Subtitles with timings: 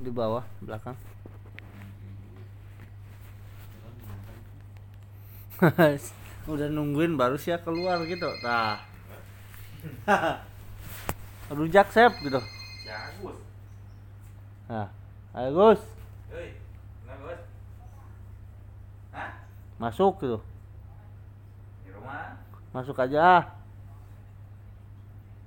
[0.00, 0.96] di bawah belakang.
[6.50, 8.32] Udah nungguin baru sih keluar gitu.
[8.40, 8.80] Nah.
[11.56, 12.40] Rujak sep gitu.
[14.70, 14.86] Nah
[15.34, 15.82] ayo Gus.
[19.80, 20.38] Masuk gitu.
[21.84, 22.36] Di rumah?
[22.70, 23.48] masuk aja.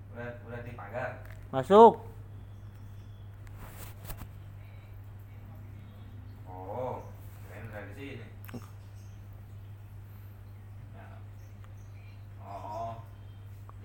[0.09, 1.21] Udah, udah di pagar?
[1.54, 2.01] masuk
[6.49, 7.05] Oh,
[7.45, 8.25] kirain udah di sini.
[10.98, 11.05] Ya.
[12.41, 13.05] Oh,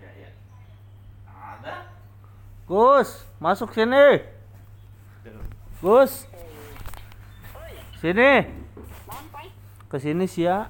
[0.01, 0.31] ya ya.
[1.29, 1.93] Ada?
[2.69, 3.09] Gus
[3.39, 4.21] masuk sini
[5.81, 6.29] Gus
[7.97, 8.33] sini
[9.03, 9.47] Sampai
[9.89, 10.69] ke sini sih ya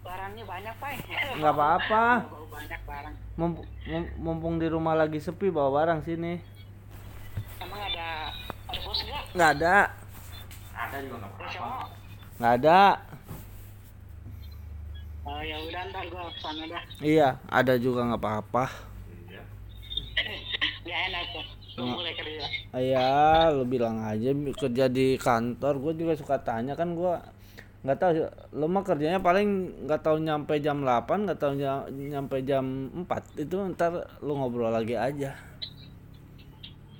[0.00, 0.90] barangnya banyak pak.
[1.36, 2.04] nggak apa-apa
[2.50, 3.14] banyak barang.
[3.36, 6.40] Mump- mum- mumpung di rumah lagi sepi bawa barang sini
[7.58, 8.32] Emang ada
[8.66, 9.22] ada bos nggak?
[9.32, 9.76] nggak ada
[10.72, 11.54] Ada juga nggak Bos apa-apa.
[11.54, 11.86] cowok.
[12.38, 12.80] nggak ada
[15.20, 16.82] Oh ya udah ntar gua ke sana dah.
[16.98, 18.64] iya ada juga nggak apa-apa.
[20.90, 21.46] Gak enak tuh.
[21.80, 22.44] Mulai kerja.
[22.74, 23.08] iya
[23.48, 27.14] lo bilang aja kerja di kantor gue juga suka tanya kan gue
[27.80, 28.12] nggak tahu
[28.52, 29.48] lo mah kerjanya paling
[29.86, 32.64] nggak tahu nyampe jam 8 nggak tahu ny- nyampe jam
[33.00, 35.32] 4 itu ntar lo ngobrol lagi aja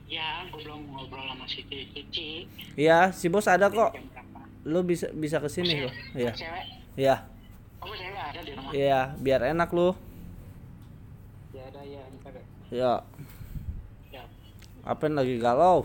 [0.09, 2.49] Ya, gua belum ngobrol sama si Cici.
[2.75, 3.93] iya si bos ada kok
[4.65, 6.33] lo bisa bisa ke sini lo iya
[6.97, 7.17] iya
[8.73, 9.93] iya biar enak lo
[11.51, 12.33] Ya ada ya ntar.
[12.33, 12.95] ya Ya.
[14.81, 15.85] Apa lagi galau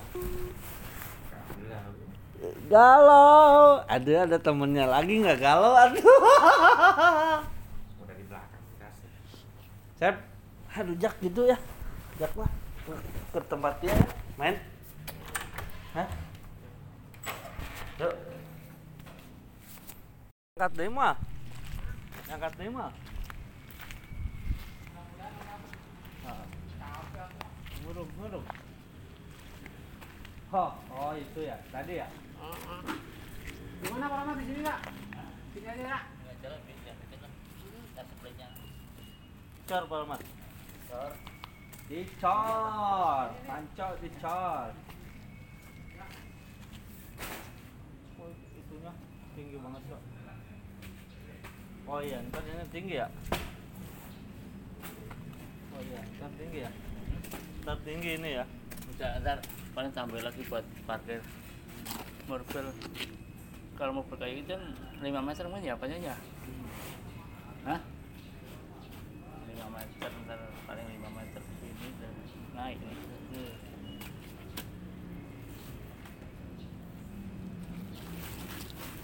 [2.71, 6.01] galau ada ada temennya lagi nggak galau aduh
[8.01, 8.63] Udah di belakang.
[9.99, 10.15] Sep,
[10.73, 11.57] aduh Jak gitu ya.
[12.17, 12.49] Jak lah
[13.35, 14.07] ke tempat dia ya.
[14.39, 14.55] main.
[15.91, 16.07] Hah?
[17.99, 18.15] Yuk.
[20.55, 21.15] Angkat deh mah.
[22.31, 22.91] Angkat deh mah.
[26.23, 26.43] Ah.
[27.83, 28.45] Ngurung, ngurung.
[30.55, 32.07] Oh, oh itu ya, tadi ya.
[33.83, 34.79] Gimana Pak Rahmat di sini Pak?
[35.51, 35.99] Sini aja ya.
[39.67, 40.21] Cor Palmat.
[40.87, 41.11] Cor.
[41.91, 44.71] Dicor, pancok dicor.
[48.15, 48.91] Oh, itunya
[49.35, 50.01] tinggi banget kok.
[51.83, 53.07] Oh iya, ntar ini tinggi ya?
[55.75, 56.71] Oh iya, ntar tinggi ya?
[57.67, 58.45] Ntar tinggi ini ya?
[58.95, 59.37] Udah, ntar
[59.75, 61.19] paling tambah lagi buat parkir
[62.31, 62.65] mobil
[63.75, 64.63] kalau mau kayak gitu kan
[65.03, 66.15] 5 meter mah ya apanya ya
[67.67, 67.81] Hah?
[69.51, 72.13] 5 meter ntar paling 5 meter ke sini dan
[72.55, 72.97] naik nih.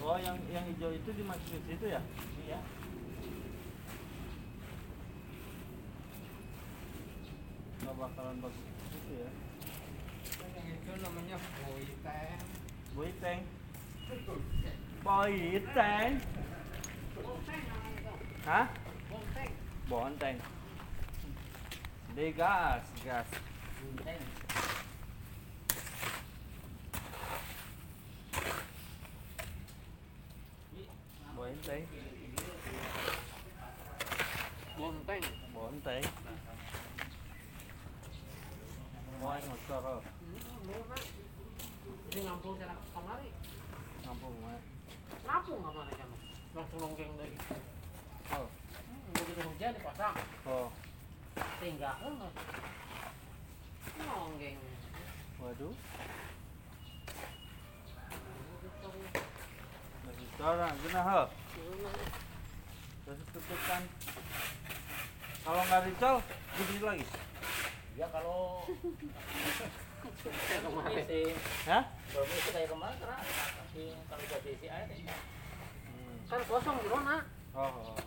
[0.02, 2.02] Oh yang yang hijau itu dimasukin situ ya?
[2.46, 2.60] Iya.
[7.82, 9.51] Nggak bakalan bagus itu ya?
[10.82, 12.42] Yang itu namanya boiteng
[12.92, 13.42] Boiteng.
[15.00, 16.12] Boiteng.
[18.44, 18.68] Hah?
[19.88, 20.38] Bonteng.
[22.12, 23.28] Di gas, gas.
[31.32, 31.84] Bonteng.
[34.76, 35.24] Bonteng.
[35.56, 36.04] Bonteng.
[36.04, 36.21] Wah,
[42.52, 43.30] Ini ngampung sana kamari.
[44.04, 44.60] Ngampung, Mak.
[45.24, 46.16] Ngampung kamari kamu.
[46.52, 47.32] Langsung nongkeng deh.
[48.36, 48.48] Oh.
[48.52, 50.16] Hmm, begitu hujan dipasang.
[50.44, 50.68] Oh.
[51.64, 52.12] Tinggal kan.
[54.04, 54.60] Nonggeng.
[55.40, 55.76] Waduh.
[60.04, 61.24] Lagi sekarang, gimana hal?
[63.08, 63.82] Terus tutupkan.
[65.48, 66.16] Kalau nggak dicol,
[66.60, 67.06] gini lagi.
[67.96, 68.68] ya kalau
[71.66, 71.84] Hah?
[74.62, 74.78] ya
[75.86, 76.16] Hmm.
[76.30, 77.24] Kan kosong bro nak.
[77.58, 77.66] Oh.
[77.66, 77.98] oh.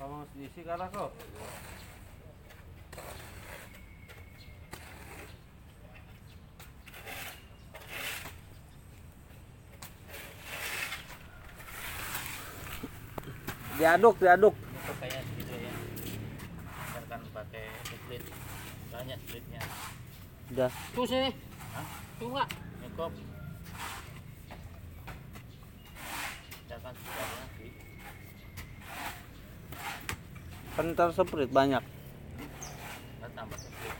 [0.00, 0.60] Kamu harus diisi
[0.90, 1.10] kok.
[13.78, 14.54] Diaduk, diaduk.
[14.82, 15.72] itu kayak gitu ya
[16.90, 18.24] biarkan pakai split
[18.90, 19.62] banyak splitnya
[20.52, 20.68] Udah.
[20.92, 21.32] Tuh sini.
[21.72, 21.86] Hah?
[22.20, 22.48] Tuh enggak.
[22.92, 23.12] cukup
[26.92, 27.68] sekali lagi
[30.76, 31.84] Kental seprit banyak.
[33.20, 33.96] dan tambah split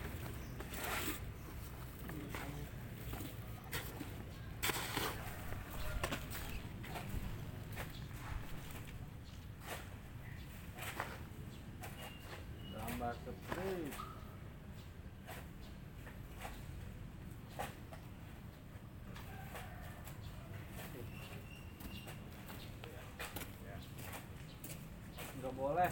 [25.52, 25.90] boleh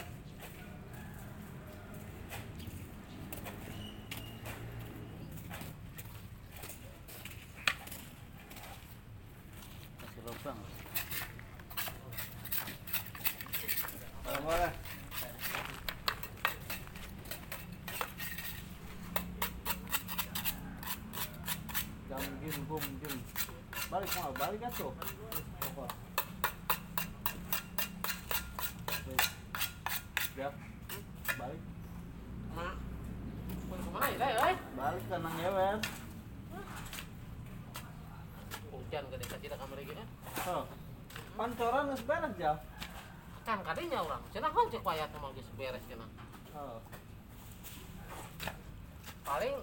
[10.01, 10.59] kasih lubang
[14.25, 14.73] boleh boleh
[22.11, 23.17] jam gin bum gin
[23.91, 24.93] balik mau balik kan tuh
[25.61, 25.87] Apa?
[29.07, 29.23] Wih.
[30.37, 30.49] ya
[31.39, 31.61] balik
[32.51, 32.75] Mak.
[33.71, 34.55] Mau ke mana ya, Dai, oi?
[34.75, 35.77] balik ke nang yewer
[38.71, 40.09] Hujan gede ka tidak kamar lagi, eh?
[40.51, 40.65] oh.
[41.39, 42.53] pancoran geus beres ya
[43.41, 44.23] Kan kadinya orang.
[44.31, 46.11] Cenah hong cek payat mah geus beres cenah.
[46.59, 46.79] oh.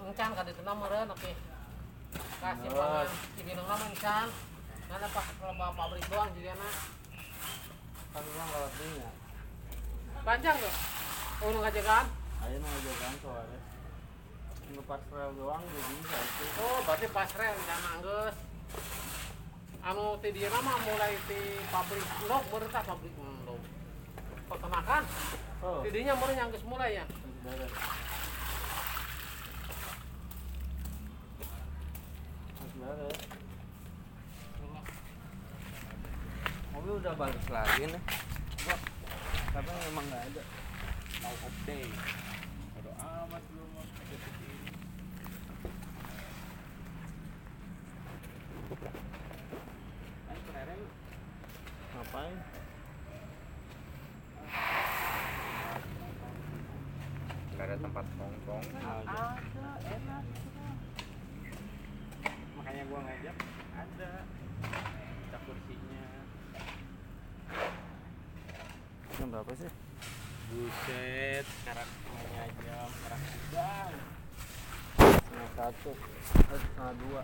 [0.07, 1.31] Paling encan ka ditu meureun oke.
[2.39, 4.27] Kasih pangan cibinung mah encan.
[4.87, 6.75] Nana pas kalau bawa pabrik doang jadi anak.
[8.15, 9.11] kan bilang kalau tinggal
[10.23, 10.73] Panjang tuh.
[11.43, 12.05] Oh, nu ngajakan?
[12.39, 13.59] ayo nang aja kan soalnya
[14.71, 18.35] ngepas rel doang jadi bisa itu Oh, berarti pas rel dana geus.
[19.91, 23.59] Anu ti dieu mah mulai ti pabrik endog baru tah pabrik endog.
[24.47, 25.03] Peternakan.
[25.67, 27.03] oh Ti dinya baru yang geus mulai ya.
[27.03, 28.07] geus beres geus beres
[36.71, 38.01] mobil udah bagus lagi nih.
[38.63, 38.79] Kok,
[39.51, 40.43] tapi memang nggak ada.
[41.19, 41.95] Mau update.
[42.79, 43.83] Bodo amat lu mau
[51.97, 52.37] ngapain
[57.51, 58.65] nggak ada tempat nongkrong.
[58.79, 59.23] ada
[59.81, 60.23] enak
[62.53, 63.37] Makanya gua ngajak
[63.75, 64.11] ada.
[65.27, 66.05] Ada kursinya.
[69.17, 69.71] jam berapa sih
[70.47, 73.93] Buset, sekarang semuanya jam sekarang sedang.
[75.87, 76.51] Satu.
[76.51, 77.21] Eh, setengah dua.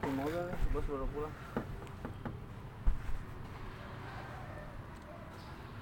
[0.00, 1.34] Di mobil nih bos baru pulang.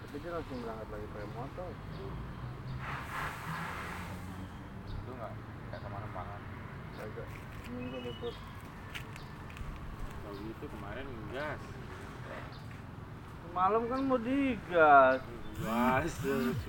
[0.01, 1.71] Tapi dia langsung berangkat lagi pakai motor.
[4.89, 5.33] Itu nggak
[5.69, 6.37] nggak ke mana-mana.
[6.99, 7.31] agak
[7.71, 8.35] minggu libur
[10.19, 11.63] Kalau gitu kemarin gas.
[13.59, 15.19] Malam kan mau digas
[15.59, 16.15] Gas.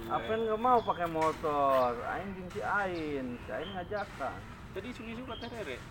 [0.09, 5.49] apa nggak mau pakai motor aing jeung si ain si ain ngajakan Tadi isu-isu kata
[5.49, 5.81] Rere.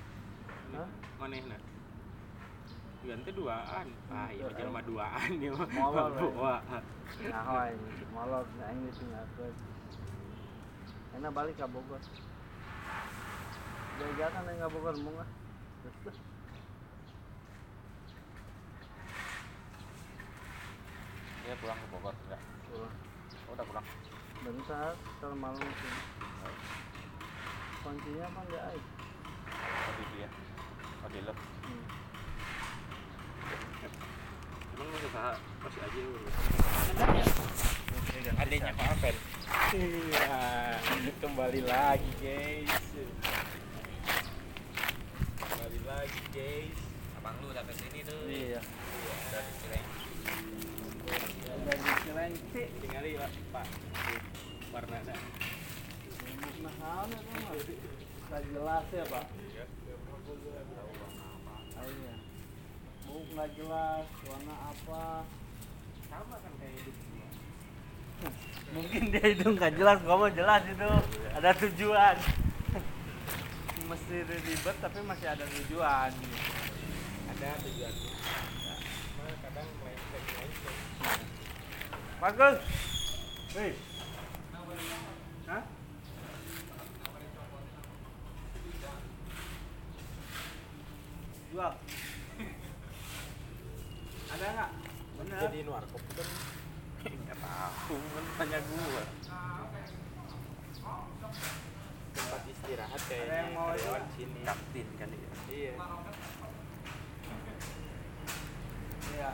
[0.70, 0.86] Hah?
[1.18, 1.58] Manehna.
[3.02, 3.90] Ganti duaan.
[4.06, 5.66] Ah, iya Iya, jelema duaan ya mah.
[5.66, 6.22] Molor, ya.
[6.22, 6.54] Bawa.
[7.26, 7.82] nah aing
[8.14, 9.54] molor si aing ditinggalkeun
[11.18, 12.02] enak balik ke Bogor
[13.98, 15.28] jajakan aing ka Bogor mau nggak
[21.48, 22.42] Dia pulang ke Bogor enggak?
[22.68, 22.92] pulang.
[23.48, 23.86] Oh, udah pulang.
[24.44, 26.00] bentar ntar malam sini
[27.80, 28.88] kuncinya apa enggak aing
[29.56, 30.28] Oh, di dia.
[31.00, 31.32] Oh, di lo.
[31.32, 31.84] hmm.
[34.76, 35.32] Emang lu usaha
[35.64, 36.20] masih aja lu.
[38.12, 39.16] Iya, Adanya Pak Apen.
[39.72, 40.36] Iya,
[41.24, 42.76] kembali lagi guys.
[45.40, 46.76] Kembali lagi guys.
[47.16, 48.20] Abang lu udah ke sini tuh.
[48.28, 48.60] iya Iya,
[49.32, 50.08] dari Cilengsi.
[52.28, 53.16] Cilengsi Tinggali
[53.48, 53.64] Pak.
[54.68, 55.16] Warna dah.
[56.60, 57.54] nah naon itu mah
[58.28, 59.64] nggak jelas ya pak iya
[63.06, 65.24] buk nggak jelas warna apa
[66.10, 66.96] Sama kan kayak hidup
[68.74, 70.88] mungkin dia itu nggak jelas mah jelas itu
[71.32, 72.16] ada tujuan
[73.88, 76.12] mesti ribet tapi masih ada tujuan
[77.28, 78.12] Ada tujuannya.
[79.38, 81.37] Kadang melenceng-melenceng.
[82.18, 82.58] Bagus
[83.54, 83.72] Hei.
[85.48, 85.62] Hah?
[91.48, 91.72] Jual.
[94.28, 94.70] Ada nggak?
[95.18, 95.38] Bener.
[95.48, 96.28] Jadi warkop kan
[97.08, 99.02] nggak tahu kan tanya gua
[102.12, 104.02] tempat istirahat Ada yang mau juga?
[104.12, 105.72] sini kantin kan ya iya
[109.08, 109.30] Iya.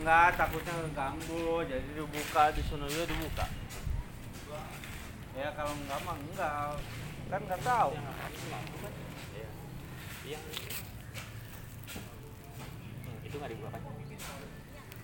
[0.00, 3.44] Enggak, takutnya ganggu, jadi dibuka di sono juga dibuka.
[5.36, 6.80] Ya kalau enggak mah enggak.
[7.28, 7.92] Kan enggak tahu.
[9.30, 9.48] iya
[10.24, 10.38] iya
[13.04, 13.80] hmm, itu nggak dibuka kan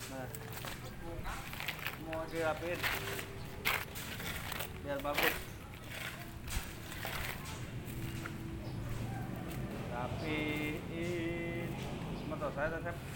[0.07, 0.29] Nah.
[2.09, 2.81] Mau dirapiin.
[4.81, 5.35] Biar bagus.
[9.93, 11.71] Rapiin.
[12.33, 13.16] Motor saya tetap.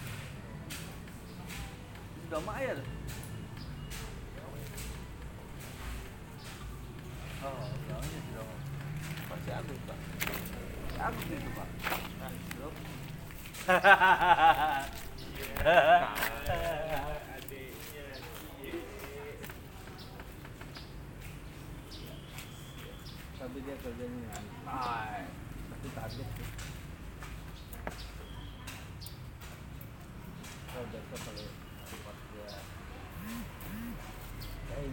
[2.30, 2.78] Sudah Mayer.
[7.42, 8.46] Oh, jauhnya sudah.
[9.26, 9.98] Masih Agus, Pak.
[11.10, 11.68] Agus itu, Pak.
[12.22, 12.74] Nah, belum.
[17.34, 18.14] adiknya
[23.40, 25.26] tapi dia kerjanya santai
[25.72, 26.48] tapi target sih
[30.70, 31.48] kalau besok kalau
[32.06, 32.50] pas dia
[34.70, 34.86] Hey.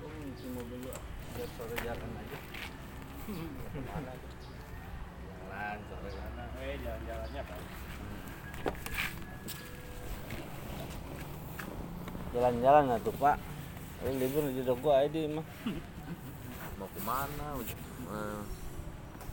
[0.00, 0.96] Gue ngisi mobil gua
[1.36, 2.38] biar sore jalan aja.
[3.84, 4.12] Mana?
[5.36, 6.44] Jalan sore mana?
[6.60, 7.58] eh jalan-jalannya pak
[12.40, 13.36] Jalan-jalan lah tuh pak.
[14.00, 15.44] Ini libur di gua aja mah.
[16.80, 17.46] mau ke mana
[18.08, 18.40] eh,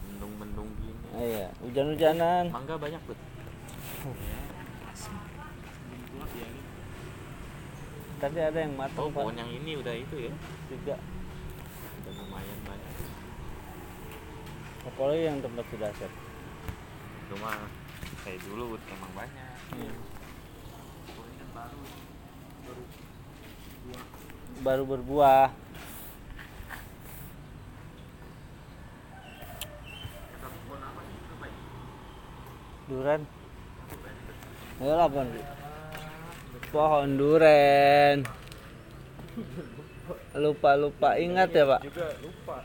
[0.04, 2.52] mendung-mendung gini Ah, iya, hujan-hujanan.
[2.52, 3.16] mangga banyak tuh
[8.20, 9.16] Tadi ada yang oh matang pak.
[9.16, 10.34] pohon yang ini udah itu ya
[10.68, 10.96] Tiga.
[12.04, 12.92] udah lumayan banyak
[14.84, 16.12] Apalagi yang tempat sudah set.
[17.32, 17.52] cuma
[18.24, 19.94] kayak dulu emang banyak Iya.
[21.08, 22.84] pohon kan baru
[24.66, 25.50] Baru berbuah.
[30.38, 31.54] apa apa ya
[32.88, 33.22] Duren.
[34.80, 35.08] Ayolah
[36.72, 37.10] pohon.
[37.20, 38.18] Duren.
[40.38, 41.82] Lupa-lupa ingat ya pak.
[41.86, 42.58] juga lupa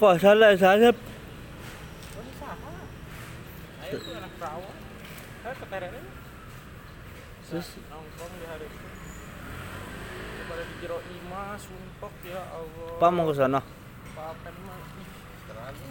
[0.00, 2.72] Kok salah saya oh ini sama
[3.84, 4.76] ayo tuh anak perawan
[5.44, 6.00] saya ke terene
[7.50, 8.88] Terus nongkrong di hari itu
[10.48, 13.60] pada di jero ima sumpok ya Allah Pak mau ke sana.
[14.16, 15.08] papen mah ih
[15.44, 15.84] terlalu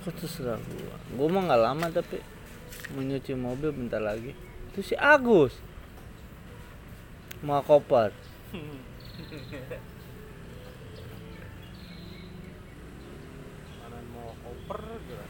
[0.00, 0.96] Kok terserah gua.
[1.12, 2.24] Gua mah nggak lama tapi
[2.96, 4.32] mau nyuci mobil bentar lagi.
[4.72, 5.60] Itu si Agus.
[7.44, 8.08] Mau koper.
[13.76, 15.24] mana mau koper gitu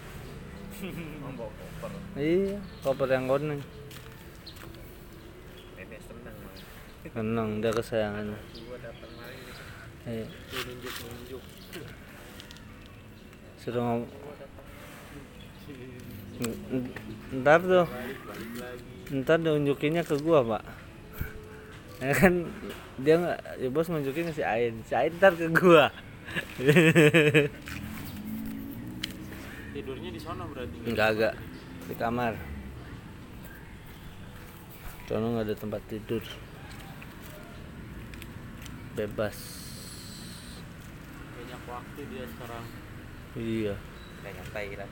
[0.80, 3.60] bawa koper Iya, koper yang kuning.
[3.60, 3.68] mah
[7.10, 8.36] Tenang, dia kesayangannya.
[8.36, 9.62] gua gitu.
[10.04, 10.26] Iya.
[10.28, 11.42] Dia nunjuk nunjuk
[13.60, 14.02] Suruh ngom
[16.40, 16.92] N- n-
[17.44, 17.84] Ntar tuh,
[19.12, 20.64] ntar diunjukinnya ke gua pak.
[22.00, 22.48] Ya kan
[22.96, 25.92] dia nggak, ya bos nunjukin si Ain, si Ain ntar ke gua.
[29.80, 31.34] tidurnya di sana berarti Enggak agak
[31.88, 32.34] di kamar.
[35.04, 36.22] Soalnya nggak ada tempat tidur.
[38.92, 39.38] Bebas.
[41.32, 42.64] banyak waktu dia sekarang
[43.32, 43.74] Iya.
[44.20, 44.90] udah nyantai lah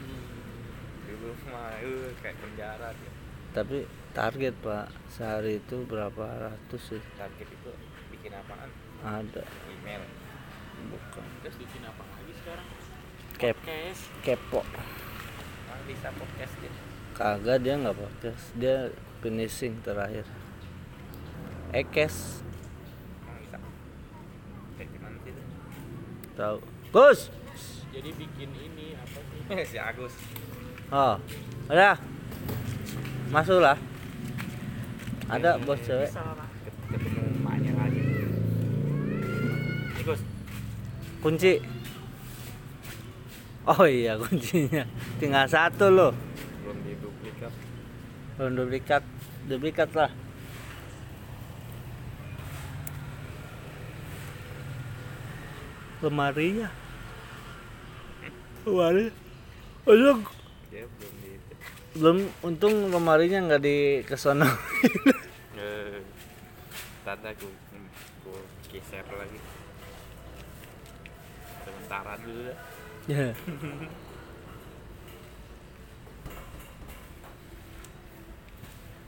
[1.04, 3.12] dulu mah eh, kayak penjara dia
[3.50, 7.02] Tapi target pak sehari itu berapa ratus sih?
[7.14, 7.70] target itu
[8.10, 8.70] bikin apaan
[9.02, 9.44] Ada.
[9.68, 10.02] email
[10.88, 11.26] Bukan.
[11.42, 12.66] terus bikin apa lagi sekarang
[13.38, 14.66] Kep cash kepo.
[14.66, 16.72] emang bisa podcast dia
[17.14, 18.44] Kagak dia nggak podcast.
[18.54, 18.76] Dia
[19.18, 20.26] finishing terakhir.
[21.70, 22.42] Ekes
[23.22, 23.58] emang bisa
[24.74, 25.42] kayak gimana sih itu
[26.34, 26.58] tahu.
[26.88, 27.20] Gus.
[27.88, 29.40] jadi bikin ini apa sih
[29.70, 30.14] si Agus
[30.88, 31.20] Oh,
[31.68, 31.94] udah.
[33.28, 33.76] Masuk lah.
[35.28, 36.08] Ada bos cewek.
[36.88, 38.00] ketemu emaknya lagi
[39.92, 40.20] Nih, Gus
[41.20, 41.77] Kunci.
[43.68, 44.88] Oh iya kuncinya.
[45.20, 46.16] Tinggal satu loh.
[46.64, 47.52] belum diduplikat
[48.40, 49.02] Belum duplikat.
[49.44, 50.08] Duplikat lah.
[56.00, 56.72] Lemarinya.
[58.64, 59.12] Lemari.
[59.88, 60.20] Untung,
[60.72, 61.32] belum di
[61.98, 64.46] belum untung lemarinya nggak di kesono.
[65.60, 66.00] eh
[67.04, 67.52] tanda gue
[68.24, 69.40] gue geser lagi
[71.64, 72.77] sementara dulu dah
[73.08, 73.32] Ya.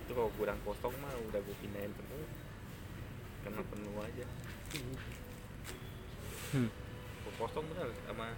[0.00, 2.25] itu kalau gudang kosong mah udah gue pindahin penuh
[3.45, 4.26] karena penuh aja
[6.50, 6.66] Hmm.
[7.23, 8.35] Gua kosong bener sama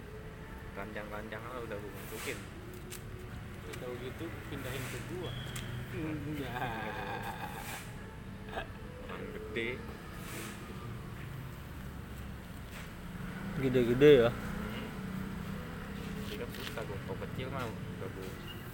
[0.77, 2.37] ranjang-ranjang lah udah gue masukin
[3.81, 5.31] kalau gitu pindahin ke gua
[9.07, 9.69] orang gede
[13.53, 14.31] Gede-gede ya.
[16.57, 18.29] Foto kecil mah udah gue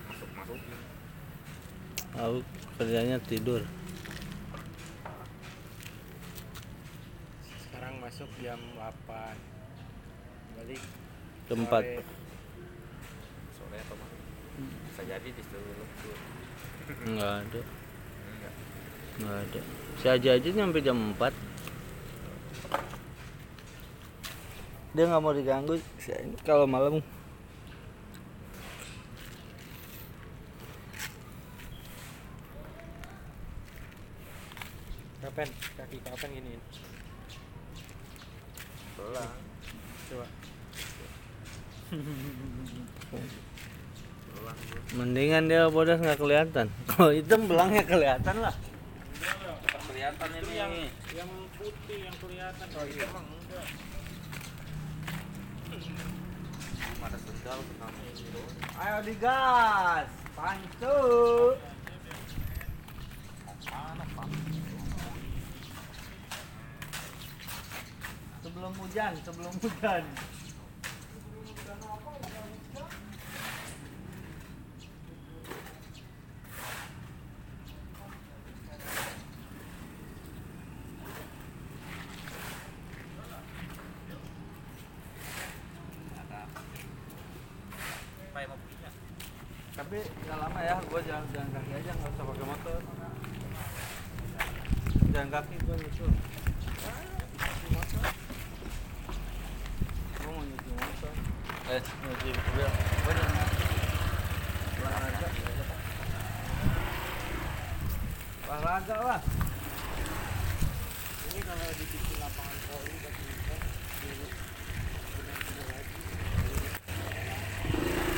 [0.10, 0.80] masuk masukin
[2.10, 2.42] Aku
[2.82, 3.62] kerjanya tidur.
[7.46, 9.38] Sekarang masuk jam 8
[10.58, 10.82] Balik
[11.46, 12.04] Tempat sore.
[13.54, 14.18] sore atau malam
[14.60, 15.88] bisa jadi di seluruh
[16.90, 17.62] nggak ada,
[18.26, 18.54] enggak
[19.22, 19.62] nggak ada.
[20.02, 21.30] Si aja aja nyampe jam 4
[24.98, 25.78] Dia nggak mau diganggu
[26.42, 27.06] kalau malam.
[35.40, 35.56] Kapan?
[35.80, 36.62] Kaki kapan giniin?
[39.00, 39.32] belang
[40.12, 40.28] Coba
[44.36, 44.58] belang
[45.00, 46.68] Mendingan dia bodas nggak kelihatan.
[46.92, 48.52] Kalau hitam belangnya kelihatan lah.
[49.88, 50.74] kelihatan Itu yang
[51.16, 53.68] yang putih yang kelihatan kalau emang enggak.
[57.00, 58.44] ada sendal ini
[58.76, 61.00] Ayo digas, pancu.
[68.50, 70.04] Sebelum hujan, sebelum hujan.
[88.30, 88.90] apa yang mau punya
[89.80, 92.80] Tapi nggak lama ya, gua jalan jalan kaki aja nggak usah pakai motor.
[95.16, 96.12] Jalan kaki gua nyusul.
[100.20, 101.14] Gua mau nyusul motor.
[101.72, 102.70] Eh, nyusul mobil.
[103.08, 103.64] Gua jalan kaki.
[104.80, 105.28] Olahraga.
[108.50, 109.22] Olahraga lah.
[111.30, 113.60] Ini kalau dibikin lapangan voli badminton
[114.00, 114.26] dulu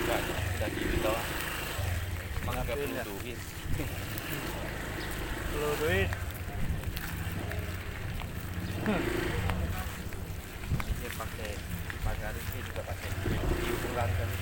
[0.01, 1.27] enggak udah gini doang
[2.41, 3.03] emang agak Ngapain perlu ya?
[3.05, 3.39] duit
[5.51, 6.09] Perlu duit.
[10.97, 11.51] dia pakai
[12.01, 13.09] pakai hari ini juga pakai
[13.61, 14.37] diulang kali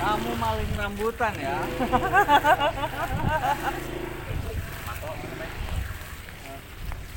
[0.00, 1.60] Kamu maling rambutan ya.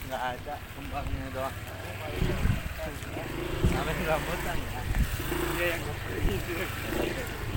[0.04, 1.56] Nggak ada kembangnya doang.
[3.72, 4.82] Maling rambutan ya.
[5.56, 5.82] Iya yang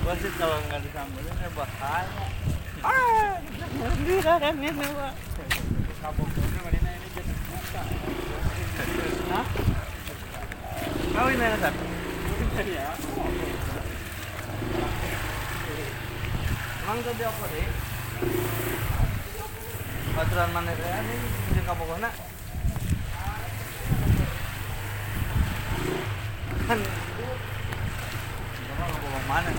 [0.07, 2.25] Gua sih kalau nggak disambutin ya bahaya.
[2.85, 3.41] Ah,
[4.07, 5.13] dia kan ini pak.
[5.97, 7.83] kabok itu mana ini jadi buka.
[9.33, 9.45] Hah?
[11.17, 11.75] Kawin ya Sat?
[12.63, 12.89] Ya.
[16.87, 17.67] Emang tadi apa deh?
[20.15, 21.15] Baturan mana teh ini
[21.57, 22.09] jeung kabogona?
[26.47, 26.83] Kan Bapak
[28.91, 29.51] ngomong mana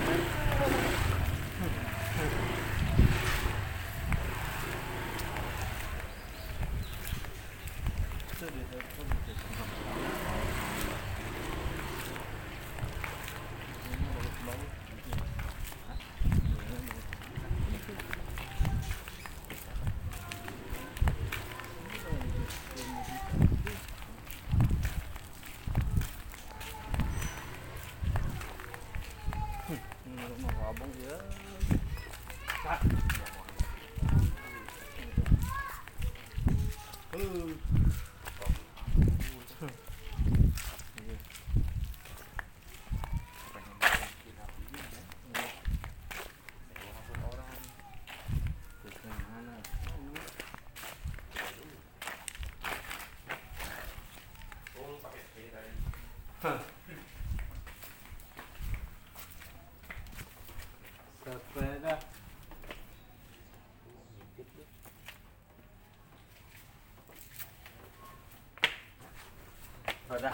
[70.09, 70.33] 好的。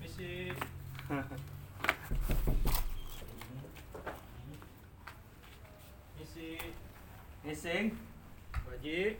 [0.00, 0.52] 梅西，
[1.08, 1.28] 哈哈。
[6.18, 6.58] 梅西，
[7.44, 7.92] 梅西，
[8.66, 9.16] 罗杰，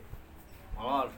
[0.75, 1.09] 摩尔。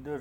[0.00, 0.16] Udah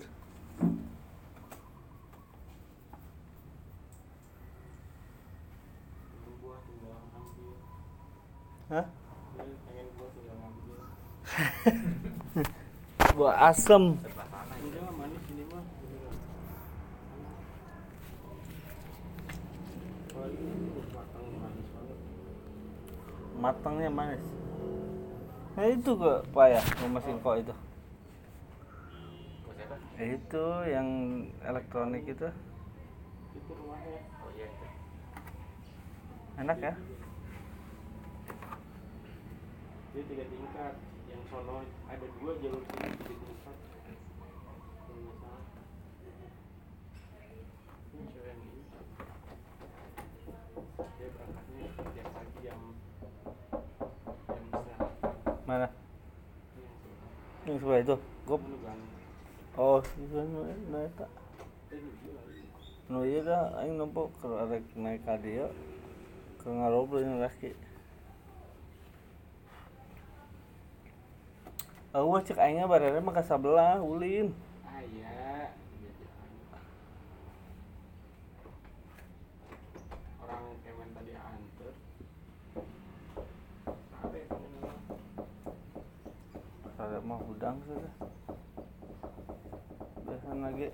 [20.91, 21.97] matang manis banget.
[23.39, 24.27] Matangnya manis.
[25.55, 26.59] Nah itu kok payah
[26.91, 27.55] mesin kok itu.
[30.29, 30.85] Itu yang
[31.41, 32.29] elektronik itu
[33.33, 33.97] Itu rumahnya.
[34.21, 34.45] Oh iya.
[36.37, 36.73] enak ya?
[39.97, 40.73] Tiga tingkat.
[41.09, 43.57] Yang sono ada dua jalur sini tiga tingkat.
[55.49, 55.73] Mana?
[55.73, 57.09] Ini yang sebelah.
[57.49, 57.97] Yang sebelah itu.
[59.59, 60.23] Oh itu
[60.71, 61.03] nah eta.
[62.87, 65.51] Nu ieu dah aing nempo keur arek naik ka dieu.
[66.39, 67.51] Keur ngarobrol jeung laki.
[71.91, 74.31] Eueuh cek aingnya barere mah ka sabelah ulin.
[74.63, 75.51] Ah iya.
[80.23, 81.73] Orang kemen tadi anter.
[83.91, 84.77] Sare pengen mah.
[86.79, 87.93] Sare mah udang sudah.
[90.09, 90.67] Biasa lagi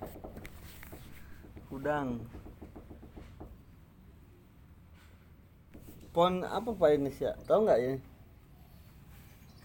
[1.72, 2.24] udang.
[6.16, 7.28] Pon apa Pak ini sih?
[7.44, 8.00] Tahu nggak?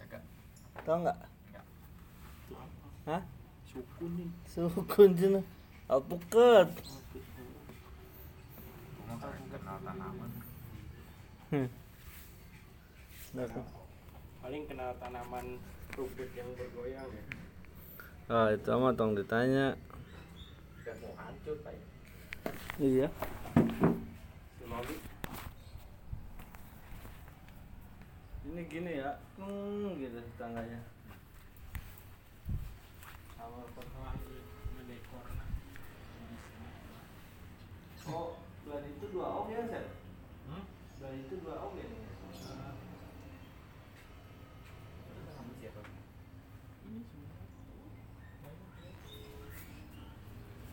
[0.02, 0.22] Kagak.
[0.82, 1.18] Tahu nggak?
[3.06, 3.22] Hah?
[3.70, 4.26] Suku nih.
[4.50, 5.38] Sukun cina.
[9.50, 10.30] Kenal tanaman.
[13.30, 13.46] Nah,
[14.42, 15.46] Paling kenal tanaman
[15.94, 17.22] rumput yang bergoyang ya.
[18.26, 19.78] Oh, itu mah tong ditanya.
[20.82, 21.74] Udah mau hancur pak.
[21.74, 21.82] ya?
[22.82, 23.08] Iya.
[24.58, 24.64] Si
[28.50, 29.14] Ini gini ya.
[29.38, 30.82] Hmm, gitu tangganya.
[33.38, 33.62] Sama
[34.04, 34.36] lagi
[34.74, 35.48] ngedekor nah.
[38.10, 38.34] Oh,
[38.66, 39.90] belah itu dua ok ya, Seth?
[40.50, 40.64] Hmm?
[40.98, 41.88] Belah itu dua ok ya?
[45.30, 45.80] Kamu siapa?
[46.90, 47.38] Ini semua.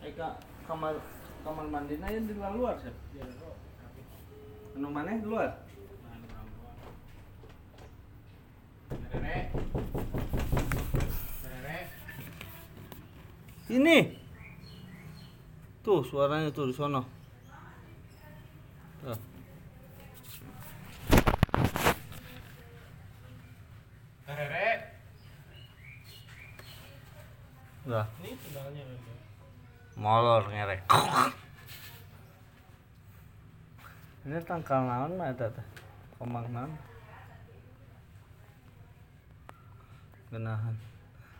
[0.02, 0.12] Eh,
[0.66, 0.94] kamar
[1.46, 2.98] kamar mandinya yang di luar luar, Seth?
[3.14, 3.54] Dia lo.
[3.78, 4.02] Tapi
[4.74, 5.68] Anu mana di luar?
[6.04, 6.78] main orang doang.
[8.88, 8.96] Rere.
[8.96, 8.97] Rere.
[13.68, 13.98] Ini.
[15.84, 17.04] Tuh, suaranya tuh di sono.
[27.88, 28.36] Udah, Ini
[29.96, 30.84] molor ngerek.
[34.28, 35.64] Ini tangkal naon mah eta teh?
[36.20, 36.68] Komang naon?
[40.28, 40.76] Genahan.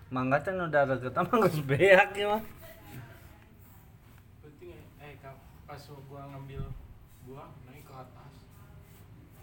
[0.09, 2.43] Mangga teh nu deket mah geus beak ya mah.
[4.41, 4.73] penting
[5.05, 5.13] eh
[5.69, 6.65] pas gua ngambil
[7.29, 8.35] gua naik ke atas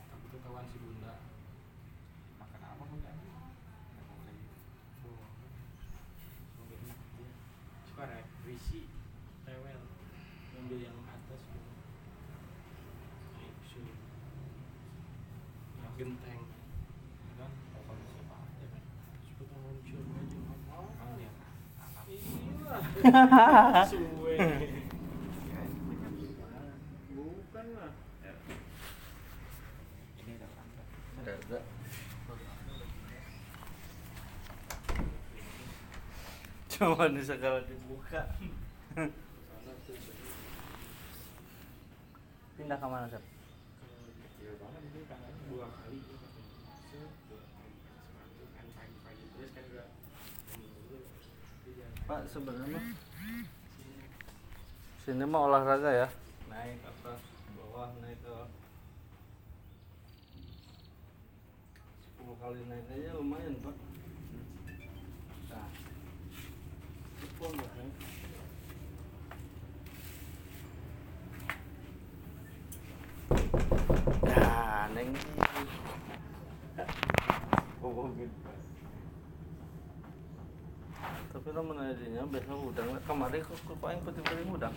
[0.10, 1.22] tapi ketahuan si bunda
[2.42, 3.12] Makan apa bunda?
[3.14, 4.38] Nggak boleh.
[5.06, 5.22] oh
[6.66, 7.30] nggak enak dia
[7.86, 8.90] suka re- risi
[9.46, 9.82] rewel
[10.58, 11.72] ngambil yang atas gitu
[13.38, 13.86] naik sur
[15.78, 16.42] yang genteng
[17.38, 18.82] kan kalau siapa ada kan
[19.22, 21.36] cepet muncul aja apa Emang yang
[21.78, 22.02] apa?
[22.10, 24.34] iya suwe
[27.14, 27.94] bukan lah
[30.26, 30.48] Ini ada?
[31.22, 31.60] Ada.
[36.76, 38.26] Cuma di segala dibuka.
[42.58, 43.36] Pindah ke mana, Sep?
[45.06, 46.54] tangannya dua kali itu katanya
[46.90, 49.86] set dua kali sepatu kan pagi-pagi terus kan gua
[50.58, 50.98] ini dulu
[51.66, 52.78] Dia jalan Pak, sebenarnya
[55.02, 55.26] sini.
[55.26, 56.08] mah olahraga ya.
[56.54, 57.18] Naik atas,
[57.58, 58.38] bawah, naik ke
[62.22, 63.74] 10 kali naik aja lumayan, Pak.
[65.50, 65.70] Nah.
[67.18, 67.74] Cepon, Pak.
[67.74, 67.86] ya.
[74.30, 75.10] Nah, neng.
[77.86, 78.46] Oh, gitu.
[81.36, 84.72] Tapi lamun aya dinya biasa udang kamari kok kok aing penting-penting udang.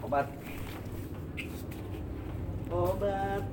[0.00, 0.28] Obat.
[2.72, 3.44] obat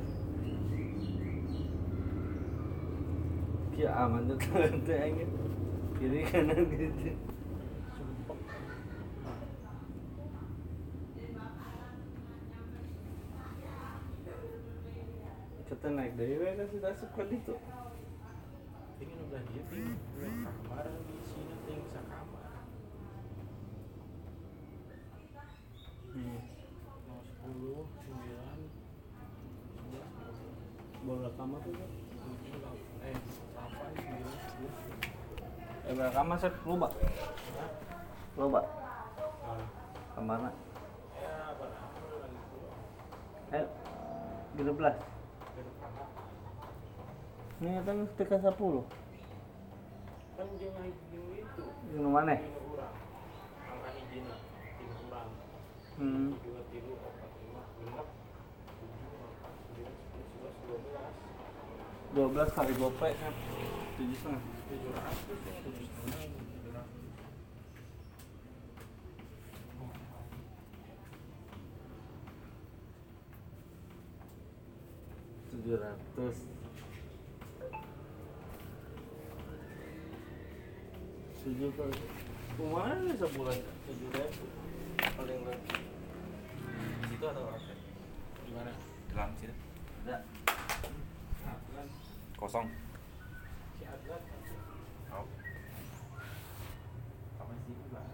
[3.76, 4.40] Kia aman tuh
[4.88, 5.30] tuh angin
[6.00, 7.12] kiri kanan gitu
[15.80, 17.56] kita naik dari kan sudah suka itu
[19.00, 22.52] Ini udah dia ting, kamar di sini ting sakamar.
[26.20, 26.40] hmm.
[27.08, 28.60] Mau sepuluh, sembilan,
[29.72, 30.12] sebelas,
[31.00, 32.60] bola kamar tuh tujuh,
[33.00, 33.16] eh
[33.56, 34.74] delapan, sembilan, sepuluh.
[35.88, 36.88] eh bola kamar saya lupa
[38.36, 38.62] lupa
[40.12, 40.52] kamarnya
[43.56, 43.66] ya eh
[44.60, 45.09] 13 Ke depan.
[47.60, 48.56] Ini kan sekitar 10
[50.40, 50.80] Kan jeung
[51.36, 51.64] itu.
[51.92, 52.32] ini mana.
[52.32, 54.36] Angka hijina,
[54.80, 55.30] tiga orang.
[56.00, 56.32] hmm.
[56.40, 58.08] Dua, tiga, empat, lima, genap.
[58.80, 61.14] Tujuh, delapan, sembilan, sepuluh, sebelas,
[62.16, 62.48] dua belas.
[62.48, 63.10] 12 kali gope
[64.00, 66.24] tujuh setengah Tujuh ratus, tujuh setengah,
[75.52, 76.38] tujuh ratus.
[81.40, 81.96] Tujuh kali
[82.60, 84.46] ke mana sebulan tujuh ribu
[85.00, 85.60] paling enggak
[87.00, 87.74] Di situ atau apa?
[88.44, 88.72] Gimana?
[89.16, 89.56] Dalam situ.
[90.04, 90.18] ada
[92.36, 92.68] Kosong.
[93.80, 94.22] si Adlan.
[95.16, 95.28] Oh.
[97.40, 97.74] Apa sih?
[97.76, 98.12] Gimana?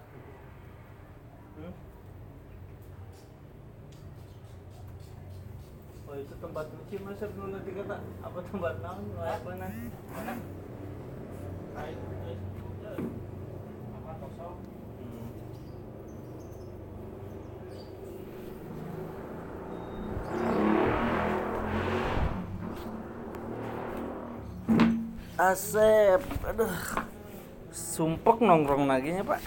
[1.57, 1.73] hmm?
[6.05, 10.33] oh itu tempat nyuci masa belum nanti kata apa tempat naon apa nanti mana
[11.75, 12.39] Kain, guys,
[25.35, 26.73] Asep, aduh,
[27.69, 29.43] sumpek nongkrong lagi nya pak.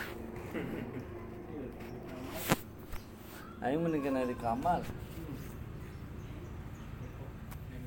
[3.65, 4.85] Ayo mendingan di kamar.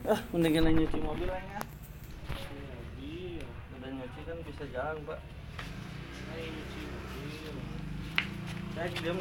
[0.03, 1.61] Ah, mendingan nyuci mobil aja.
[3.79, 5.19] Udah nyuci kan bisa jalan pak.
[6.35, 7.53] Ayo nyuci mobil.
[8.81, 9.13] Saya.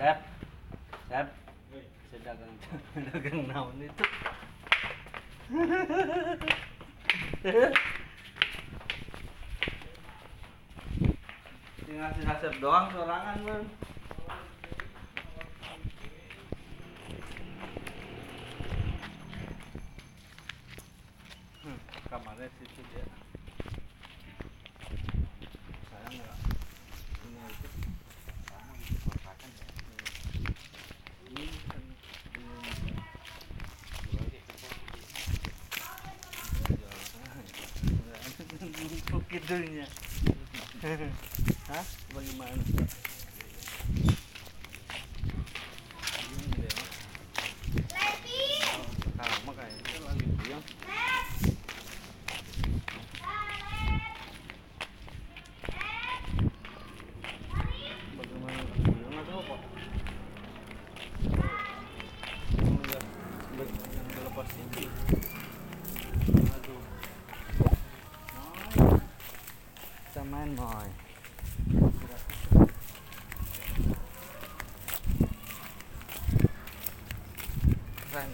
[0.00, 0.18] Sep,
[1.12, 1.28] Sep,
[2.08, 2.56] saya dagang
[3.12, 4.04] dagang naon itu.
[11.84, 13.83] Tinggal si doang sorangan bang.
[22.14, 23.02] Kamarnya situ dia.
[25.90, 26.38] Saya nggak
[38.62, 39.90] ini itu gitu ya.
[40.86, 41.10] Kan dulunya.
[41.66, 41.82] Hah?
[42.14, 42.62] Bagaimana?
[46.22, 46.90] Ini dia, Mak.
[49.18, 50.62] Sama kayaknya lagi diam.
[58.14, 58.62] Bagaimana?
[58.78, 59.60] Dia nggak tahu kok.
[62.54, 63.02] Enggak,
[63.50, 64.84] enggak, enggak lepas ini.
[66.54, 66.82] Aduh.
[68.34, 69.00] Moy.
[70.04, 70.88] Kita main, Moy.
[78.14, 78.30] Keren.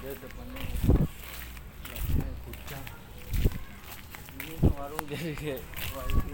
[0.00, 0.62] Dia depannya
[1.82, 2.86] belakangnya kucang.
[4.38, 4.54] Ini
[5.10, 6.29] warung jadi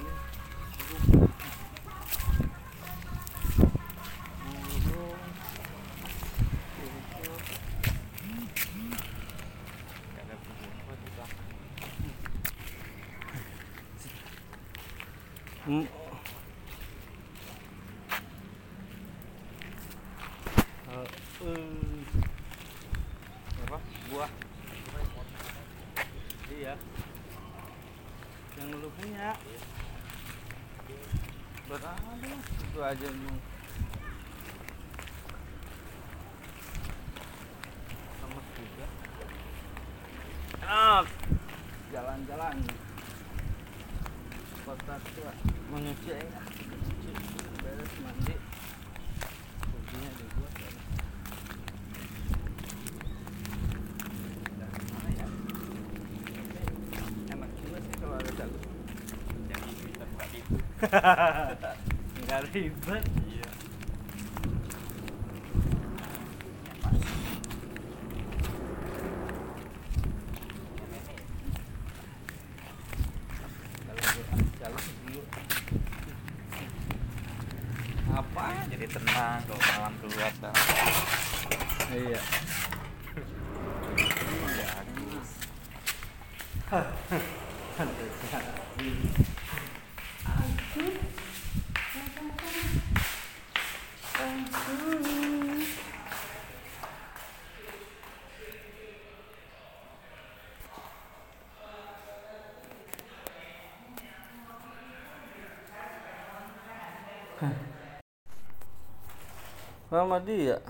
[32.76, 33.40] itu aja emang
[38.20, 38.86] sama juga.
[40.60, 41.06] Enak,
[41.88, 42.56] jalan-jalan.
[44.68, 45.32] Kota tua.
[45.72, 46.40] Manusia ya
[47.64, 48.36] beres mandi.
[49.72, 50.74] Kuncinya dibuat kan.
[57.32, 58.20] enak juga sih kalau
[60.76, 61.56] hahaha
[62.52, 63.48] ribet iya.
[78.16, 78.46] Apa?
[78.70, 80.54] Jadi tenang kalau malam keluar dah
[81.96, 82.20] iya
[84.66, 85.30] bagus
[109.96, 110.60] sama dia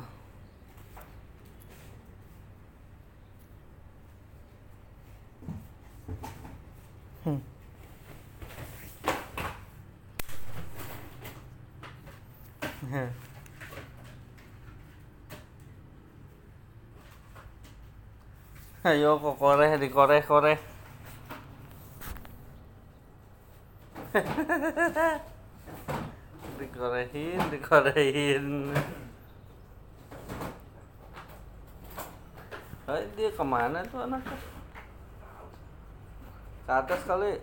[7.27, 7.43] Hmm.
[18.87, 20.55] Ayo kok koreh di koreh koreh.
[26.62, 28.47] dikorehin, dikorehin.
[32.87, 34.38] Eh, dia ke mana tuh anaknya?
[36.64, 37.37] Ke atas kali.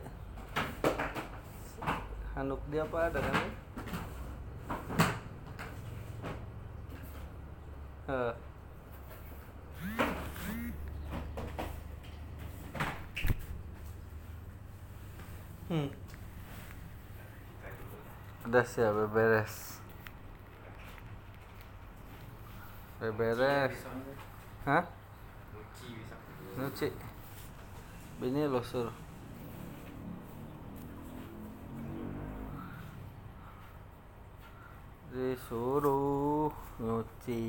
[2.33, 3.37] Handuk dia apa ada kan?
[8.09, 8.33] Eh.
[15.69, 15.89] Hmm.
[18.49, 19.77] Udah siap beres.
[22.97, 23.77] Beres.
[24.65, 24.83] Hah?
[26.73, 26.89] Nyuci.
[28.17, 28.97] Bini lo suruh.
[35.13, 36.49] Disuruh
[36.81, 37.45] nyuci.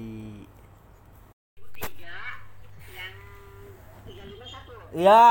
[4.92, 5.24] Iya.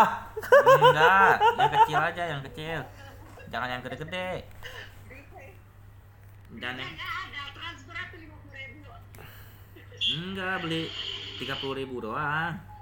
[0.73, 2.82] enggak yang kecil aja yang kecil
[3.53, 4.43] jangan yang gede-gede
[6.58, 6.91] jangan yang
[10.17, 10.89] enggak beli
[11.38, 12.73] tiga puluh ribu doang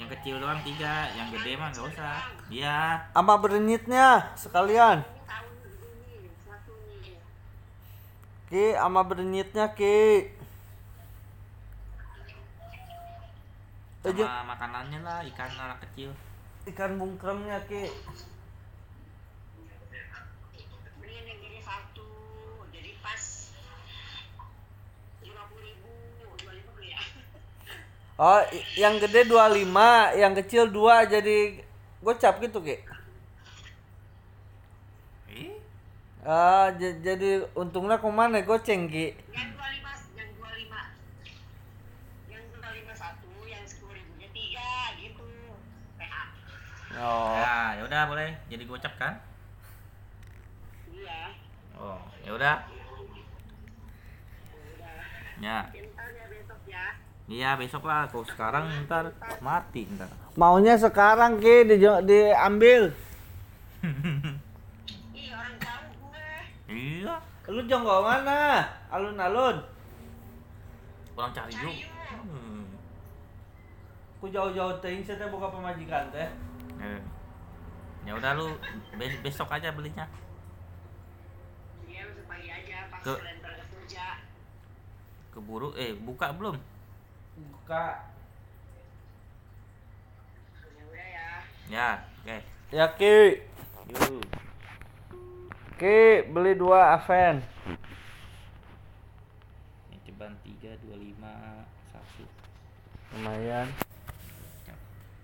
[0.00, 2.16] yang kecil doang tiga yang gede mah nggak usah
[2.48, 5.04] iya Sama berenyitnya sekalian.
[8.48, 10.32] Ki, sama berenyitnya Ki.
[14.00, 16.10] Sama makanannya lah ikan anak kecil
[16.72, 17.92] ikan bungkremnya Ki.
[28.20, 28.44] Oh,
[28.76, 31.56] yang gede 25, yang kecil 2 jadi
[32.04, 32.76] gocap gitu, Ki.
[35.32, 35.56] ih.
[36.20, 39.16] Ah, jadi untungnya ke mana goceng, Ki?
[39.32, 40.92] yang 25 yang 25
[42.28, 44.68] yang 25 satu yang 10 ribunya tiga
[45.00, 45.24] gitu.
[45.96, 46.14] PH
[47.00, 47.32] Oh.
[47.40, 48.36] ya ya udah boleh.
[48.52, 49.16] Jadi gocap kan?
[50.92, 51.32] Iya.
[51.80, 52.56] Oh ya udah.
[54.76, 54.92] Ya
[55.40, 55.72] ya.
[56.68, 56.84] Ya
[57.30, 62.94] iya besok lah kok sekarang ntar mati ntar Maunya sekarang, Ki, di diambil.
[65.12, 66.30] ih orang gue
[66.70, 67.14] iya
[67.46, 68.62] Lu jongkok mana?
[68.88, 69.58] Alun-alun.
[71.12, 71.74] kurang cari yuk
[72.24, 72.62] hmm.
[74.16, 76.30] Ku jauh-jauh teuing saya teh boga pemajikan teh.
[76.78, 77.00] Eh.
[78.00, 78.46] ya udah lu
[78.96, 80.08] be- besok aja belinya
[81.84, 84.06] iya besok pagi aja pas Ke- kalian berangkat kerja
[85.30, 86.56] keburu eh buka belum
[87.40, 87.84] Buka.
[90.76, 91.28] ya udah ya
[91.70, 91.88] ya
[92.20, 92.36] oke
[92.70, 93.16] Ya, Ki.
[95.74, 95.98] Ki,
[96.30, 97.42] beli dua Aven.
[99.90, 102.22] ini ceban tiga dua lima satu
[103.16, 103.66] Lumayan.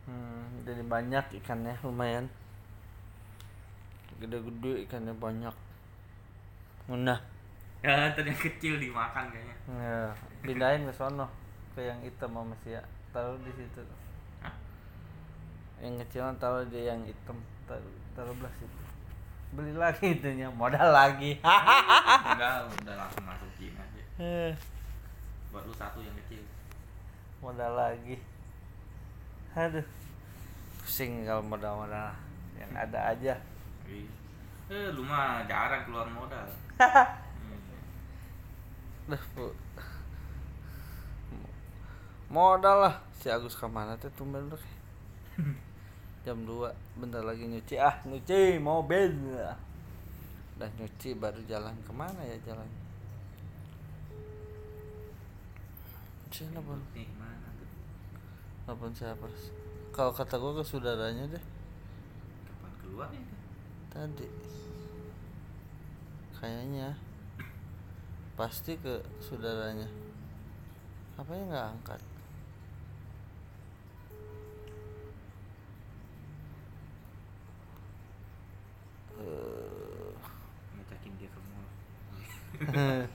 [0.07, 2.27] Hmm, jadi banyak ikannya lumayan.
[4.19, 5.55] Gede-gede ikannya banyak.
[6.87, 7.19] Nah,
[7.83, 9.99] ya tadi yang kecil dimakan kayaknya ya,
[10.43, 11.27] pindahin ke sono
[11.77, 12.81] ke yang hitam sama si ya.
[13.13, 13.85] Taruh di situ.
[14.41, 14.55] Hah?
[15.85, 17.37] Yang kecil taruh di yang hitam.
[17.69, 18.81] Taruh, taruh belah situ.
[19.53, 21.37] Beli lagi itunya, modal lagi.
[22.33, 24.53] enggak udah langsung masukin aja Eh,
[25.53, 26.43] buat lu satu yang kecil
[27.45, 28.17] modal lagi.
[29.55, 29.85] Aduh.
[30.83, 32.11] Pusing kalau modal-modal
[32.57, 33.35] yang ada aja.
[33.87, 34.09] Ih.
[34.67, 36.43] eh lu mah jarang keluar modal
[39.07, 39.15] Hmm.
[39.15, 39.47] Duh, Bu.
[42.27, 42.95] Modal lah.
[43.15, 44.63] Si Agus ke mana tuh tumben tuh?
[46.27, 47.79] Jam 2 bentar lagi nyuci.
[47.79, 49.15] Ah nyuci mobil.
[50.59, 52.67] Udah nyuci baru jalan ke mana ya jalan?
[57.55, 57.71] Tuh?
[58.67, 59.27] Telepon siapa?
[59.95, 61.45] Kalau kata gua ke saudaranya deh.
[62.51, 63.23] Kapan keluar ya
[63.95, 64.29] tadi.
[66.37, 66.93] Kayaknya.
[68.37, 69.89] Pasti ke saudaranya.
[71.17, 72.01] Apa yang nggak angkat?
[79.17, 80.13] Eh,
[80.77, 81.67] ngajakin dia ke mall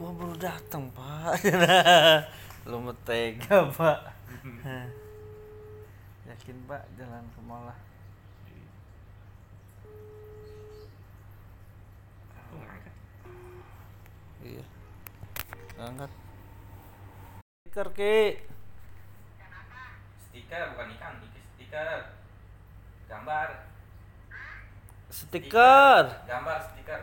[0.00, 1.38] gua baru datang pak.
[2.68, 4.00] Lu mau tega pak.
[6.30, 7.78] Yakin pak jalan ke mall lah.
[14.40, 14.64] Iya.
[15.76, 16.10] Angkat.
[17.60, 18.18] Stiker ki.
[20.30, 21.14] stiker bukan ikan
[21.58, 22.16] stiker
[23.10, 23.69] gambar
[25.10, 26.04] Stiker.
[26.26, 27.00] gambar stiker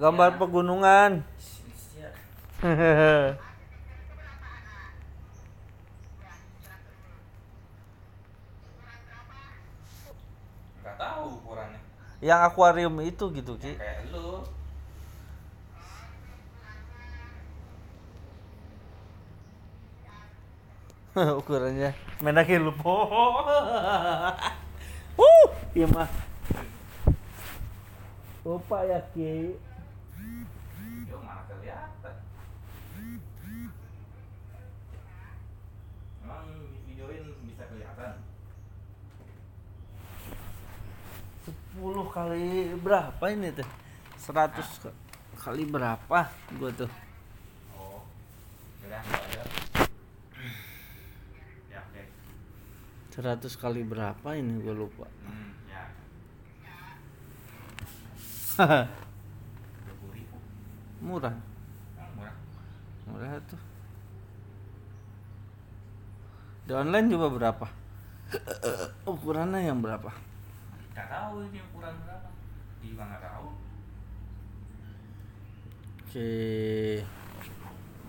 [0.00, 1.20] Gambar pegunungan.
[10.80, 11.80] Nggak tahu ukurannya
[12.20, 13.76] yang akuarium itu gitu ki.
[13.80, 14.44] kayak lu
[21.42, 21.90] Ukurannya
[22.22, 22.86] menakin lupa.
[25.18, 26.06] uh, iya mah.
[28.46, 29.58] Lupa ya ki.
[31.10, 32.14] yo mana kelihatan
[36.22, 38.12] emang di videoin bisa kelihatan
[41.74, 42.46] 10 kali
[42.78, 43.50] berapa ini?
[43.50, 44.94] 100 ka-
[45.42, 46.18] kali berapa
[46.56, 46.90] gua tuh?
[47.74, 48.00] oh
[48.86, 49.42] udah nggak ada
[51.70, 52.06] ya deh
[53.10, 55.06] 100 kali berapa ini gua lupa.
[55.26, 55.82] hmm, ya
[61.00, 61.32] Murah.
[62.14, 62.36] murah
[63.08, 63.60] Murah tuh.
[66.68, 67.66] Di online juga berapa?
[69.10, 70.12] Ukurannya yang berapa?
[70.90, 72.28] nggak tahu ini ukuran berapa
[72.84, 73.48] juga nggak tahu
[76.04, 77.00] Oke.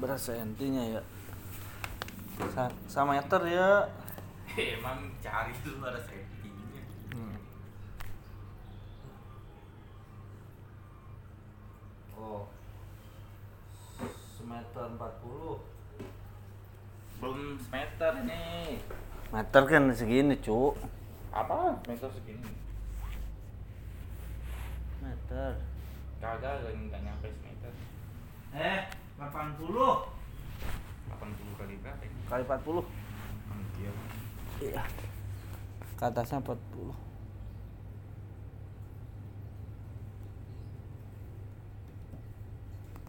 [0.01, 1.01] Berapa sentinya ya?
[2.51, 3.85] Sa sama meter ya.
[4.77, 7.35] emang cari dulu ada settingnya Hmm.
[12.15, 12.47] Oh.
[14.35, 15.59] Semeter 40.
[17.21, 18.81] belum semeter nih
[19.29, 20.73] Meter kan segini, Cuk.
[21.31, 22.49] apa meter segini
[24.99, 25.51] Meter.
[26.17, 27.71] kagak nggak nyampe semeter
[28.51, 28.81] Eh,
[29.15, 30.01] 80 80
[31.55, 32.83] kali berapa ini kali 40.
[33.51, 33.91] Anjir.
[33.91, 34.20] Iya.
[35.97, 36.93] Ke atasnya 40.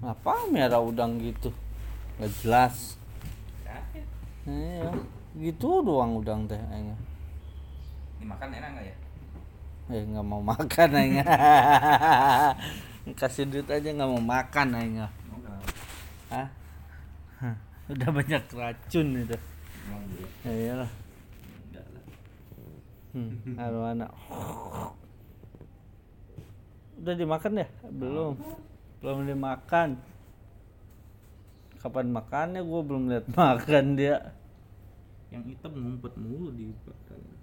[0.03, 1.53] Ngapa merah udang gitu?
[2.19, 2.97] Nggak jelas.
[3.63, 4.07] Sakit.
[4.49, 4.91] Iya,
[5.39, 6.91] gitu doang udang teh aing.
[8.23, 8.97] dimakan enak nggak ya
[9.91, 11.23] Eh nggak mau makan aing.
[13.21, 14.97] Kasih duit aja nggak mau makan aing.
[16.33, 16.49] Hah?
[17.93, 19.37] Udah banyak racun itu.
[19.37, 19.37] gitu
[20.43, 21.02] Ya iyalah.
[23.13, 24.09] Hmm, arwana.
[26.97, 27.69] Udah dimakan ya?
[27.93, 28.35] Belum.
[29.05, 30.01] Belum dimakan.
[31.81, 34.33] Kapan makannya gue belum lihat makan dia.
[35.33, 37.43] yang hitam ngumpet mulu di badan.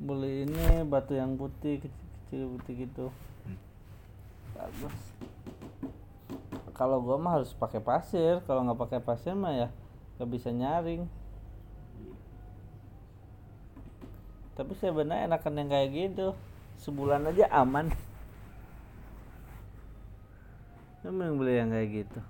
[0.00, 3.06] Beli ini batu yang putih kecil-kecil putih gitu.
[3.46, 3.58] Hmm.
[4.56, 4.98] Bagus.
[6.74, 8.42] Kalau gua mah harus pakai pasir.
[8.48, 9.68] Kalau nggak pakai pasir mah ya
[10.16, 11.06] nggak bisa nyaring.
[14.60, 16.36] Tapi sebenarnya enakan yang kayak gitu.
[16.76, 17.88] Sebulan aja aman.
[21.00, 22.20] Lu mending beli yang kayak gitu.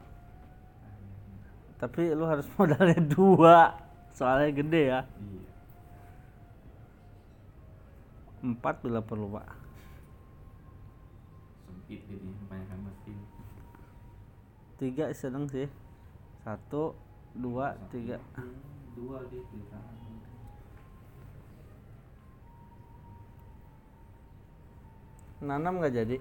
[1.83, 3.75] Tapi lu harus modalnya dua.
[4.15, 5.01] Soalnya gede ya.
[5.19, 5.43] iya
[8.47, 9.51] Empat bila perlu pak.
[11.67, 13.19] sempit jadi kebanyakan mesin
[14.79, 15.67] Tiga sedang sih.
[16.47, 16.95] Satu,
[17.35, 18.23] dua, tiga.
[18.95, 20.00] dua dia kelihatan
[25.41, 26.17] Nanam nggak jadi.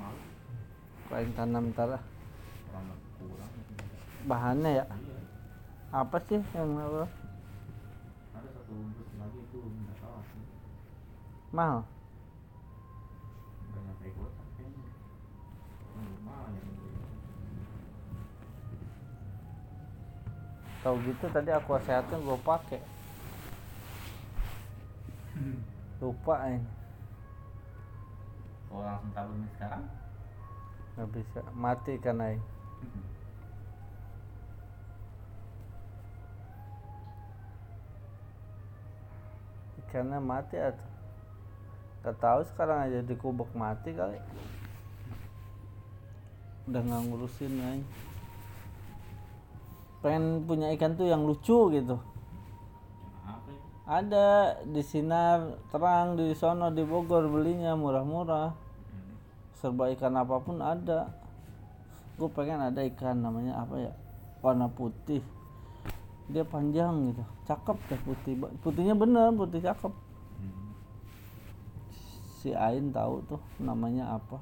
[0.00, 0.16] mau
[1.12, 2.02] Paling tanam ntar ah.
[4.24, 4.84] Bahannya ya.
[4.88, 5.18] iya
[5.92, 7.04] Apa sih yang apa?
[8.34, 10.42] ada satu bungkus lagi itu nggak tahu sih
[11.52, 11.84] Mahal.
[15.94, 16.16] Hmm,
[20.82, 22.80] tahu gitu tadi aqua sehatnya gue pakai
[26.00, 26.73] lupa ini
[28.74, 29.84] kalau langsung tabung sekarang.
[30.98, 31.40] Nggak bisa.
[31.54, 32.34] Mati kan ay
[39.78, 40.88] ikannya mati atau?
[42.02, 44.18] Nggak tahu sekarang aja dikubek mati kali.
[46.66, 47.78] Udah nggak ngurusin ay
[50.02, 51.94] pengen punya ikan tuh yang lucu gitu.
[51.94, 53.38] Ya?
[53.84, 58.63] ada di sinar terang di sono di Bogor belinya murah-murah.
[59.64, 61.08] Serba ikan apa pun ada.
[62.20, 63.92] Gue pengen ada ikan namanya apa ya?
[64.44, 65.24] Warna putih.
[66.28, 67.24] Dia panjang gitu.
[67.48, 68.32] Cakep deh putih.
[68.60, 69.88] Putihnya bener putih cakep.
[69.88, 70.76] Hmm.
[72.44, 74.36] si Ain tahu tuh namanya apa.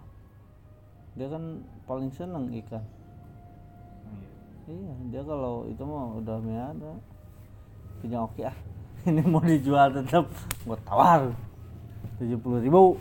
[1.14, 2.82] Dia kan paling seneng ikan.
[2.82, 4.18] Oh,
[4.66, 4.74] iya.
[4.74, 6.98] iya dia kalau itu mah udah ada.
[8.02, 8.56] Punya oke ah.
[9.06, 10.26] Ini mau dijual tetap
[10.66, 11.30] gue tawar.
[12.18, 12.98] Tujuh puluh ribu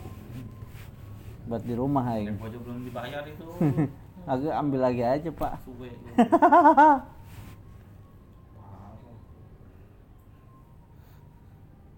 [1.46, 2.38] buat di rumah aing.
[2.38, 3.46] Pojok belum dibayar itu.
[4.32, 5.58] agak ambil lagi aja pak.
[5.66, 5.90] Suwe.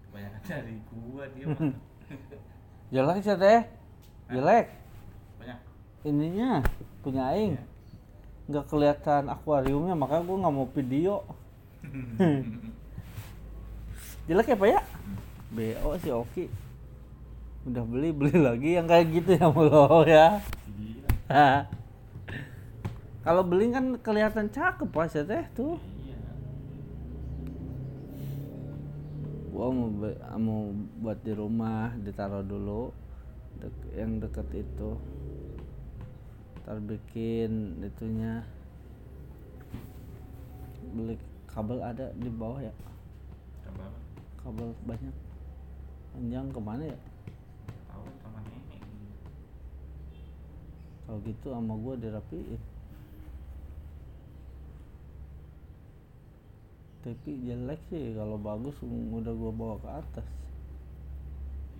[0.09, 1.73] Kebanyakan dari gua dia mah.
[2.93, 3.61] jelek sih teh.
[4.33, 4.65] Jelek.
[5.37, 5.59] Banyak.
[6.05, 6.65] ininya
[7.05, 7.61] punya aing.
[8.49, 11.25] Nggak kelihatan akuariumnya makanya gue nggak mau video.
[14.25, 14.81] Jelek ya pak ya?
[15.53, 16.64] Bo si Oki
[17.65, 20.37] udah beli beli lagi yang kayak gitu ya mulu ya.
[20.77, 21.09] Gila.
[23.25, 25.81] kalau beli kan kelihatan cakep pak saya teh tuh.
[26.05, 26.17] Iya.
[29.49, 29.89] gua mau
[30.37, 30.61] mau
[31.01, 32.93] buat di rumah ditaruh dulu
[33.57, 34.91] dek- yang deket itu.
[36.61, 38.45] Ntar bikin itunya.
[40.93, 41.17] Beli
[41.49, 42.73] kabel ada di bawah ya?
[43.65, 43.89] Coba
[44.37, 45.15] kabel banyak.
[46.13, 46.99] Panjang ke mana ya
[51.05, 52.61] kalau gitu sama gua dirapiin
[57.01, 60.27] tapi jelek sih kalau bagus udah gua bawa ke atas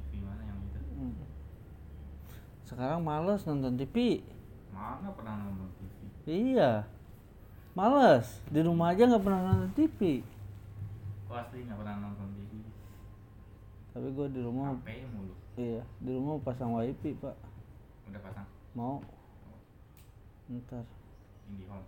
[0.05, 0.79] TV mana yang itu?
[0.93, 1.15] Hmm.
[2.63, 4.21] sekarang males nonton TV
[4.69, 5.93] Mana pernah nonton TV?
[6.29, 6.85] iya
[7.73, 10.21] males di rumah aja nggak pernah nonton TV
[11.25, 12.51] Kok asli nggak pernah nonton TV?
[13.95, 15.33] tapi gue di rumah HP mulu.
[15.57, 17.33] iya di rumah pasang wifi pak
[18.05, 18.45] Udah pasang
[18.77, 19.01] mau
[20.45, 20.85] ntar.
[21.49, 21.87] IndiHome.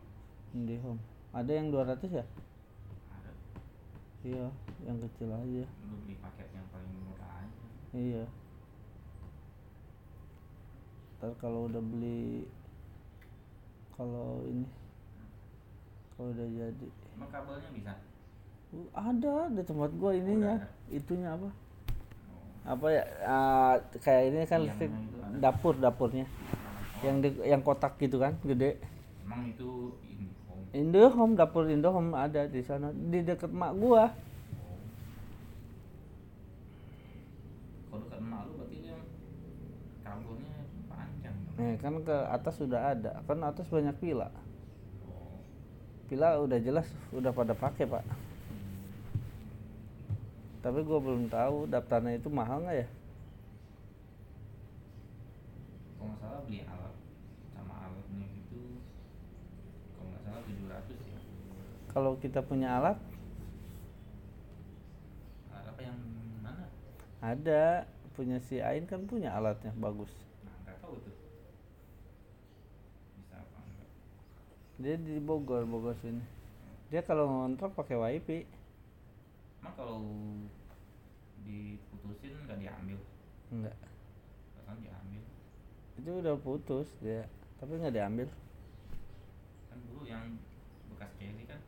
[0.54, 1.02] IndiHome
[1.38, 2.26] ada yang 200 ya?
[3.14, 3.32] Ada.
[4.26, 4.48] iya
[4.86, 5.64] yang kecil aja.
[5.86, 7.66] Lu beli paket yang paling murah aja.
[7.94, 8.26] iya.
[11.22, 12.50] Ntar kalau udah beli
[13.94, 14.66] kalau ini
[16.18, 16.88] kalau udah jadi.
[17.14, 17.94] Emang kabelnya bisa?
[18.68, 21.50] Uh, ada di tempat gua ininya Udah itunya apa?
[21.54, 22.74] Oh.
[22.74, 23.04] apa ya?
[23.24, 24.92] Ah, kayak ini kan listrik
[25.38, 26.26] dapur dapurnya
[27.06, 28.82] yang di, yang kotak gitu kan gede.
[29.22, 30.64] Emang itu IndiHome.
[30.74, 32.90] Indohome dapur Indohome ada di sana.
[32.90, 34.10] Di deket mak gua.
[37.88, 38.98] Kalau dekat emak lu berarti dia
[40.02, 40.56] kabelnya
[40.90, 41.36] panjang.
[41.62, 43.12] Nih kan ke atas sudah ada.
[43.30, 44.30] Kan atas banyak pila
[45.08, 45.40] Oh.
[46.10, 48.04] pila udah jelas udah pada pakai pak.
[50.66, 52.88] Tapi gua belum tahu daftarnya itu mahal nggak ya
[55.98, 56.94] Kalau nggak salah beli alat
[57.54, 58.62] sama alatnya gitu.
[59.94, 61.20] Kalau nggak salah 700 ya.
[61.88, 62.98] kalau kita punya alat
[65.52, 65.98] Alat apa yang
[66.44, 66.66] mana?
[67.22, 67.86] ada
[68.16, 70.10] punya si Ain kan punya alatnya bagus
[70.46, 71.16] Nah, nggak tahu tuh.
[73.18, 73.90] Bisa apa enggak?
[74.78, 76.22] dia di Bogor Bogor sini
[76.88, 78.40] dia kalau ngontrak pakai wifi
[79.60, 79.98] Emang kalau
[81.44, 83.00] diputusin nggak diambil?
[83.52, 83.76] enggak.
[85.98, 87.26] Itu udah putus dia
[87.58, 88.28] tapi nggak diambil
[89.68, 90.38] Kan dulu yang
[90.94, 91.60] bekas Kelly kan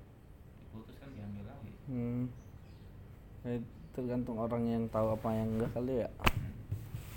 [0.61, 1.71] diputus kan diambil lagi.
[1.89, 2.23] hmm.
[3.49, 3.59] Eh,
[3.95, 6.09] tergantung orang yang tahu apa yang enggak kali ya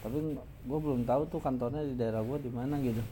[0.02, 3.02] tapi gue belum tahu tuh kantornya di daerah gue di mana gitu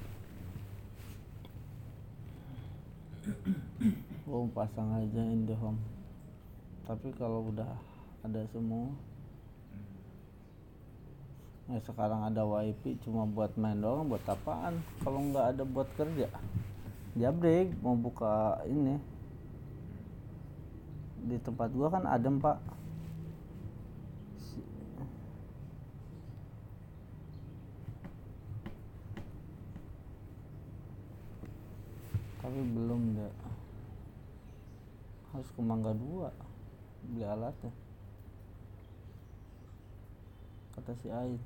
[4.26, 5.78] gue pasang aja Indihome
[6.88, 7.68] tapi kalau udah
[8.26, 8.90] ada semua
[11.70, 14.82] ya sekarang ada wifi cuma buat main doang buat apaan?
[15.06, 16.26] Kalau nggak ada buat kerja.
[17.14, 18.98] Jabrik mau buka ini.
[21.30, 22.58] Di tempat gua kan adem pak.
[32.42, 33.34] Tapi belum deh
[35.30, 36.34] harus ke Mangga Dua
[37.06, 37.70] beli alatnya.
[40.74, 41.38] Kata si Ain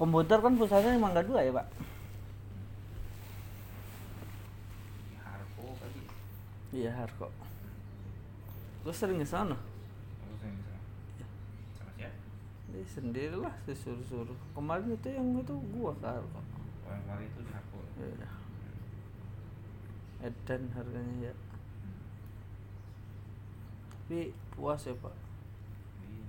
[0.00, 1.66] komputer kan pusatnya di Mangga Dua ya pak?
[5.20, 6.00] Harko kali
[6.72, 7.28] iya Harko
[8.80, 9.52] lu sering ke sana?
[9.52, 10.72] Terus yang bisa
[11.76, 12.16] sama siapa?
[12.72, 14.38] Dia sendirilah disuruh-suruh.
[14.56, 16.40] Kemarin itu yang itu gua ke Harko
[16.88, 18.28] kemarin itu di Harko Iya.
[20.20, 21.34] Edan harganya ya.
[24.10, 25.14] Tapi puas ya pak.
[26.08, 26.26] Iya.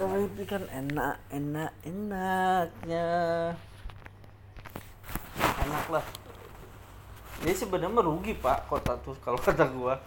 [0.00, 3.08] Wifi kan enak, enak, enaknya.
[5.36, 6.04] Enak lah.
[7.44, 10.00] Ini sebenarnya merugi pak kota tuh kalau kata gua.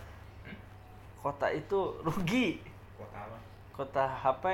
[1.22, 2.58] Kota itu rugi.
[2.98, 3.38] kota apa
[3.70, 4.46] Kota HP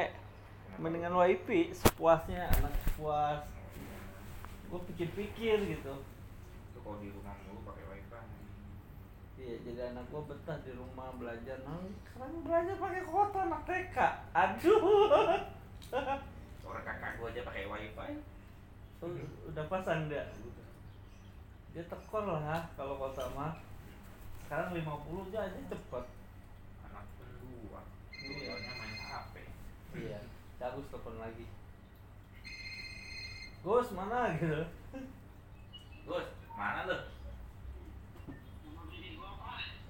[0.76, 3.40] mendingan wifi sepuasnya anak puas.
[4.68, 5.94] Gua pikir-pikir gitu.
[6.68, 7.89] itu kalau di rumah mulu pakai
[9.40, 11.56] Iya, jadi anak gua betah di rumah belajar.
[11.64, 13.98] Nah, sekarang belajar pakai kota anak TK.
[14.30, 14.80] Aduh.
[16.68, 18.14] orang kakak gua aja pakai wifi
[19.00, 19.16] U-
[19.48, 20.28] Udah pasang dia.
[21.72, 23.56] Dia tekor lah kalau kota mah.
[24.44, 24.84] Sekarang 50
[25.30, 26.06] aja aja cepet.
[26.82, 27.80] anak pun dua
[28.12, 28.54] Iya.
[28.58, 29.34] main HP
[29.96, 30.20] Iya.
[30.58, 31.46] Bagus telepon lagi.
[33.60, 34.62] Gus mana gitu?
[36.04, 36.98] Gus mana lu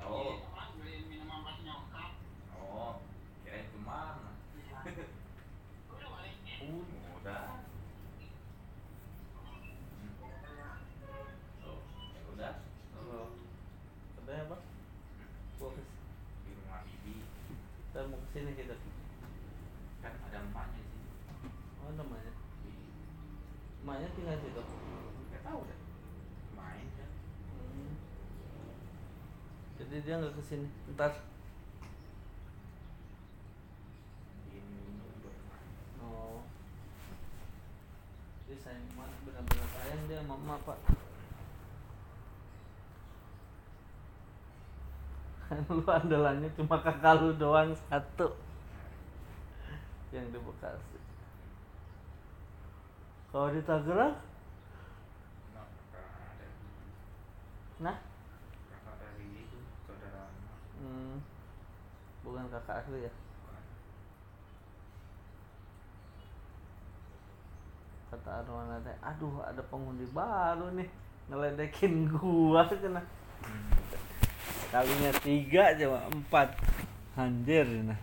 [0.09, 0.35] oh.
[2.57, 2.93] Oh
[3.45, 4.29] kirain ke mana?
[7.19, 7.45] Udah.
[11.65, 11.77] Oh
[12.15, 12.53] ya udah
[12.97, 13.27] oh,
[14.29, 14.57] apa?
[15.59, 15.87] Gua kes
[16.45, 17.13] di rumah bibi
[17.89, 18.75] kita mau ke sini kita.
[19.99, 21.01] kan ada emaknya sih
[21.83, 22.31] Oh namanya.
[22.63, 22.87] Di-
[23.83, 24.63] Emaknya tinggal situ.
[25.29, 25.79] nggak tahu deh
[26.55, 27.09] main kan
[27.49, 27.93] Hmm.
[29.79, 30.65] Jadi dia nggak ke sini.
[30.97, 31.13] Ntar.
[36.01, 36.41] Oh.
[38.57, 40.79] Sayang banget benar-benar sayang dia sama emak pak.
[45.77, 48.33] lu andalannya cuma kakak lu doang satu
[50.09, 50.97] yang di Bekasi.
[53.29, 54.17] Kalau di Tangerang,
[55.53, 56.47] nah kakak ada
[57.85, 57.97] nah,
[58.73, 60.25] kakak dari itu saudara
[60.81, 61.15] hmm,
[62.29, 63.13] bukan kakak asli ya.
[68.13, 70.89] Kata Arwana teh, aduh ada pengundi baru nih
[71.29, 72.69] ngeledekin gua.
[72.69, 73.01] Kena.
[74.69, 76.03] Kalinya tiga aja Pak.
[76.13, 76.49] empat.
[77.17, 77.97] Anjir nah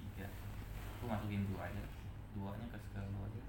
[0.00, 0.26] tiga.
[0.96, 1.82] Aku masukin dua aja.
[2.32, 3.42] Duanya ke sekali aja.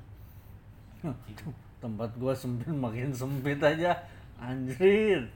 [1.23, 1.51] Kecil.
[1.80, 3.95] tempat gua sempit makin sempit aja.
[4.36, 5.32] Anjir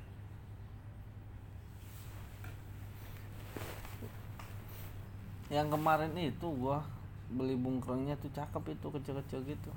[5.50, 6.86] yang kemarin itu gua
[7.30, 9.72] beli bungkrongnya tuh cakep itu kecil-kecil gitu.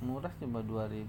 [0.00, 1.06] Murah cuma 2000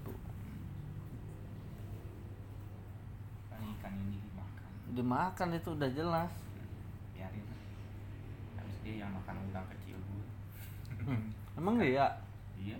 [3.48, 4.70] kan ikan ini dimakan.
[4.92, 6.32] Dimakan itu udah jelas.
[7.16, 7.60] Biarin lah.
[8.60, 10.26] habis dia yang makan udang kecil gue
[11.58, 12.06] emang iya.
[12.58, 12.78] Iya.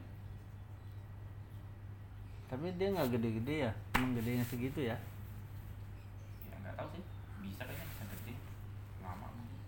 [2.52, 3.72] Tapi dia nggak gede-gede ya?
[3.96, 4.96] Emang gedenya segitu ya?
[6.50, 7.04] Ya nggak tahu sih.
[7.40, 8.34] Bisa kayaknya bisa gede
[9.00, 9.60] lama mungkin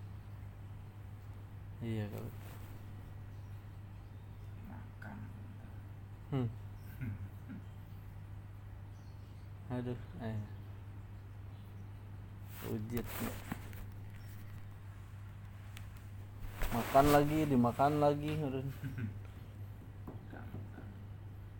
[1.83, 2.31] iya kalau
[4.71, 5.17] makan.
[6.31, 6.49] Hmm.
[9.75, 10.39] aduh eh.
[12.65, 13.07] Ujit.
[16.73, 18.69] Makan lagi dimakan lagi Urun.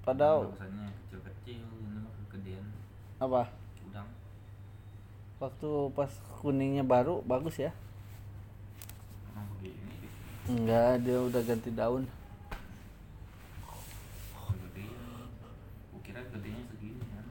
[0.05, 2.67] padahal biasanya kecil kecil ini kegedean.
[3.17, 3.49] Apa?
[3.89, 4.09] Udang.
[5.41, 6.13] Waktu pas
[6.45, 7.73] kuningnya baru bagus ya?
[9.33, 9.74] Emang deh
[10.45, 12.05] enggak dia udah ganti daun.
[14.35, 15.29] Kegedean
[15.91, 17.25] gue kira gedenya segini kan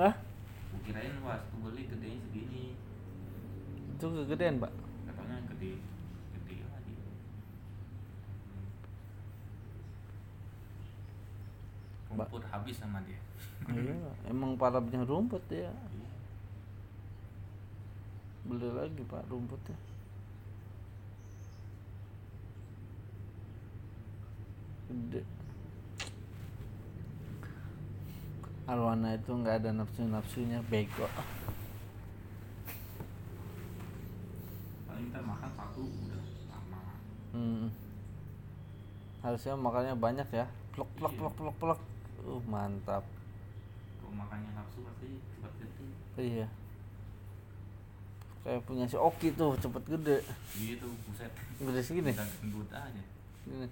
[0.00, 0.14] Hah?
[0.70, 2.64] gue kirain pas gue beli gedenya segini.
[3.96, 4.72] Itu kegedean pak?
[5.04, 5.72] Katanya gede.
[6.40, 6.94] Gede lagi.
[12.16, 12.26] Mbak.
[12.28, 13.20] rumput habis sama dia.
[13.68, 15.68] Iya emang parabnya rumput ya.
[15.68, 16.08] Iya.
[18.40, 19.76] beli lagi pak rumputnya
[28.70, 31.10] Arwana itu nggak ada nafsu nafsunya bego.
[34.86, 36.82] Paling makan satu udah lama.
[37.34, 37.66] Hmm.
[39.26, 40.46] harusnya makannya banyak ya.
[40.70, 41.80] Plok plok plok plok plok.
[42.22, 43.02] Uh mantap.
[43.98, 45.86] Kalau makannya nafsu pasti cepat gede.
[46.14, 46.46] Iya.
[48.46, 50.22] Kayak punya si Oki tuh cepet gede.
[50.54, 51.34] Gitu buset.
[51.58, 52.14] Gede segini?
[52.14, 53.02] Gendut aja.
[53.42, 53.66] Gini.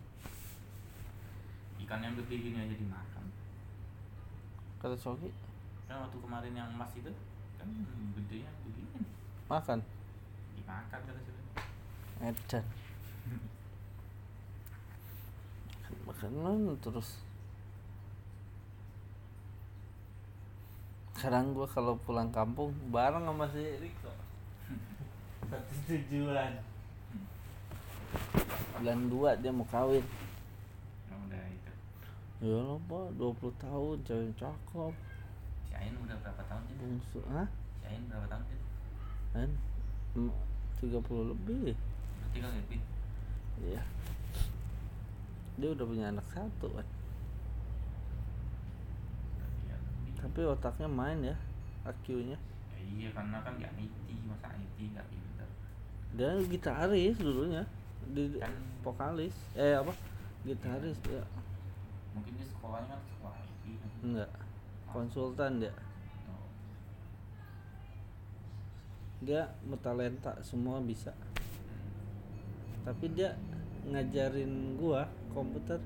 [1.88, 3.24] Ikan yang gede gini aja dimakan.
[4.76, 5.32] Kata si Oki
[5.88, 7.08] kan waktu kemarin yang emas itu
[7.56, 7.64] kan
[8.12, 9.08] gede yang begini.
[9.48, 9.80] Makan?
[10.52, 11.32] Dimakan kata si
[12.20, 12.64] edan.
[16.04, 17.24] Makan makan terus.
[21.16, 24.12] Sekarang gua kalau pulang kampung bareng sama si Riko.
[25.48, 26.52] Satu tujuan.
[28.76, 30.04] Bulan dua dia mau kawin
[32.38, 33.06] ya lo pak.
[33.16, 34.94] 20 tahun cewek cakep.
[35.66, 37.48] Si Ain udah berapa tahun sih bungsu hah?
[37.80, 38.58] Si Ain berapa tahun sih
[39.28, 39.50] kan
[40.16, 40.30] Em,
[40.80, 40.98] 30
[41.34, 41.74] lebih.
[41.76, 42.80] Berarti kan lebih.
[43.60, 43.82] Iya.
[45.58, 46.86] Dia udah punya anak satu kan
[50.18, 51.36] tapi otaknya main ya
[51.86, 53.94] IQ-nya Ya iya karena kan gak IT
[54.26, 55.46] masa IT gak pinter.
[56.18, 57.62] Dia gitaris dulunya
[58.10, 59.30] di Kan- vokalis.
[59.54, 59.94] Eh apa?
[60.42, 61.22] Gitaris ya
[62.14, 63.64] mungkin dia sekolahnya kan sekolah IT
[64.04, 64.30] enggak
[64.88, 65.72] konsultan dia
[66.28, 66.48] Oh,
[69.24, 69.48] dia
[69.80, 71.12] talenta semua bisa.
[72.84, 73.34] Tapi dia
[73.88, 75.80] ngajarin gua komputer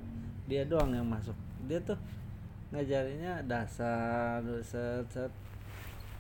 [0.51, 1.35] dia doang yang masuk.
[1.71, 1.99] Dia tuh
[2.75, 5.33] ngajarinnya dasar set set.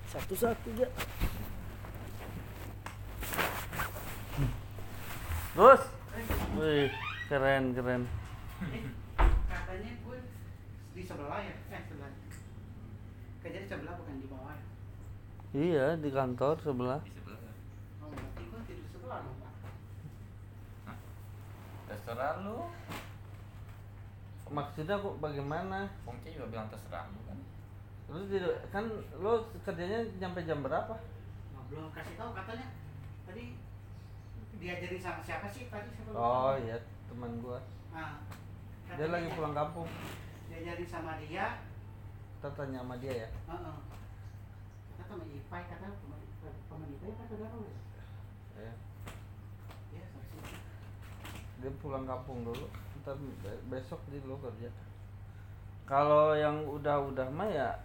[0.06, 0.88] Satu satu aja
[5.52, 5.84] terus
[6.56, 6.88] wih
[7.28, 8.02] keren keren
[10.92, 11.54] di sebelah ya?
[11.72, 12.10] Eh sebelah.
[13.40, 14.64] Kerja di sebelah bukan di bawah ya?
[15.52, 17.00] Iya di kantor sebelah.
[17.04, 17.56] Di sebelah kan
[18.04, 19.52] oh berarti gue tidur sebelah dong pak.
[21.88, 22.58] Terserah lu.
[24.52, 25.88] Maksudnya kok bagaimana?
[26.04, 27.38] Fongce juga bilang terserah lu kan?
[28.12, 28.84] Lu tidak kan
[29.16, 29.32] lu
[29.64, 30.92] kerjanya nyampe jam berapa?
[31.56, 32.68] Nah, belum kasih tahu katanya.
[33.24, 33.56] Tadi
[34.60, 35.72] diajarin sama siapa sih?
[35.72, 36.12] Tadi siapa?
[36.12, 36.76] Oh iya
[37.08, 37.60] teman gua.
[37.96, 38.20] Nah,
[38.92, 39.88] dia lagi pulang kampung
[40.52, 41.56] diajarin sama dia
[42.36, 43.28] kita tanya sama dia ya.
[43.48, 43.64] Kata
[45.08, 46.20] sama Ipai kata teman
[46.92, 47.56] Ipai apa saudara.
[49.92, 50.38] Ya, saksi.
[51.62, 52.66] dia pulang kampung dulu
[53.00, 54.68] ntar be- besok dia lo kerja
[55.86, 57.78] kalau yang udah-udah mah ya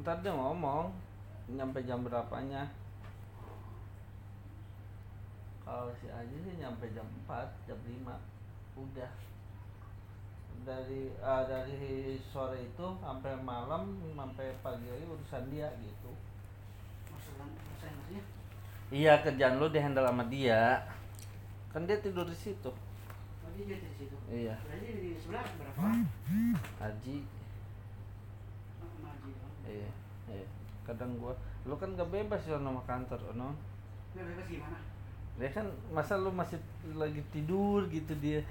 [0.00, 0.88] ntar dia ngomong
[1.52, 2.68] nyampe jam berapanya
[5.62, 9.10] kalau si Aji sih nyampe jam 4, jam 5 udah
[10.62, 16.10] dari ah, dari sore itu sampai malam sampai pagi lagi urusan dia gitu
[17.10, 18.22] Masalah maksudnya
[18.92, 20.86] iya kerjaan lu di handle sama dia
[21.74, 24.16] kan dia tidur di situ oh, dia di situ.
[24.30, 25.82] iya Berarti di sebelah berapa?
[26.78, 27.42] Haji
[28.82, 29.70] Oh.
[29.70, 29.90] Iya,
[30.30, 30.46] iya.
[30.82, 33.54] Kadang gua, lu kan gak bebas ya nama kantor, no?
[34.10, 34.78] Bebas gimana?
[35.38, 36.58] Dia kan masa lu masih
[36.98, 38.42] lagi tidur gitu dia.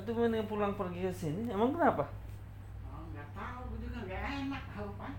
[0.00, 1.52] Atau mana yang pulang pergi ke sini?
[1.52, 2.08] Emang kenapa?
[2.88, 5.12] Oh, nggak tahu, gue juga nggak enak tahu pak.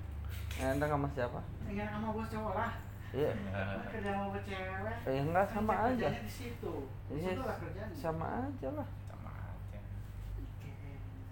[0.57, 1.39] Enak sama siapa?
[1.69, 2.71] Tinggal sama bos cowok lah.
[3.11, 3.31] Iya.
[3.91, 4.97] Kerja sama bos cewek.
[5.05, 6.09] Eh enggak sama dia aja.
[6.09, 6.73] kerjanya di situ.
[7.05, 7.93] Di Iya, situ lah kerjanya.
[7.93, 8.87] sama aja lah.
[9.05, 9.79] sama aja.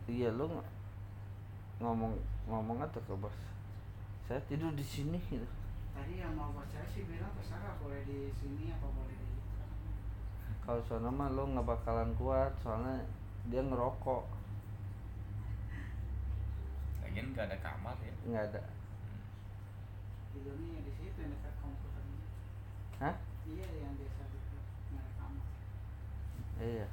[0.05, 0.69] Iya lu ng-
[1.79, 2.13] ngomong
[2.45, 3.37] ngomong atau ke bos.
[4.27, 5.47] Saya tidur di sini gitu.
[5.95, 9.27] Tadi yang mau bos cewek sih bilang terserah boleh di sini apa boleh di
[10.59, 13.01] Kalau sono mah lu nggak bakalan kuat soalnya
[13.49, 14.23] dia ngerokok.
[17.01, 18.61] lagian gak ada kamar ya Nggak ada.
[20.29, 22.19] tidurnya di situ yang dekat komputernya.
[23.01, 23.15] Hah?
[23.43, 25.45] Iya yang biasa dekat merek kamar.
[26.61, 26.87] Iya.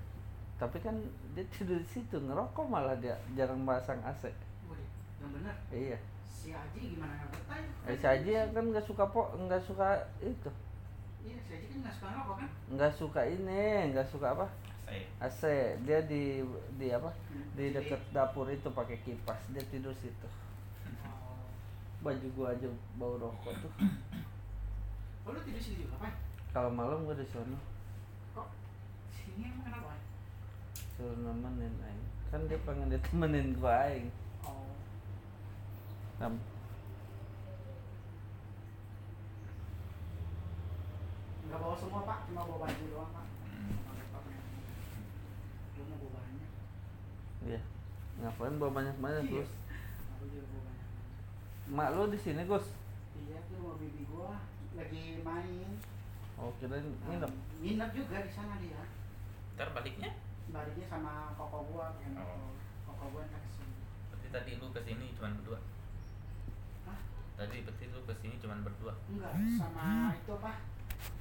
[0.56, 0.96] Tapi kan
[1.36, 4.32] dia tidur di situ ngerokok malah dia jarang pasang AC.
[5.20, 5.56] Yang benar.
[5.68, 5.98] Iya.
[6.24, 7.58] Si Aji gimana nggak betah?
[7.60, 7.90] ya?
[7.92, 9.88] Eh, si Aji ya kan nggak suka po, nggak suka
[10.22, 10.48] itu,
[11.20, 12.48] Iya, si Aji kan nggak suka ngerokok kan?
[12.72, 14.46] nggak suka ini, nggak suka apa?
[14.86, 15.40] AC.
[15.82, 16.40] Dia di
[16.76, 17.10] di apa?
[17.54, 19.40] Di deket dapur itu pakai kipas.
[19.50, 20.28] Dia tidur situ.
[21.02, 21.42] Oh,
[22.00, 23.72] Baju gua aja bau rokok tuh.
[25.26, 26.12] oh lu tidur sini juga, Pak?
[26.52, 27.58] Kalau malam gua di sono
[28.32, 28.48] Kok
[29.10, 29.98] sini emang kenapa?
[30.94, 32.04] Suruh nemenin aing.
[32.30, 34.06] Kan dia pengen ditemenin gua aing.
[34.40, 34.70] Oh,
[36.16, 36.40] Nam-
[41.46, 42.18] nggak bawa semua, Pak.
[42.26, 43.26] Cuma bawa baju doang, Pak.
[45.88, 46.50] Bawa banyak.
[47.44, 47.60] Iya.
[48.16, 49.32] Ngapain bawa banyak-banyak, Iya.
[49.36, 49.50] Gus?
[50.10, 50.88] Aku juga bawa banyak.
[51.68, 52.66] Mak lu di sini, Gus.
[53.16, 54.36] Iya tuh mau bibi gua
[54.72, 55.70] lagi main.
[56.36, 57.32] Oh, kirain nginep.
[57.58, 58.82] Nginep juga di sana dia.
[59.56, 60.12] Ntar baliknya?
[60.46, 62.52] Baliknya sama koko gua yang Oh.
[62.84, 63.76] koko gua yang ke sini.
[64.08, 65.58] Berarti tadi lu ke sini cuma berdua?
[66.84, 66.98] Hah?
[67.34, 68.92] Tadi berarti lu ke sini cuma berdua?
[69.08, 70.52] Enggak, sama itu apa?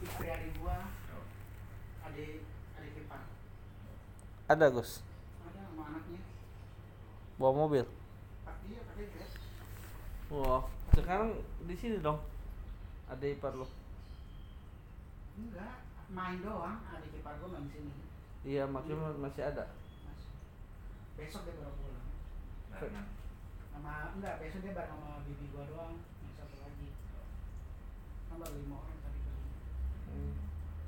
[0.03, 0.79] Istri adik gua,
[1.15, 1.25] Oh.
[2.05, 2.43] adik.
[4.45, 5.01] Ada, Gus.
[5.41, 6.21] Ada sama anaknya.
[7.41, 7.85] Bawa mobil.
[8.69, 9.09] Dia pakai.
[10.29, 12.21] Wah, sekarang di sini dong.
[13.09, 13.65] Ada ipar lo.
[15.37, 15.81] Enggak,
[16.13, 16.77] main doang.
[16.93, 17.89] Adik ipar gua main sini.
[18.45, 19.65] Iya, maksudnya masih ada.
[21.17, 22.09] Besok dia baru pulang.
[23.73, 25.97] Sama enggak, besok dia bareng sama bibi gua doang.
[26.21, 26.87] Yang satu lagi.
[28.29, 29.37] Kan baru lima orang tadi kan.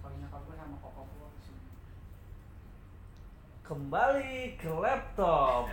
[0.05, 1.26] Kalau nyokap gua sama koko gua.
[3.67, 5.67] Kembali ke laptop.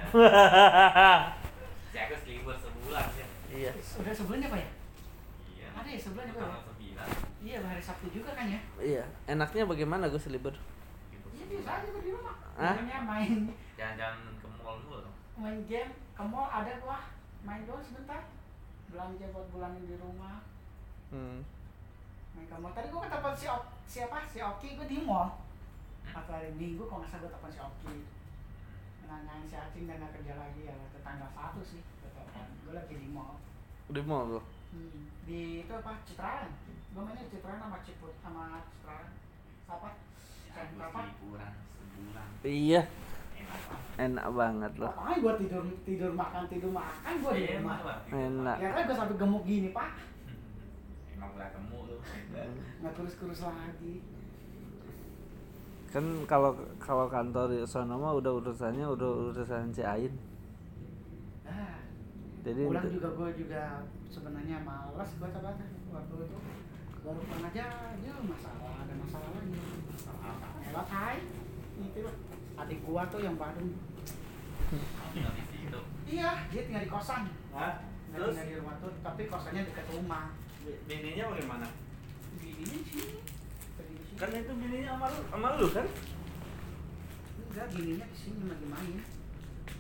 [1.86, 3.26] Si aku libur sebulan ya.
[3.48, 3.70] iya.
[3.70, 4.70] Udah sebelumnya pak ya?
[5.48, 5.66] Iya.
[5.72, 6.74] Ada ya sebulan ya pak?
[7.38, 8.58] Iya hari Sabtu juga kan ya?
[8.82, 9.04] Iya.
[9.30, 10.50] Enaknya bagaimana Gus libur?
[11.08, 11.50] Libur Iya sebulan.
[11.54, 12.34] biasa aja gua di rumah.
[12.54, 12.74] Hah?
[13.04, 13.32] Main
[13.74, 15.14] Jangan-jangan ke mall dulu dong.
[15.34, 16.98] main game ke mall ada gua
[17.42, 18.22] main doang sebentar
[18.86, 20.38] belanja buat bulanin di rumah
[21.10, 21.42] Hmm.
[22.32, 23.46] main ke mall tadi gua ketemu si
[23.84, 25.30] siapa si Oki gua di mall
[26.06, 27.96] atau hari minggu kalau nggak salah gua telepon si Oki
[29.04, 31.80] nanyain si Acing dan nggak kerja lagi ya tetangga satu sih
[32.64, 33.36] gua lagi di mall
[33.86, 34.42] Di mall lo.
[34.72, 35.02] hmm.
[35.24, 36.52] di itu apa Citraland
[36.90, 39.12] gua mainnya di Citraland sama Ciput sama Citraland
[39.64, 39.88] apa
[40.54, 42.28] Aku apa liburan sebulan.
[42.46, 42.82] Iya.
[43.96, 44.72] Enak banget.
[44.78, 44.86] Loh.
[44.94, 47.98] Makanya gua tidur tidur makan tidur makan gua di Enak rumah.
[48.08, 48.56] Enak.
[48.62, 49.90] ya kan gua sampai gemuk gini pak
[51.18, 51.96] Emang udah gemuk lu.
[52.78, 53.94] nggak kurus-kurus lagi
[55.94, 56.50] Kan kalau
[56.82, 60.10] kalau kantor di sana mah udah urusannya udah urusan si Ain.
[61.46, 61.78] nah
[62.42, 63.62] Jadi pulang juga gue juga
[64.10, 65.54] sebenarnya malas gue coba
[65.94, 66.38] waktu itu
[66.98, 69.54] baru pulang aja dia masalah ada masalah lagi
[69.86, 70.34] masalah
[70.74, 71.18] apa hai
[71.78, 72.16] itu lah.
[72.58, 73.70] adik gua tuh yang Bandung
[75.14, 75.80] Tinggal di situ.
[76.10, 77.22] iya dia tinggal di kosan
[77.54, 77.86] Hah?
[78.10, 80.24] nggak Terus tinggal di rumah tuh tapi kosannya dekat rumah
[80.90, 81.66] bininya bagaimana?
[82.40, 82.78] di sini
[84.14, 85.86] Kan itu bininya sama lu, sama lu kan?
[87.54, 88.98] enggak gininya di sini lagi main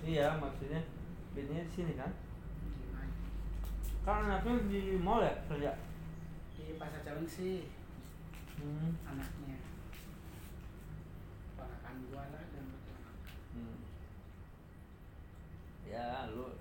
[0.06, 0.78] Iya, maksudnya
[1.34, 2.12] bininya di sini kan?
[4.06, 5.72] Kan anaknya di mall ya kerja.
[6.54, 7.66] di pasar sih
[8.54, 8.94] Hmm.
[9.02, 9.58] anaknya
[11.58, 12.66] ponakan gua lah dan.
[13.50, 13.76] Hmm.
[15.82, 16.54] Ya, lu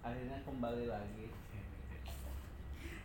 [0.00, 1.33] akhirnya kembali lagi.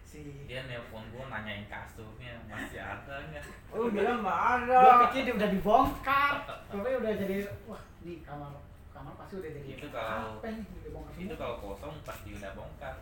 [0.09, 3.45] Si Dia nelpon gua nanyain kasurnya masih ada nggak?
[3.69, 5.05] Oh, bilang nggak gua ada.
[5.05, 6.33] pikir dia udah dibongkar
[6.65, 8.57] tapi udah jadi wah ini kamar
[8.89, 10.65] kamar pasti udah jadi Itu kalau- apa nih
[11.19, 12.95] Itu kalau kosong pasti udah bongkar.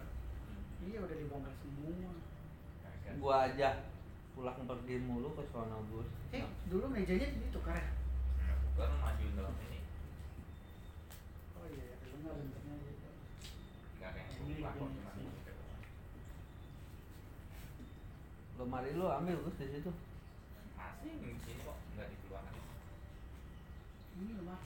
[0.81, 2.11] iya udah dibongkar semua
[2.81, 3.13] Kagak.
[3.17, 3.69] Gua aja
[4.33, 6.05] pulang pergi mulu ke sono bus.
[6.29, 7.87] eh dulu mejanya ditukar ya
[8.69, 9.79] Bukan maju dalam ini.
[11.55, 13.09] oh iya dulu nggak bentuknya gitu
[13.97, 14.99] Kagak yang Ini lupa kok gini.
[14.99, 15.35] gimana.
[18.67, 19.87] Lemari lu ambil Gus di situ.
[20.75, 22.55] Masih di sini kok nggak dikeluarkan.
[24.19, 24.59] ini rumah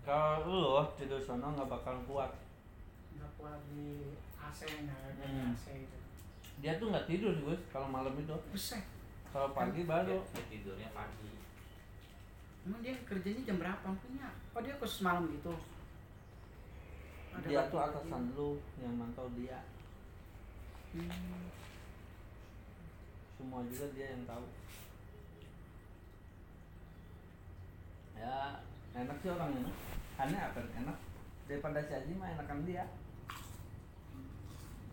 [0.00, 2.32] Kalau lu tidur sono nggak bakal kuat.
[3.12, 5.52] nggak kuat di AC nggak ada Hmm.
[5.52, 5.98] AC itu
[6.64, 8.32] Dia tuh nggak tidur Gus kalau malam itu.
[8.48, 8.80] buset
[9.28, 10.24] Kalau pagi baru.
[10.24, 11.36] Dia, dia tidurnya pagi.
[12.64, 15.52] emang dia kerjanya jam berapa punya oh dia khusus malam gitu
[17.36, 19.60] Ada Dia tuh atasan lu yang mantau dia.
[20.96, 21.52] Hmm.
[23.36, 24.48] Semua juga dia yang tahu.
[28.16, 28.64] Ya
[28.96, 29.72] enak sih orang ini.
[30.16, 30.96] Aneh apa enak
[31.44, 32.88] daripada si Aji mah enakan dia.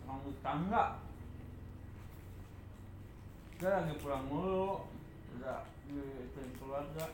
[0.04, 1.00] Orang tangga.
[3.56, 4.84] Dia lagi pulang mulu.
[5.40, 6.04] Udah di
[6.60, 7.08] keluarga.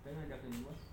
[0.00, 0.89] Dia ngajakin gua.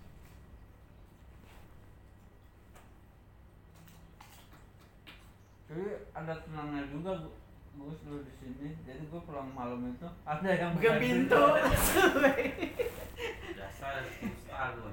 [5.68, 7.32] Tapi ada tenangnya juga gua
[7.78, 11.38] gue dulu di sini jadi gue pulang malam itu ada yang buka pintu
[13.54, 14.92] Dasar susah gua.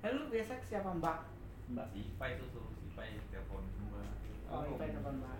[0.00, 1.30] Eh, lu biasa siapa mbak
[1.70, 4.02] mbak Si Ipai itu suruh si Ipai telepon gua.
[4.50, 5.38] oh itu telepon mbak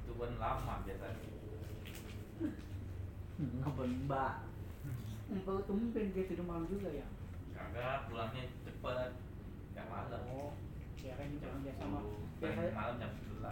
[0.00, 1.28] Itu kan lama biasanya.
[3.60, 4.32] ngapain mbak
[5.32, 7.04] Mbak tumben dia tidur malam juga ya
[7.52, 9.10] Kagak pulangnya cepet.
[9.72, 10.22] Gak malam.
[10.28, 10.52] oh
[11.02, 12.02] Kira gitu biasa mah.
[12.38, 13.42] Pulang Biasa malam jam 11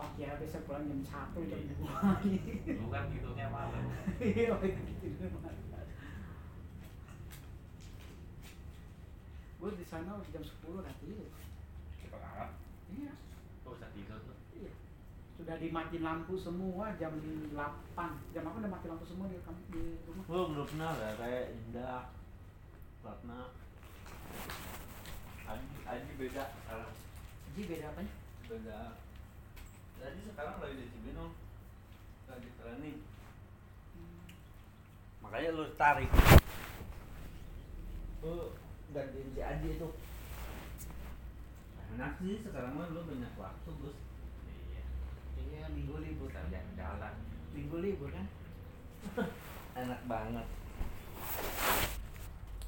[0.00, 1.76] Oh, kira biasa pulang jam 1 jam 2
[2.64, 3.04] Dulu kan
[3.52, 3.82] malam
[4.16, 5.26] Iya, gitu.
[9.56, 11.28] Gue di sana jam 10 udah tidur.
[12.00, 12.50] Cepat amat
[12.92, 13.12] Iya.
[13.60, 14.36] Kok bisa tidur tuh?
[14.56, 14.72] Iya.
[15.36, 17.52] Sudah dimatiin lampu semua jam 8.
[18.32, 19.36] Jam 8 udah mati lampu semua di,
[19.68, 20.24] di rumah.
[20.32, 22.08] Lu grupnya lah kayak Indah,
[23.04, 23.52] Ratna,
[25.86, 26.92] Aji, Aji beda sekarang.
[27.54, 28.12] Ji beda apanya?
[28.50, 28.80] Beda.
[30.02, 31.32] Jadi sekarang lagi di Cibinong,
[32.26, 32.98] lagi training.
[35.22, 36.10] Makanya lu tarik.
[38.26, 38.34] Lu
[38.90, 39.88] gantiin si Aji itu.
[41.94, 43.98] Enak sih sekarang mah lu banyak waktu Gus.
[44.50, 44.82] Iya
[45.38, 46.26] Iya, minggu libur.
[46.34, 47.14] Bisa jalan-jalan
[47.54, 48.26] Minggu libur kan?
[49.86, 50.46] Enak banget.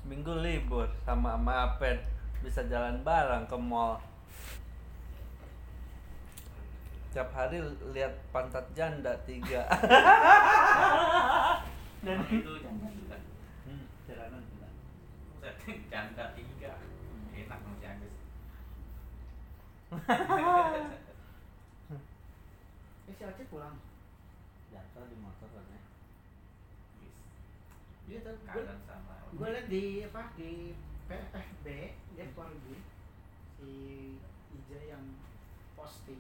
[0.07, 3.99] Minggu libur sama sama Apen bisa jalan bareng ke mall.
[7.11, 7.59] Tiap hari
[7.91, 9.67] lihat pantat janda tiga.
[12.05, 13.17] Dan itu jangan juga
[13.67, 14.43] hmm, jalanan.
[15.93, 16.73] Janda tiga
[17.33, 18.15] Enak sama si Agus
[23.09, 23.81] Eh, si Aceh pulang.
[24.69, 25.81] Jatuh di motor kan ya.
[28.09, 28.21] Iya,
[29.33, 30.73] gue liat di apa di
[31.09, 31.67] PFB
[32.19, 32.81] dia keluar gue
[33.55, 33.71] si
[34.51, 35.05] Ija yang
[35.73, 36.19] posting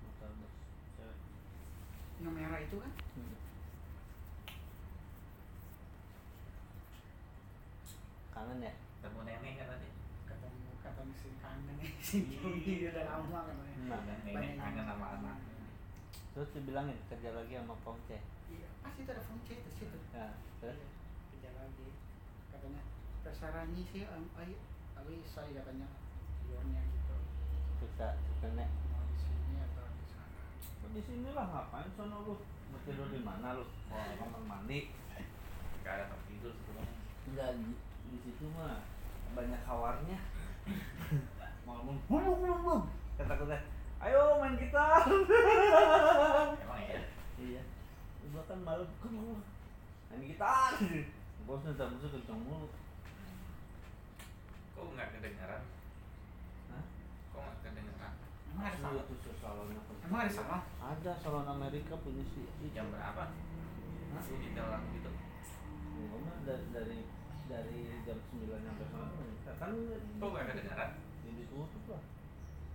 [0.00, 0.54] Motor bus.
[0.94, 1.18] Cewek.
[2.16, 3.34] yang merah itu kan Hmm.
[8.30, 8.72] Kangen ya?
[8.98, 9.88] Ketemu nenek kan tadi
[10.24, 13.56] ketemu ketemu si kangen si Juni udah lama kan
[13.88, 15.36] Nah, Nenek kangen sama anak
[16.30, 18.18] terus dibilangin kerja lagi sama Pongce.
[18.46, 20.86] iya pasti itu ada chat di situ Ya, terus Iya,
[21.34, 21.86] kerja lagi
[23.28, 24.56] terserah sih um, ayo
[24.96, 25.84] tapi saya katanya
[26.48, 27.16] bionya gitu
[27.84, 28.72] bisa nenek.
[28.88, 30.40] mau di sini atau di sana
[30.80, 32.34] Oh, di sini lah ngapain sono lu?
[32.72, 33.68] Mau tidur di mana lu?
[33.92, 34.88] Oh, kamar mandi.
[35.84, 36.96] Gak ada tempat tidur sebelumnya
[37.28, 37.76] Enggak di,
[38.08, 38.80] di situ mah
[39.36, 40.18] banyak kawarnya.
[41.68, 42.76] Mau ngomong, "Hulu, hulu, hulu."
[43.20, 43.58] kata kata,
[44.08, 45.04] ayo main gitar.
[46.64, 46.98] Emang ya
[47.36, 47.62] iya.
[48.32, 49.44] Gua kan malam, "Come on,
[50.08, 50.72] main gitar.
[51.44, 52.68] Bos minta musik kencang mulu.
[54.78, 55.62] Kok nggak kedengeran?
[56.70, 56.84] Hah?
[57.34, 58.12] Kok nggak kedengeran?
[58.58, 59.70] emang ada salon
[60.06, 63.34] emang ada salon Ada salon Amerika punya si Jam berapa?
[64.14, 64.22] Hah?
[64.22, 65.10] Di dalam gitu
[65.98, 66.98] mah dari dari
[67.50, 69.12] dari jam 9 sampai malam.
[69.58, 69.72] Kan
[70.22, 70.90] Kok nggak kedengeran?
[71.26, 72.02] Ya, ditutup lah.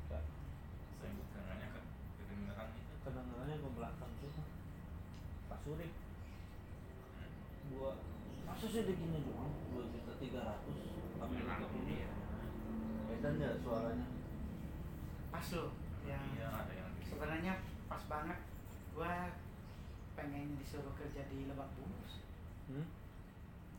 [0.10, 1.80] Saya kedengerannya ke
[2.20, 4.32] kedengeran itu kedengarannya ke belakang tuh
[5.52, 5.92] Pak Surip
[7.74, 7.92] gua
[8.44, 10.78] masa sih di gini doang dua juta tiga ratus
[11.20, 12.10] kami Memang tiga puluh iya
[13.24, 14.04] edan ya suaranya?
[15.32, 15.72] Pas lo
[16.04, 17.56] yang Iya ada yang sebenarnya
[17.88, 18.36] pas banget.
[18.92, 19.32] Gua
[20.20, 22.20] pengen disuruh kerja di Lebak Bulus.
[22.68, 22.84] Hmm?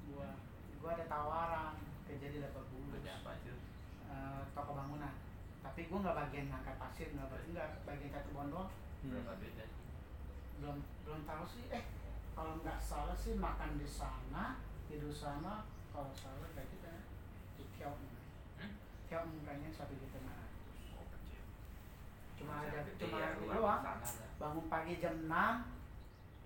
[0.08, 0.32] gua
[0.80, 1.76] gua ada tawaran
[2.08, 3.04] kerja di Lebak Bulus.
[3.04, 3.52] Kerja apa sih?
[4.08, 5.12] Eh, toko bangunan.
[5.60, 8.72] Tapi gua nggak bagian ngangkat pasir nggak nggak bagian cat kebun doang.
[9.04, 9.28] Hmm.
[10.56, 11.68] Belum belum tahu sih.
[11.68, 11.84] Eh
[12.32, 14.56] kalau nggak salah sih makan di sana
[14.88, 16.83] tidur sana kalau salah kayak Tiong
[19.14, 20.82] Tiong kayaknya satu juta lima ratus.
[20.98, 21.06] Oh
[22.34, 24.02] cuma ada cuma ya, itu luar doang.
[24.42, 25.30] bangun pagi jam 6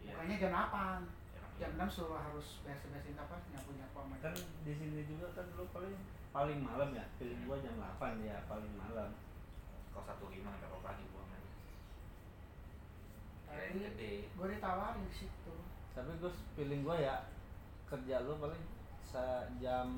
[0.05, 0.13] Iya.
[0.13, 1.01] bukannya jam 8
[1.33, 1.89] Emang jam iya.
[1.89, 4.37] 6 suruh harus beres-beresin apa nyapu nyapu sama kan
[4.69, 5.97] di sini juga kan lu paling
[6.29, 9.17] paling malam ya pilih gua jam 8 ya paling malam.
[9.89, 11.51] Kalau satu lima nggak apa-apa dibuang aja
[13.49, 14.13] Kirain tapi gede.
[14.29, 15.55] gue ditawarin di situ.
[15.97, 17.17] Tapi gue feeling gua ya
[17.89, 18.61] kerja lu paling
[19.59, 19.89] jam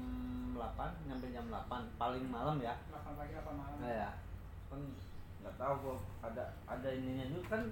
[0.54, 2.74] 8 nyampe jam 8 paling malam ya.
[2.92, 3.76] 8 pagi 8 malam.
[3.80, 4.10] Nah ya,
[4.70, 4.80] kan
[5.40, 7.62] nggak tahu gua ada ada ininya juga kan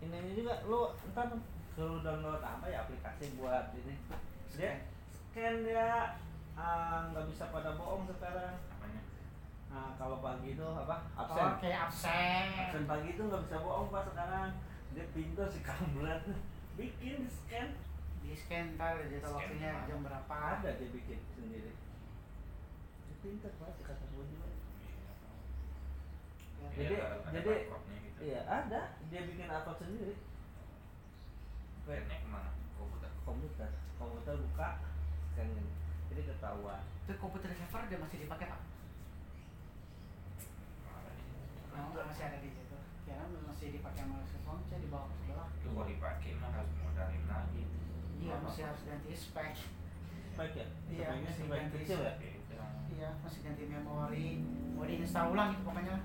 [0.00, 1.28] ininya juga lu ntar
[1.76, 3.94] suruh download apa ya aplikasi buat ini.
[4.56, 4.82] Dia
[5.12, 5.54] scan.
[5.62, 6.16] dia
[6.58, 8.56] ah, nggak bisa pada bohong sekarang.
[8.72, 9.02] Apanya?
[9.68, 10.96] nah kalau pagi itu apa?
[11.14, 12.46] Oh absen kayak absen.
[12.66, 14.50] Absen pagi itu nggak bisa bohong pak sekarang.
[14.96, 16.24] Dia pintar si kambulat
[16.74, 17.76] bikin scan
[18.28, 20.34] di scan ntar jadi Scan waktunya jam berapa?
[20.36, 21.72] Ada dia bikin sendiri.
[23.08, 24.48] Dia pintar pak si kata gua juga.
[26.58, 28.18] Ya, Jadi- Iya, ada jadi- backdropnya gitu.
[28.20, 28.80] iya ada.
[29.08, 30.14] Dia bikin akun sendiri.
[31.80, 32.50] Scan-nya ke mana?
[32.76, 33.10] Komputer.
[33.24, 33.70] komputer.
[33.96, 34.68] Komputer buka
[35.32, 35.48] scan
[36.08, 36.82] jadi ketahuan.
[37.02, 38.60] Itu komputer server dia masih dipakai pak?
[40.84, 41.48] Ada di sini.
[41.72, 42.76] Oh, nggak masih ada di situ.
[43.08, 45.48] Ya masih dipakai sama sesuatu saya dibawa ke sebelah.
[45.56, 47.64] Itu kalau dipakai mah harus modalin lagi.
[48.18, 49.54] Iya masih harus ganti spek.
[50.34, 50.66] Spek ya?
[50.90, 52.14] Iya, masih ganti kecil ya?
[52.98, 54.42] iya masih ganti memori.
[54.74, 55.96] Mau diinstal ulang gitu pokoknya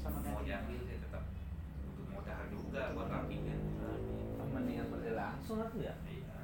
[0.00, 0.48] sama mau ganti.
[0.48, 1.24] diambil sih tetap.
[1.84, 3.62] Butuh modal juga buat rapiin
[4.52, 5.94] mendingan beli langsung lah tuh ya?
[6.04, 6.40] Iya.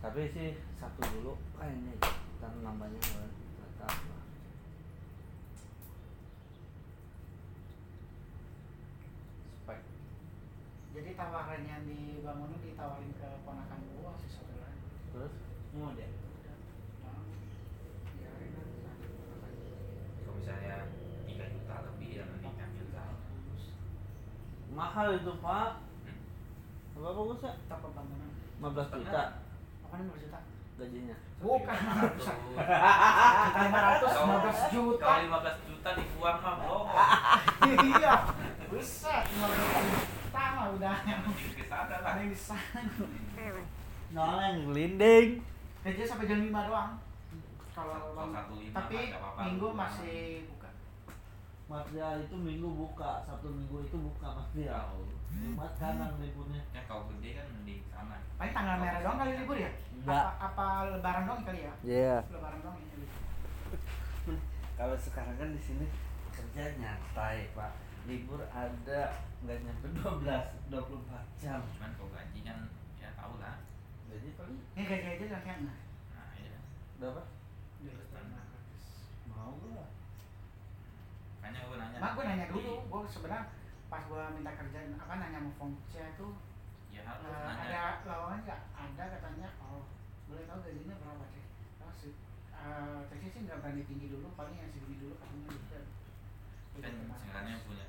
[0.00, 1.36] Tapi sih satu dulu.
[1.60, 4.24] Kayaknya ya kan nambahnya nggak tahu lah.
[10.90, 14.72] Jadi tawarannya di bangunan ditawarin ke ponakan gua si saudara
[15.12, 15.32] terus?
[15.76, 16.08] Mau dia
[17.04, 17.20] Nah,
[18.08, 18.92] biarin aja.
[20.16, 20.76] kalau misalnya
[21.28, 23.16] 3 juta lebih ya mending ambil saham
[24.72, 25.70] mahal itu pak.
[26.96, 29.22] Apa bagus ya Toko bangunan 15 juta.
[29.80, 30.40] Pokoknya 15 juta?
[30.80, 31.16] Gajinya.
[31.38, 31.76] Bukan
[32.16, 32.48] Satu.
[32.48, 32.64] juta
[33.60, 35.04] lima ratus Kalau- 15 juta.
[35.04, 36.88] kalau 15 juta dibuang mah bohong.
[37.92, 38.14] Iya.
[38.66, 40.96] Buset 15 juta mah udah
[41.80, 42.92] sana lah ada yang di sana
[44.10, 45.28] noleng gelinding
[45.80, 46.92] kerja sampai jam 5 doang
[47.70, 47.96] kalau
[48.52, 50.68] lima tapi minggu masih buka
[51.70, 54.42] Mas Dia itu minggu buka, Sabtu minggu itu buka.
[54.50, 55.06] Tahu.
[55.30, 56.58] Jumat kanan liburnya.
[56.74, 60.34] ya kalau gede kan mending sana paling tanggal merah doang kali libur ya Enggak.
[60.42, 62.16] apa, apa lebaran doang kali ya Iya.
[62.26, 63.20] lebaran doang ini libur.
[64.82, 65.86] Kalau sekarang kan di sini
[66.34, 67.70] kerja nyantai, Pak.
[68.08, 69.00] Libur ada
[69.44, 71.60] nggak nyampe 12, 24 jam.
[71.76, 72.58] cuman kalau gaji kan
[73.00, 73.56] ya tau lah.
[74.10, 75.78] Jadi paling ini gaji aja latihan nah
[76.16, 76.58] nah iya.
[77.00, 77.22] Berapa?
[79.30, 79.88] Mau lah.
[81.40, 82.74] makanya gue nanya mak gue nanya dulu.
[82.88, 83.44] Gue sebenarnya
[83.88, 86.28] pas gue minta kerjaan apa nanya mau Fongcia itu
[86.92, 87.64] ya harus eh, nanya.
[87.64, 88.60] ada lowongan nggak?
[88.76, 89.48] Ada katanya.
[89.64, 89.88] Oh
[90.28, 91.42] boleh tahu gajinya berapa sih
[91.82, 92.08] oh, si,
[92.54, 95.48] eh, Teksi sih nggak berani tinggi dulu paling yang segini dulu katanya.
[95.48, 95.74] Gitu
[96.80, 97.86] kan sebenarnya punya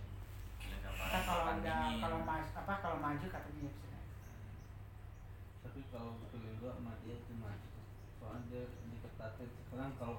[1.02, 1.98] gambaran kalau udah dingin.
[1.98, 3.98] kalau mas apa kalau maju katanya ya bisa.
[5.66, 7.50] Tapi kalau pilih gua sama dia cuma
[8.22, 10.18] soalnya dia diketatin sekarang kalau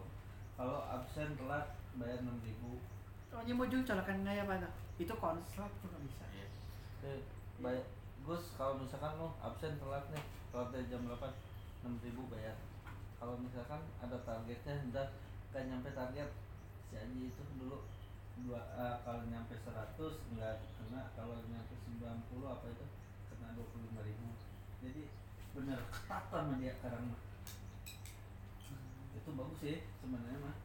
[0.59, 2.83] kalau absen telat bayar 6000 ribu.
[3.31, 6.25] Soalnya mau jual colokan nggak ya pak itu konslet nggak bisa.
[6.35, 6.47] Iya.
[7.07, 7.21] Eh,
[7.63, 7.85] bayar
[8.27, 11.31] Gus kalau misalkan lo absen telat nih telat dari jam 8
[11.87, 12.57] 6000 bayar.
[13.23, 15.07] Kalau misalkan ada targetnya udah
[15.55, 16.27] kan nyampe target
[16.91, 17.87] si Aji itu dulu
[18.41, 22.01] dua eh, kalau nyampe 100 enggak kena kalau nyampe 90
[22.49, 22.87] apa itu
[23.29, 24.29] kena 25.000 ribu.
[24.83, 25.03] Jadi
[25.53, 27.21] bener ketat sama dia sekarang mah.
[29.13, 30.57] Itu bagus sih sebenarnya mah.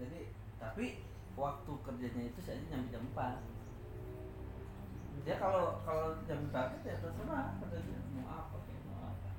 [0.00, 0.20] Jadi
[0.56, 0.86] tapi
[1.36, 3.62] waktu kerjanya itu saya nyampe jam 4
[5.22, 9.30] dia kalau kalau jam target ya terserah dia mau apa kayak mau apa.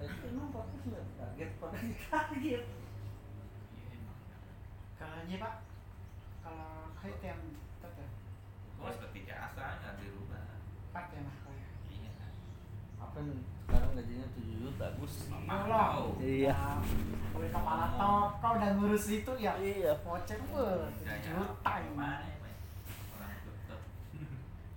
[0.00, 1.04] Tapi emang fokus nggak?
[1.20, 1.78] Target pada
[2.08, 2.64] target.
[4.98, 5.54] Kalau ini pak
[6.42, 7.40] kalau kait yang
[7.72, 8.08] tetap ya
[8.74, 10.44] Gua seperti biasa nggak dirubah
[10.88, 11.30] empat ya ya.
[11.88, 12.12] iya
[12.98, 13.38] apa nih
[13.68, 16.08] sekarang gajinya 7 juta gus Allah.
[16.16, 16.56] Iya.
[16.56, 16.80] Nah,
[17.36, 19.60] Boleh kepala top, kau udah ngurus itu ya?
[19.60, 19.92] Iya.
[20.00, 20.70] Voucher gue,
[21.04, 21.92] Gaya juta ya,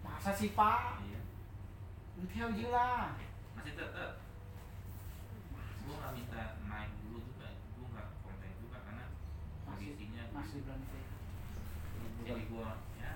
[0.03, 0.99] Masa sih pak?
[1.01, 1.23] iya
[2.19, 3.15] Nanti aja lah.
[3.55, 4.11] masih tetep
[5.81, 7.47] gua nggak minta naik dulu juga
[7.79, 9.05] gua nggak komplain juga karena
[10.31, 10.99] Masih, masih berhenti.
[12.21, 13.11] jadi gua ya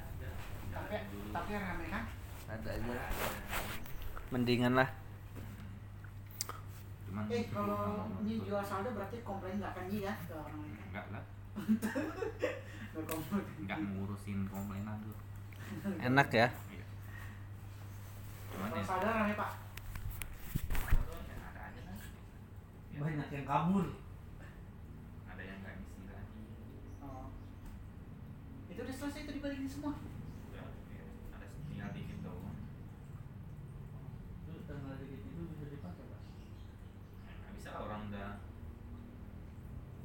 [0.68, 0.96] Tapi,
[1.32, 2.04] tapi rame kan?
[2.46, 2.94] ada aja.
[4.30, 4.90] Mendingan lah.
[7.06, 7.80] Cuman Eh kalau
[8.20, 10.76] ini jual saldo berarti komplain nggak kan Ji ya ke orang lain?
[10.84, 11.24] enggak lah.
[13.62, 15.16] Nggak ngurusin komplainan dulu
[15.98, 16.48] enak ya.
[16.70, 16.86] Iya.
[18.52, 18.86] Cuman Kalau ya.
[18.86, 19.52] saldo rame pak?
[22.90, 23.86] Ya, banyak yang kabur
[25.26, 26.42] ada yang nggak ngisi lagi
[27.02, 27.28] Oh.
[28.76, 29.96] Itu udah selesai itu dibalikin semua?
[30.52, 32.60] udah ya, ada tinggal dikit doang
[34.44, 36.22] itu tanggal dikit itu bisa dipakai pak
[37.40, 38.44] Nah, bisa lah orang udah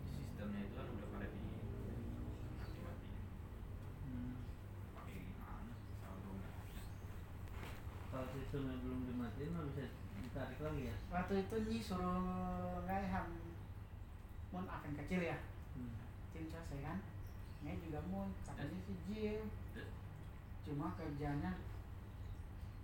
[0.06, 1.42] sistemnya itu kan udah pada di
[2.62, 3.10] mati-mati
[4.94, 6.82] pakai gimana saldo nggak ada.
[8.14, 9.90] kalau sistemnya belum dimatiin mah bisa
[10.22, 13.34] ditarik lagi ya Waktu itu Nyi suruh nggak ham
[14.54, 15.42] mun akan kecil ya?
[15.74, 15.90] hmm.
[16.30, 16.98] tim selesai kan
[17.60, 19.44] ini juga mau katanya si Jim.
[20.64, 21.56] Cuma kerjanya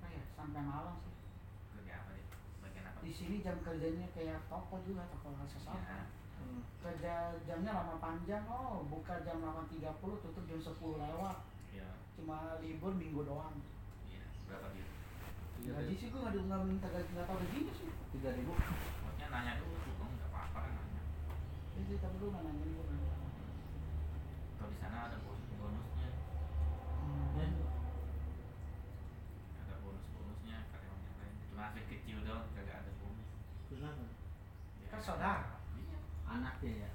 [0.00, 1.14] apa ya sampai malam sih.
[1.76, 2.26] Kerja apa deh
[2.64, 2.98] bagian apa?
[3.04, 6.24] Di sini jam kerjanya kayak toko juga toko ya, sesuatu
[6.84, 11.38] kerja jamnya lama panjang oh buka jam 8.30 tutup jam 10 lewat.
[11.74, 13.58] Ya, cuma libur minggu doang.
[14.06, 14.86] Iya berapa dia?
[15.66, 17.90] Gaji sih gue nggak nggak minta gaji nggak tahu gajinya sih.
[18.14, 18.54] Tiga ribu.
[18.54, 21.02] Pokoknya nanya dulu oh nggak apa-apa kan nanya.
[21.74, 23.15] Jadi tapi lu nggak nanya gue di
[24.86, 26.14] sana ada bonus bonusnya ya
[27.02, 27.58] hmm.
[29.58, 33.26] ada bonus bonusnya karyawan yang lain cuma Hafid kecil doang kagak ada bonus.
[33.66, 34.04] Kenapa?
[34.78, 35.58] Ya, Kan saudara.
[35.74, 35.98] Iya.
[36.24, 36.90] Anaknya ya.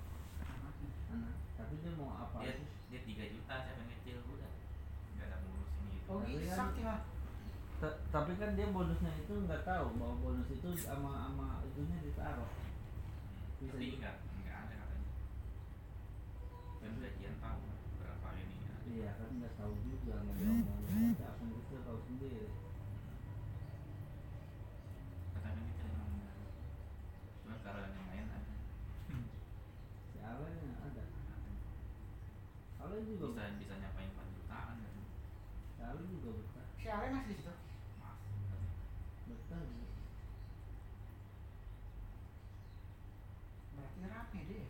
[1.11, 1.35] Anak.
[1.59, 2.39] Tapi dia mau apa?
[2.39, 2.67] Dia sih?
[2.87, 4.51] dia 3 juta siapa yang kecil udah.
[5.11, 6.07] Enggak ada bonus ini gitu.
[6.07, 6.99] Oh iya, kan- sakti lah.
[7.77, 12.47] Ta- tapi kan dia bonusnya itu nggak tahu bahwa bonus itu sama sama itunya ditaruh.
[13.59, 15.11] Bisa Tapi enggak enggak ada katanya.
[16.79, 17.70] Dan gajian tahu ya.
[18.91, 20.67] Iya kan nggak tahu juga diomongin
[21.15, 22.51] aja akun kecil tahu sendiri.
[25.31, 26.35] Katanya kecil emang enggak.
[27.39, 28.53] Cuma kalau yang lain ada.
[33.01, 34.95] Juga Bisa bisa nyapain 4 jutaan kan.
[35.73, 36.31] Si Ale juga.
[37.17, 37.39] Masih.
[39.25, 39.61] Betah.
[39.65, 39.89] dia.
[43.73, 44.65] Berarti rame dia.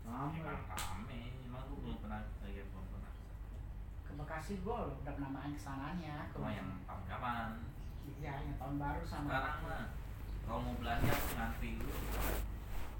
[0.00, 0.32] Sama.
[0.32, 3.12] Emang rame, emang gue belum pernah lihat belum pernah.
[4.44, 6.28] Bekasi gue udah pernah main ke sananya.
[6.28, 7.48] Ke Cuma yang tahun kapan?
[8.20, 9.24] Iya, yang tahun baru sama.
[9.32, 9.84] Sekarang mah
[10.44, 11.96] kalau mau belanja aku ngantri dulu.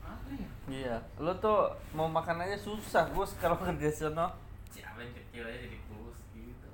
[0.01, 0.49] Apa ya?
[0.73, 1.61] Iya, lo tuh
[1.93, 4.33] mau makan aja susah, Gus kalau kerja sono.
[4.73, 6.69] Siapa yang kecil aja jadi kurus gitu.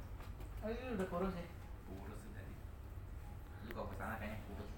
[0.62, 1.46] Oh ini udah kurus ya?
[1.90, 2.52] Kurus sih tadi.
[3.66, 4.70] Lu kalau ke sana kayaknya kurus.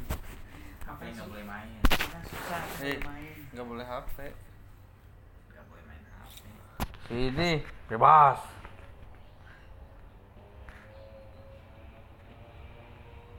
[0.88, 1.28] Apa Tapi nggak sih?
[1.28, 1.68] boleh main.
[1.84, 2.96] Kan susah Eh.
[3.04, 3.36] main.
[3.52, 4.16] Nggak boleh HP.
[5.52, 6.40] Nggak boleh main HP.
[7.04, 7.50] Sini
[7.92, 8.40] bebas.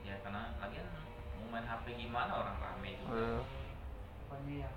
[0.04, 0.86] Ya karena kalian
[1.84, 3.12] HP gimana orang rame juga.
[3.12, 3.40] Eh,
[4.24, 4.70] Pokoknya ya.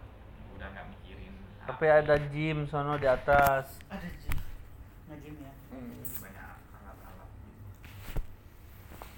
[0.60, 1.34] Udah nggak mikirin.
[1.64, 3.80] Tapi ada gym sono di atas.
[3.88, 4.36] Ada gym.
[5.08, 5.52] Nge-gym ya.
[6.20, 7.64] banyak alat-alat gitu.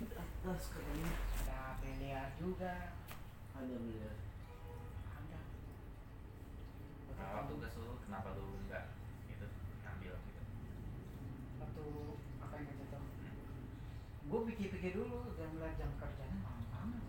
[0.05, 1.11] Di atas katanya.
[1.41, 2.93] Ada biliar juga.
[3.57, 4.13] Ada beliau.
[5.09, 5.39] Ada.
[7.09, 8.85] Waktu tugas lu kenapa lu nggak
[9.33, 9.47] itu
[9.81, 10.41] ngambil gitu?
[11.57, 11.83] Waktu
[12.37, 13.01] apa yang kerja tuh?
[14.29, 17.03] Gue pikir-pikir dulu dan melihat jam kerjanya malam banget.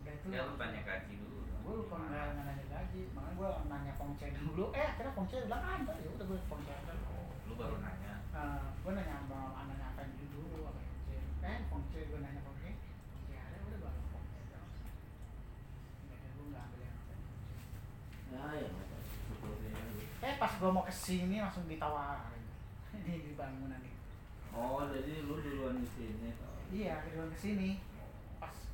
[0.00, 1.42] Dan itu Ya lu tanya gaji dulu.
[1.42, 1.60] dong.
[1.66, 4.64] gue lupa nggak nanya gaji makanya gue nanya Pongce dulu.
[4.70, 8.14] Eh akhirnya Pongce bilang ada ya udah gue Pongce ada Oh, lu baru nanya.
[8.30, 12.40] uh, gue nanya sama nanya apa yang dulu apa yang Pongce eh Pongce gue nanya
[12.46, 12.70] Pongce
[13.10, 14.54] Pongce ada udah baru Pongce gue
[16.46, 17.22] nggak ambil yang lain.
[18.30, 18.70] Ya, ya
[20.20, 22.44] eh pas gue mau ke sini langsung ditawarin.
[23.04, 23.98] Di di bangunan itu.
[24.50, 26.30] Oh, jadi lu duluan di sini
[26.70, 27.82] iya kedua ke sini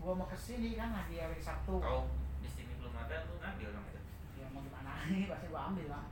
[0.07, 2.07] gue mau ke sini kan lagi hari Sabtu Kalau
[2.39, 4.01] di sini belum ada lu ngambil dong itu.
[4.39, 6.05] ya mau gimana nih pasti gue ambil lah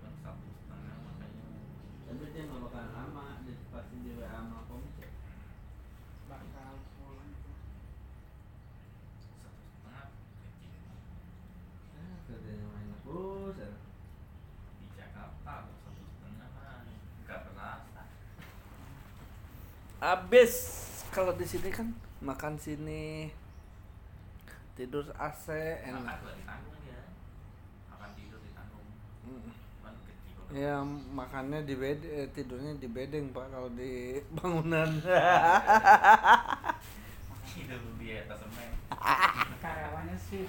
[0.00, 1.44] Cuma satu setengah makanya
[2.08, 5.04] Tapi dia nggak bakalan lama, dia pasti di WA sama komisi.
[6.24, 7.52] bakal pulang itu
[9.28, 10.06] satu setengah
[10.40, 10.96] kecil.
[11.92, 13.56] Ah, kerjanya main terus.
[13.60, 13.70] ya.
[14.80, 16.80] Di Jakarta satu setengah mah
[17.28, 18.02] nggak berasa.
[20.00, 20.52] Abis
[21.12, 23.28] kalau di sini kan makan sini
[24.78, 25.46] tidur AC
[25.84, 26.22] enak.
[26.22, 27.02] ditanggung dia.
[27.90, 28.86] Makan tidur ditanggung.
[29.26, 29.50] Mm.
[30.52, 30.84] Ya
[31.16, 34.90] makannya di bed, eh, tidurnya di bedeng pak kalau di bangunan.
[37.52, 38.70] Tidur di atas semen.
[39.62, 40.44] karyawannya sih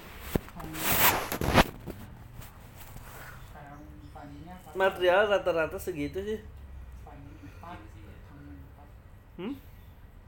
[4.74, 6.40] Material rata-rata segitu sih.
[6.42, 6.42] ya.
[9.38, 9.54] Hmm?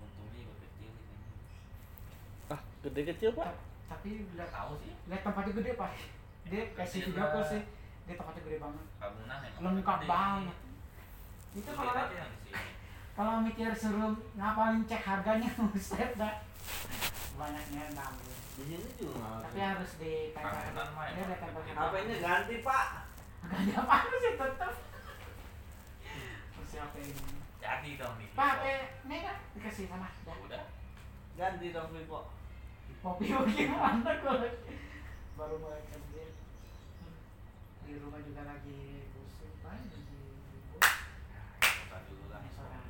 [0.03, 1.19] Untungnya juga kecil ini.
[2.51, 3.47] Ah gede kecil pak.
[3.47, 3.59] Ta-
[3.89, 4.93] tapi Nggak lihat tahu sih.
[5.07, 5.91] lihat tempatnya gede pak
[6.47, 7.49] dia kasih video aku lah.
[7.49, 7.63] sih
[8.03, 10.57] dia tempatnya gede banget Bangunan lengkap banget
[11.53, 12.17] itu kalau di
[13.17, 16.35] kalau mikir suruh ngapalin cek harganya buset dah
[17.35, 18.13] banyaknya enam
[18.55, 21.77] Di sini juga tapi harus dia ada tempel gede.
[21.77, 22.87] HP-nya ganti pak.
[23.45, 24.77] Ada apa sih Terus
[26.67, 27.23] siapa ini?
[27.57, 28.29] Jadi dong nih.
[28.33, 30.09] Pakai Mega dikasih sama.
[30.25, 30.65] Udah.
[31.35, 32.33] Ganti dong Vivo.
[33.07, 34.51] Kopi gimana kalau
[35.39, 36.27] baru mulai kerja
[37.87, 40.03] di rumah juga lagi pusing pak lagi.
[42.11, 42.83] Ini saudara.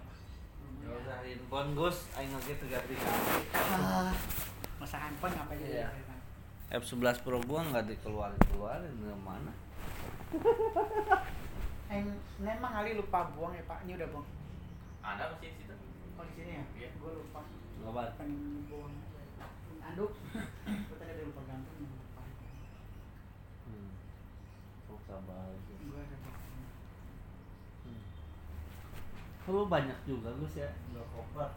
[0.81, 2.97] Ya udah handphone Gus, aing teu ganti ganti.
[3.53, 4.09] Ah,
[4.81, 5.89] masa handphone ngapain jadi Iya.
[6.09, 6.19] kan?
[6.81, 9.53] F11 Pro gua nggak dikeluarin keluarin ke mana?
[11.87, 12.03] Eh,
[12.43, 14.27] memang kali lupa buang ya pak, ini udah buang.
[15.07, 15.71] Ada masih di situ.
[16.19, 16.65] Oh di sini ya?
[16.75, 16.91] Iya.
[16.99, 17.47] Gue lupa.
[18.19, 18.91] Pengen buang.
[19.87, 20.11] Anduk.
[20.99, 21.77] Tadi udah lupa gantung.
[21.79, 22.23] Lupa.
[23.67, 23.91] Hmm.
[24.91, 25.55] Oh, sabar.
[25.55, 26.43] Gue ada buang.
[27.87, 28.03] Hmm.
[29.47, 31.51] Lu banyak juga Gus ya, dua koper.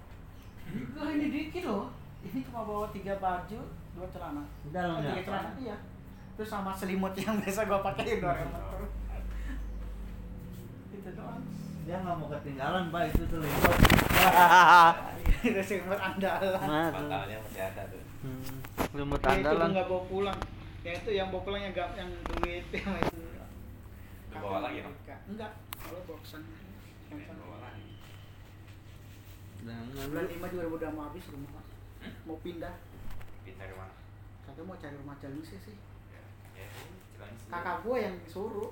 [0.69, 1.89] Gue ini dikit loh.
[2.19, 3.59] Ini cuma bawa tiga baju,
[3.95, 4.43] dua celana.
[4.61, 5.77] Di dalamnya tiga celana iya.
[6.37, 8.93] Terus sama selimut yang biasa gue pakai Doraemon terus.
[10.95, 11.43] Itu doang.
[11.89, 13.81] dia nggak mau ketinggalan pak itu tuh lewat
[15.41, 16.61] Remote andalan.
[16.69, 17.09] nah tuh.
[17.09, 18.03] Batalnya masih ada tuh.
[18.23, 18.95] Hmm.
[18.95, 20.39] remote Ya, andalan nggak bawa pulang.
[20.83, 23.21] Yang itu yang bawa pulang yang gak yang duit yang itu.
[24.29, 24.95] Bawa lagi dong?
[25.29, 25.51] Enggak.
[25.75, 26.43] Kalau boxan.
[27.09, 27.89] Bawa lagi.
[29.59, 30.25] Bulan.
[30.25, 31.65] 5 juga udah mau habis rumah Pak.
[32.23, 32.75] Mau pindah.
[33.43, 33.93] Pindah ke mana?
[34.47, 35.75] Kakak mau cari rumah Cilengsi sih.
[36.09, 36.23] Ya,
[36.55, 36.69] ya
[37.13, 37.45] Cilengsi.
[37.51, 38.71] Kakak gua yang suruh.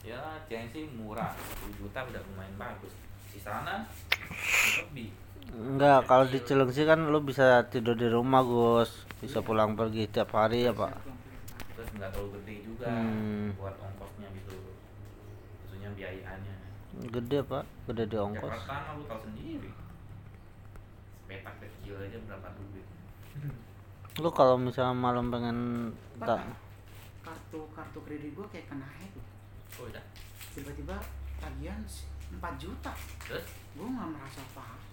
[0.00, 1.36] Ya, Cilengsi murah.
[1.68, 2.94] 10 juta udah lumayan bagus.
[3.28, 3.84] Di sana
[4.80, 5.12] lebih.
[5.48, 9.08] Enggak, kalau di Cilengsi kan lu bisa tidur di rumah, Gus.
[9.18, 10.92] Bisa pulang pergi tiap hari ya, Pak.
[11.74, 13.50] Terus nggak terlalu gede juga Hmm.
[13.56, 14.56] buat ongkosnya gitu.
[15.64, 16.54] Maksudnya biayanya.
[17.08, 17.64] Gede, Pak.
[17.88, 18.52] Gede di ongkos.
[18.52, 19.70] Jakarta mah lu tahu sendiri.
[21.26, 22.86] Petak kecil aja berapa duit.
[24.18, 25.58] Lu kalau misalnya malam pengen
[26.18, 26.42] tak
[27.22, 29.12] kartu kartu kredit gua kayak kena hack.
[29.78, 30.02] Oh, udah.
[30.56, 30.96] Tiba-tiba
[31.38, 31.80] tagihan
[32.32, 32.92] 4 juta.
[33.28, 33.46] Terus
[33.78, 34.87] Gua nggak merasa apa-apa.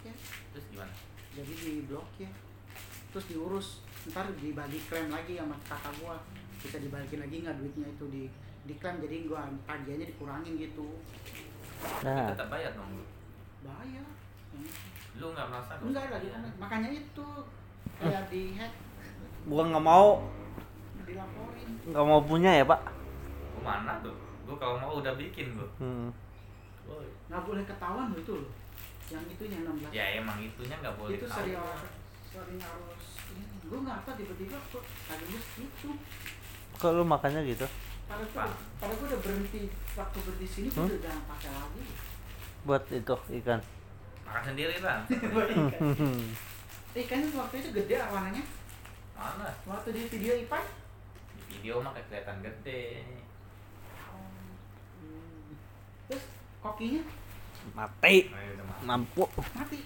[0.53, 0.93] Terus gimana?
[1.35, 2.29] Jadi di blok ya.
[3.11, 3.67] Terus diurus.
[4.11, 6.17] Ntar dibagi klaim lagi sama kakak gua.
[6.61, 8.23] Bisa dibalikin lagi nggak duitnya itu di
[8.65, 10.87] diklaim jadi gua tagihannya dikurangin gitu.
[12.05, 13.05] Nah, Tetap bayar dong lu.
[13.65, 14.05] Bayar.
[15.15, 16.27] Lu nggak merasa Enggak lagi
[16.59, 17.27] makanya itu
[17.95, 18.73] kayak di hack
[19.45, 20.25] gua nggak mau
[21.05, 21.69] dilaporin.
[21.85, 22.81] nggak mau punya ya, Pak.
[23.55, 24.15] Gua mana tuh?
[24.49, 25.69] Gua kalau mau udah bikin gua.
[25.77, 26.09] Hmm.
[26.89, 27.07] Woi.
[27.29, 28.51] Nggak boleh ketahuan loh itu loh.
[29.05, 29.93] Yang itu yang 16.
[29.93, 31.37] Ya emang itunya nggak boleh itu tahu.
[31.37, 33.43] sering harus ini.
[33.63, 35.89] Gue nggak tahu tiba-tiba kok ada gue gitu.
[36.75, 37.65] Kok lu makannya gitu?
[38.05, 38.49] Padahal gue Pak.
[38.77, 39.61] padahal gue udah berhenti
[39.93, 40.89] waktu berhenti sini gue Hmm?
[40.89, 41.83] udah jangan pakai lagi.
[42.63, 43.59] Buat itu ikan.
[44.23, 44.97] Makan sendiri lah.
[45.33, 45.69] Buat ikan.
[47.01, 48.43] Ikannya waktu itu gede warnanya.
[49.13, 49.47] Mana?
[49.65, 50.63] Waktu di video Ipan.
[51.29, 52.83] Di video mah kayak kelihatan gede.
[54.09, 55.55] Hmm.
[56.07, 56.23] Terus
[56.59, 57.01] kokinya
[57.73, 58.15] Mati.
[58.83, 59.25] Mampu.
[59.55, 59.79] mati.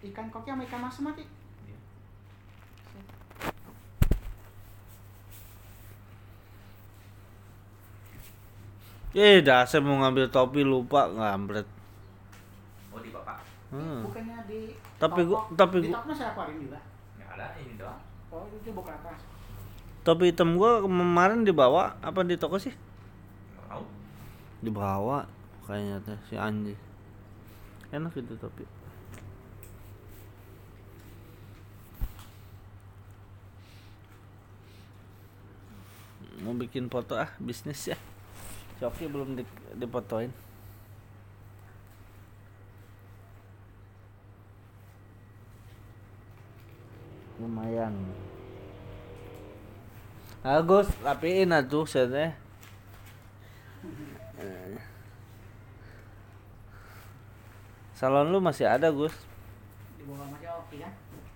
[0.00, 1.24] Ikan koki sama ikan mas mati.
[1.60, 1.76] Iya.
[9.10, 11.66] Eh, dasar mau ngambil topi lupa ngambret.
[12.94, 13.42] Oh di bapak.
[13.74, 14.06] Hmm.
[14.06, 16.78] Bukannya di Tapi gua- tapi di gua- toko masih akuarium juga.
[17.18, 17.98] Nggak ada ini doang.
[18.30, 19.18] Oh itu buka atas.
[20.00, 22.70] Topi hitam gua kemarin dibawa apa di toko sih?
[24.60, 24.68] Tahu.
[24.68, 25.24] Dibawa
[25.64, 26.76] kayaknya teh si Anji.
[27.88, 28.68] Enak itu topi.
[36.44, 37.96] Mau bikin foto ah bisnis ya.
[38.76, 39.44] Si Oki belum di,
[39.76, 40.32] dipotoin.
[47.40, 47.92] Lumayan.
[50.40, 52.39] Agus, rapiin atuh setnya.
[54.40, 54.80] Eh.
[57.92, 59.12] Salon lu masih ada, Gus.
[60.00, 60.92] Di bawah sama si Oki kan.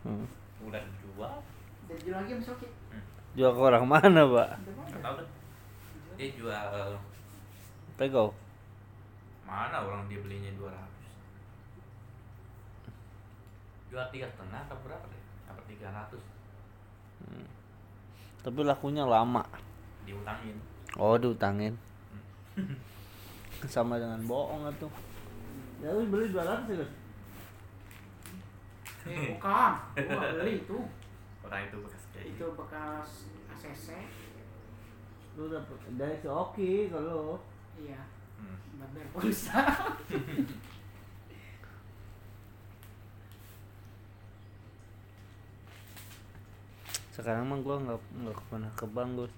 [0.09, 0.27] Hmm.
[0.65, 1.37] Udah dijual.
[1.85, 2.69] Dan jual lagi sama Oki.
[3.37, 4.49] Jual ke orang mana, Pak?
[4.65, 5.29] Nggak tahu tuh.
[6.17, 6.97] Dia jual
[7.95, 8.35] Pego.
[9.45, 10.73] mana orang dia belinya 200
[13.93, 16.17] jual tiga setengah atau berapa deh apa 300
[18.41, 19.45] Tapi lakunya lama.
[20.03, 20.57] diutangin
[20.97, 21.77] Oh, diutangin.
[23.65, 24.93] Sama dengan bohong atuh.
[25.81, 26.93] Ya lu beli 200 ya, Gus?
[29.05, 29.73] Eh bukan,
[30.09, 30.79] gua beli itu.
[31.45, 33.89] orang itu bekas kayak Itu bekas ACC.
[35.37, 37.37] Lu dapet dari si Oki kalau
[37.77, 38.01] Iya,
[38.41, 38.81] hmm.
[38.95, 39.61] bayar pulsa.
[47.15, 49.33] sekarang mah gua nggak nggak pernah ke bank, Gus.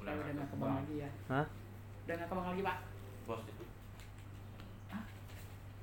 [0.00, 1.10] Udah udah nggak kebang lagi ya.
[1.28, 1.46] Hah?
[2.06, 2.78] Udah nggak kebang lagi pak.
[3.28, 3.64] Bos itu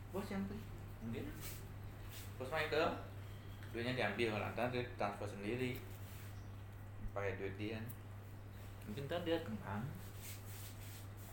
[0.10, 0.58] Bos yang tuh.
[1.00, 1.28] mungkin
[2.36, 2.82] bos main ke
[3.70, 5.78] duitnya diambil orang dia transfer sendiri
[7.12, 7.78] pakai duit dia
[8.84, 9.86] mungkin tadi dia kembang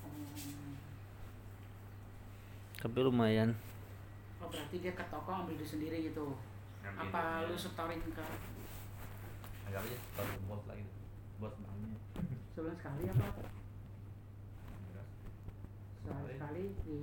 [0.03, 0.75] Hmm.
[2.75, 3.55] Tapi lumayan.
[4.37, 6.35] Oh berarti dia ke toko ambil duit sendiri gitu.
[6.83, 7.47] Ngambil Apa duitnya.
[7.47, 8.19] lu setorin ke
[9.63, 10.83] agak aja kalau bos lagi
[11.39, 11.97] bos banknya
[12.51, 13.47] sebulan sekali apa?
[16.03, 16.97] Sehari sekali di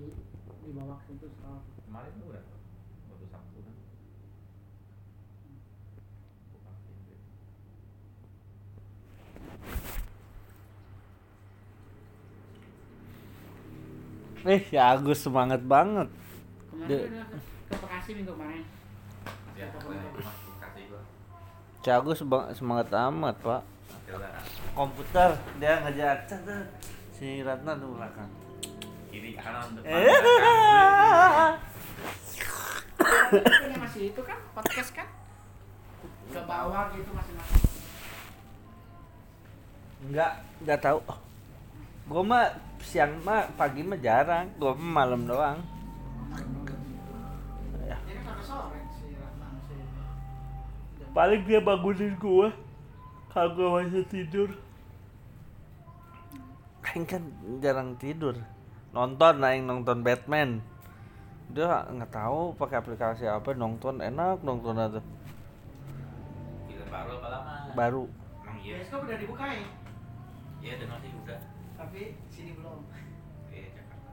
[0.62, 1.60] dibawa ke situ setor.
[1.88, 2.44] kemarin tuh udah
[3.10, 3.76] waktu sabtu kan
[14.48, 16.08] Eh, si Agus semangat banget.
[16.72, 18.64] Kemarin udah ke, ke Bekasi minggu kemarin.
[19.60, 19.78] ya itu
[22.16, 23.62] seba- semangat amat, Pak.
[24.72, 26.16] Komputer dia ngejar
[27.12, 28.32] si Ratna tuh belakang.
[29.10, 30.06] Kiri kanan depan Eh.
[30.06, 31.56] belakang.
[33.40, 35.08] Ini masih itu kan podcast kan
[36.30, 37.66] ke bawah gitu masing-masing
[40.00, 40.32] Enggak,
[40.64, 41.00] enggak tahu.
[42.08, 42.46] Gua mah
[42.80, 45.60] siang mah pagi mah jarang, gua mah malam doang.
[47.84, 47.98] Ya.
[48.00, 48.38] kan
[51.12, 52.54] Paling dia bangunin gua
[53.34, 54.50] kalau gua masih tidur.
[56.90, 57.22] Aing kan
[57.60, 58.40] jarang tidur.
[58.90, 60.62] Nonton aing nonton Batman.
[61.54, 64.78] Dia nggak tahu pakai aplikasi apa nonton enak nonton
[66.70, 68.04] film baru apa lama baru.
[68.46, 69.66] emang iya bioskop udah dibuka ya
[70.62, 71.40] iya dengar sih udah
[71.78, 72.86] tapi sini belum
[73.50, 74.12] iya Jakarta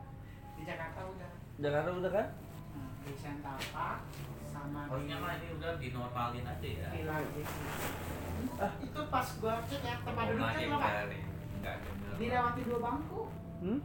[0.56, 2.28] di Jakarta udah Jakarta udah kan?
[2.76, 4.00] Nah, di Center Park
[4.52, 7.52] sama harusnya mah ini udah dinormalin aja ya Villa gitu.
[8.56, 11.20] Ah, itu pas gua cek ya tempat duduknya lagi
[11.64, 12.14] ada bener.
[12.16, 13.22] dilewati dua bangku
[13.56, 13.80] Hmm?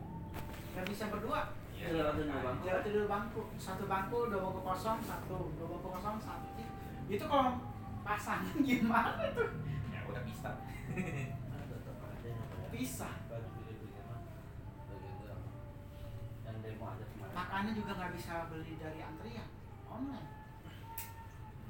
[0.71, 1.41] Nggak bisa berdua.
[1.75, 2.65] Iya, dua bangku.
[2.93, 3.41] dua bangku.
[3.57, 6.47] Satu bangku dua bangku kosong satu dua bangku kosong satu.
[7.11, 7.57] Itu kalau
[8.05, 9.49] pasangan gimana tuh?
[9.91, 10.49] Ya udah bisa.
[12.71, 13.09] Bisa.
[16.45, 17.33] Yang demo ada kemarin.
[17.35, 19.49] makannya juga nggak bisa beli dari antrian
[19.89, 20.29] online.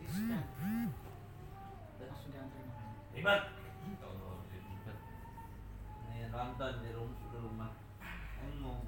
[0.01, 0.45] Di scan
[2.01, 3.41] langsung diantri makan ribet.
[4.01, 4.97] Kalau ribet.
[6.09, 7.20] Nih nonton di rumah.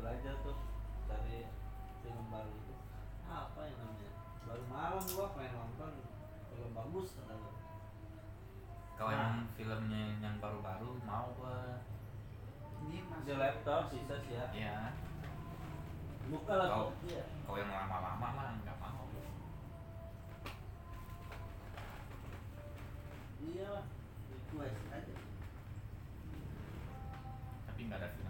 [0.03, 0.57] Belajar tuh
[1.07, 1.47] cari
[2.03, 2.75] film baru itu.
[3.23, 4.11] Apa yang namanya?
[4.43, 5.91] Baru malam gua pengen nonton
[6.51, 7.53] film bagus kata gua.
[8.93, 11.81] kalau emang filmnya yang baru-baru mau gua
[12.85, 14.45] ini Di masih laptop bisa sih ya.
[14.53, 14.77] ya
[16.29, 16.93] Buka lah.
[17.09, 17.25] Iya.
[17.43, 19.01] kalau yang lama-lama mah nggak mau
[23.43, 23.85] Iya lah.
[24.29, 25.15] Request aja.
[27.65, 28.22] tapi nggak ada film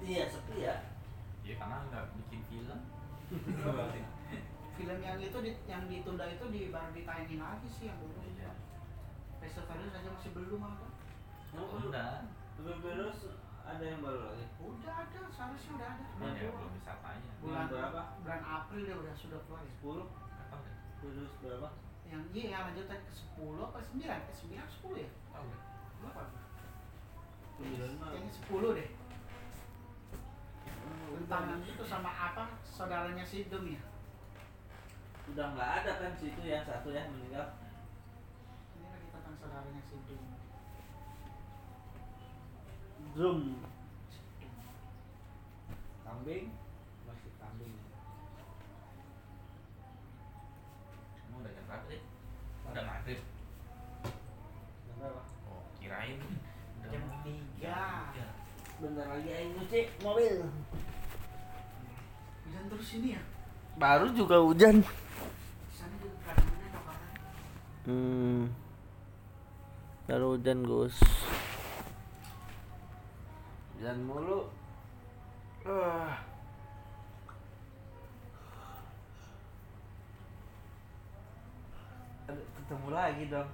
[0.00, 0.76] Iya sepi ya.
[1.44, 2.80] ya karena nggak bikin film.
[4.80, 8.16] Film yang itu di, yang ditunda itu di baru ditayangin lagi sih yang dulu.
[8.24, 8.52] Iya.
[9.40, 10.88] festivalnya saja masih belum ada.
[11.52, 12.12] Yang udah.
[12.60, 13.18] Virus
[13.64, 14.44] ada yang baru lagi.
[14.60, 16.04] udah ada seharusnya udah ada.
[16.16, 18.00] Cuman ya belum bisa tanya bulan berapa?
[18.24, 19.72] bulan April dia udah sudah keluar ya.
[19.80, 21.68] 10 nggak tahu deh virus berapa?
[22.10, 25.10] yang iya yang lanjutan ke 10 apa 9 ke 9 10 ya?
[25.30, 25.46] Tahu
[26.02, 26.22] berapa?
[27.62, 28.08] 9 mah.
[28.10, 28.88] kayaknya 10 deh
[30.80, 33.82] tentang yang itu sama apa saudaranya si Dum ya
[35.28, 37.54] Udah nggak ada kan situ ya satu ya meninggal.
[38.74, 40.22] ini lagi tentang saudaranya si Dum
[43.10, 43.58] Zoom.
[46.00, 46.46] Kambing
[47.04, 47.74] masih kambing.
[51.24, 52.00] Emang udah jam berapa sih
[52.66, 53.20] udah maghrib
[54.84, 55.22] Jam berapa?
[55.48, 56.18] oh kirain
[56.78, 57.82] udah Jam mau- tiga.
[58.14, 58.28] jam tiga.
[58.80, 60.40] Bentar lagi aing nyuci mobil.
[62.48, 63.22] hujan terus ini ya
[63.76, 64.80] Baru juga hujan.
[67.84, 68.48] Hmm.
[70.08, 70.96] Baru hujan Gus.
[73.76, 74.48] Hujan mulu.
[75.68, 76.24] Ah.
[82.32, 83.50] Aduh, ketemu lagi dong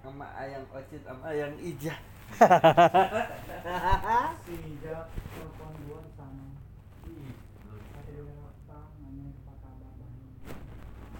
[0.00, 2.13] sama ayang ocit sama ayang ijah.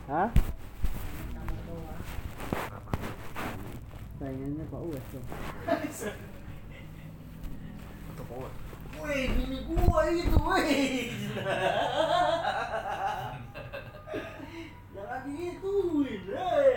[0.04, 0.28] Hah?
[1.32, 1.96] Nanya kabar doang
[4.20, 5.08] Sayangannya Pak Uwes.
[9.04, 11.12] Wih, bini gua itu, wih.
[14.94, 16.73] Jangan digituin, hei.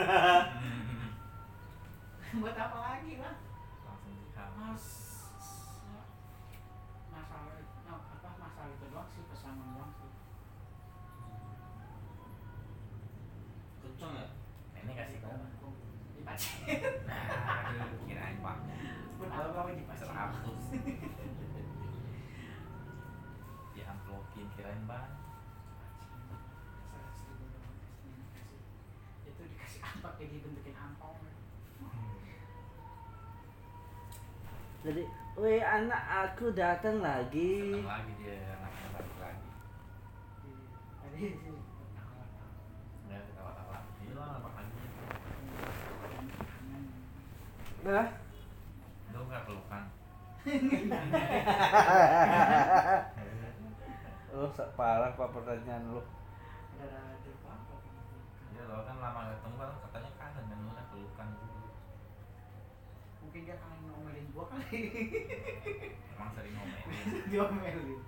[2.40, 3.36] Buat apa lagi lah?
[4.60, 4.99] langsung
[35.40, 37.72] weh anak aku datang lagi.
[37.72, 39.48] seneng lagi dia anaknya lagi
[41.00, 41.56] Tadi sih.
[43.06, 44.76] ya ketawa-tawa iya apa lagi
[47.80, 48.06] Nah,
[49.10, 49.84] lu nggak pelukan
[54.30, 56.00] lu sa- parah pak pertanyaan lu.
[58.50, 61.28] Iya loh kan lama ketemu kan katanya kangen kan udah pelukan.
[63.20, 63.79] Mungkin dia kangen
[64.30, 64.80] gua kali.
[66.14, 67.22] Emang sering ngomelin.
[67.30, 68.00] Diomelin.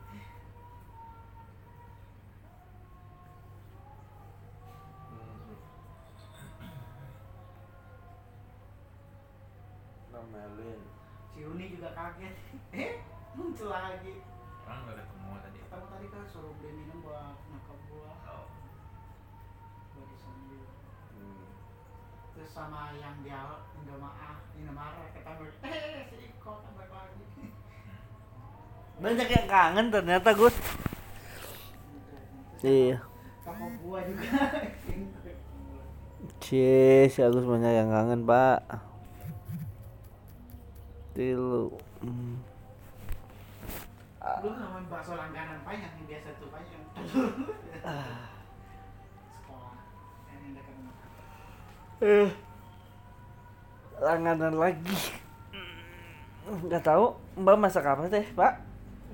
[10.13, 10.81] Nomelin.
[11.33, 12.37] Si Uni juga kaget.
[12.79, 13.01] Eh,
[13.37, 14.21] muncul lagi.
[14.65, 15.59] Orang udah ketemu tadi.
[15.61, 18.13] Ketemu tadi kan suruh beli minum buat nyokap gua.
[18.29, 18.47] Oh.
[19.97, 20.65] Gua disambil.
[21.17, 21.49] Hmm.
[22.37, 23.41] Terus sama yang dia
[24.01, 24.41] Maaf,
[24.73, 25.05] marah.
[25.69, 27.45] Eh, si Iko kan lagi.
[29.03, 30.57] Banyak yang kangen ternyata Gus.
[32.63, 33.03] Iya.
[33.83, 34.31] Gua juga.
[36.43, 38.63] Cie, si Agus banyak yang kangen pak.
[41.13, 41.69] Tilu.
[42.01, 42.41] Hmm.
[44.43, 46.83] Lu ngomongin bakso langganan pak yang biasa tuh pak yang
[49.43, 49.75] sekolah
[50.31, 50.95] yang dekat rumah.
[52.03, 52.31] Eh,
[54.03, 54.99] langganan lagi.
[56.43, 58.53] Nggak tahu Mbak masak apa teh Pak?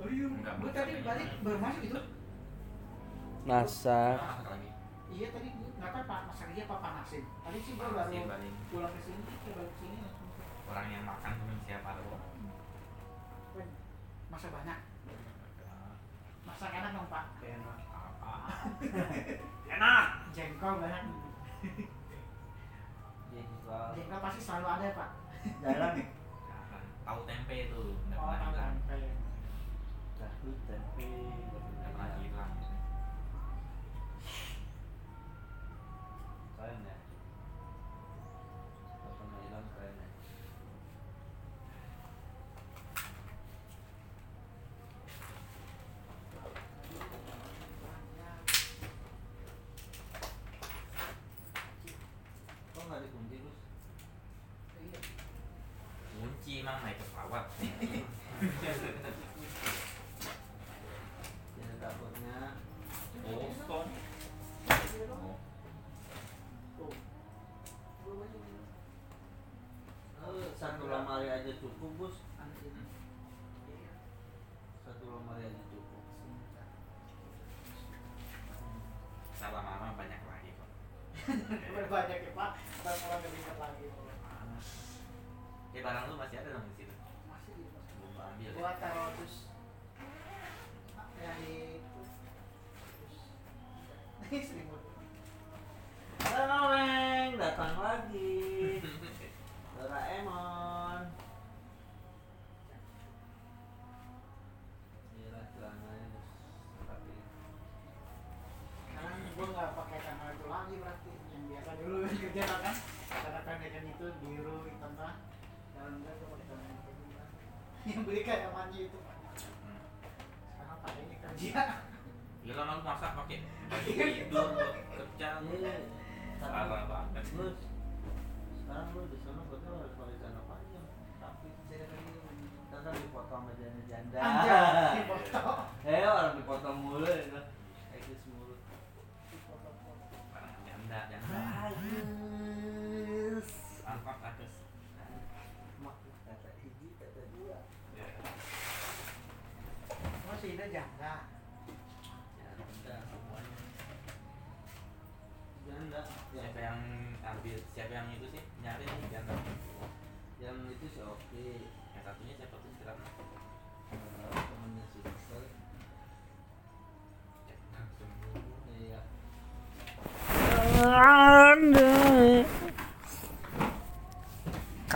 [0.00, 1.04] Oh iya, masak tadi aja.
[1.04, 2.00] balik baru masuk itu.
[3.44, 4.16] Masak.
[5.08, 7.24] Iya tadi gua nggak tahu pak masak dia apa panasin.
[7.44, 10.08] Tadi sih gua Panasin baru pulang ke sini, ke balik sini.
[10.68, 12.24] Orang yang makan cuma siapa doang.
[14.32, 14.78] Masak banyak.
[16.48, 17.24] Masak enak dong pak.
[17.44, 18.32] Enak apa?
[19.76, 20.04] Enak.
[20.32, 21.04] Jengkol banyak.
[23.68, 25.10] Jengkol pasti selalu ada pak.
[25.60, 25.94] Jarang.
[26.00, 26.82] Jangan.
[27.04, 27.82] Tahu tempe itu
[28.16, 28.54] Oh, hilang.
[28.56, 28.98] tempe.
[30.16, 31.06] Tahu tempe.
[31.76, 32.52] Nggak pernah hilang.
[36.56, 36.96] Keren ya.
[38.98, 40.08] Nggak pernah hilang keren ya.
[52.74, 53.56] Kok nggak dikunci Gus?
[54.78, 55.00] Iya.
[56.18, 56.78] Kunci emang
[57.38, 57.46] pesawat.
[61.58, 62.38] Jadi takutnya
[70.28, 72.12] eh, satu lemari aja cukup.
[73.70, 73.92] Iya.
[74.82, 76.02] Satu lemari aja cukup.
[79.38, 80.70] Ntar lama-lama banyak lagi kok.
[81.88, 82.50] Banyak ya pak.
[82.82, 83.86] Lebih dekat lagi.
[85.76, 86.94] Ya barang lu masih ada dong di situ.
[87.30, 88.46] Masih di masih.
[88.58, 88.97] Belum gua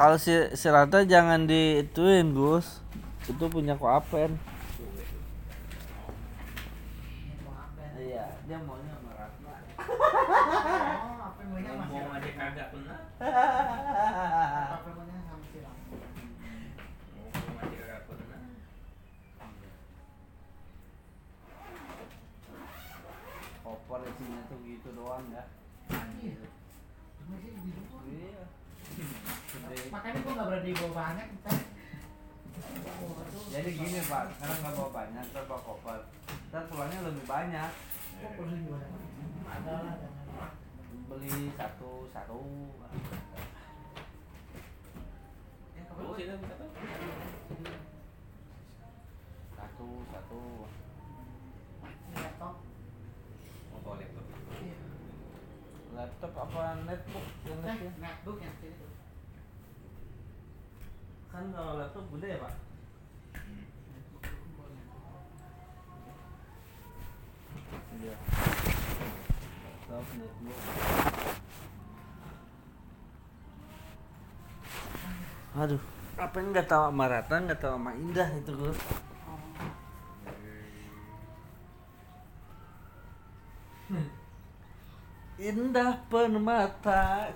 [0.03, 2.83] Kalau si si Rata jangan diituin Gus,
[3.31, 4.35] itu punya koapen.
[7.47, 7.55] mau
[7.95, 9.63] Iya, dia maunya sama Ratna.
[9.79, 11.71] oh apa maunya
[12.11, 12.75] masih kagak.
[12.75, 12.83] apa
[14.91, 18.43] maunya sama si Ram Ngomong aja kagak pernah.
[23.63, 25.47] Koper isinya tuh gitu doang ya.
[26.19, 26.43] Iya.
[27.31, 28.51] masih di rumah Iya.
[29.53, 29.93] Gede.
[29.93, 31.59] makanya gua nggak berani bawa banyak ntar
[33.53, 36.01] Jadi gini Pak, sekarang nggak bawa banyak, ntar bawa koper.
[36.49, 37.71] Ntar pulangnya lebih banyak.
[39.45, 39.97] Ada lah.
[41.13, 42.41] Beli satu satu.
[45.77, 45.85] Ya.
[49.53, 50.41] Satu satu.
[52.13, 52.57] laptop
[53.85, 54.25] laptop.
[54.65, 54.77] iya.
[55.93, 58.92] Laptop apa netbook yang Eh, netbook yang kecil itu.
[61.33, 62.53] Kan kalau laptop gede ya pak?
[67.97, 68.15] Iya.
[69.89, 70.61] Laptop netbook.
[75.53, 75.81] Aduh,
[76.17, 78.73] apa yang nggak tahu sama Ratna, nggak tahu sama Indah itu gue.
[79.29, 79.41] Oh,
[85.41, 87.33] Indah permata.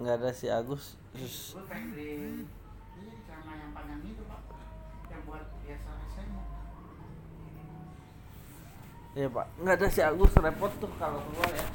[0.00, 0.96] Nggak ada si Agus.
[1.12, 1.52] Terus
[4.00, 4.40] itu pak,
[5.12, 6.44] yang buat biasa SMA.
[9.10, 11.66] ya pak, nggak ada si Agus repot tuh kalau keluar ya.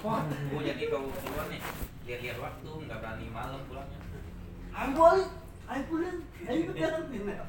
[0.00, 1.60] Wah, gue jadi kalau keluar nih
[2.08, 4.00] lihat-lihat waktu nggak berani malam pulangnya
[4.78, 5.30] ayo balik,
[5.68, 6.18] ayo pulang,
[6.48, 7.04] ayo pulang.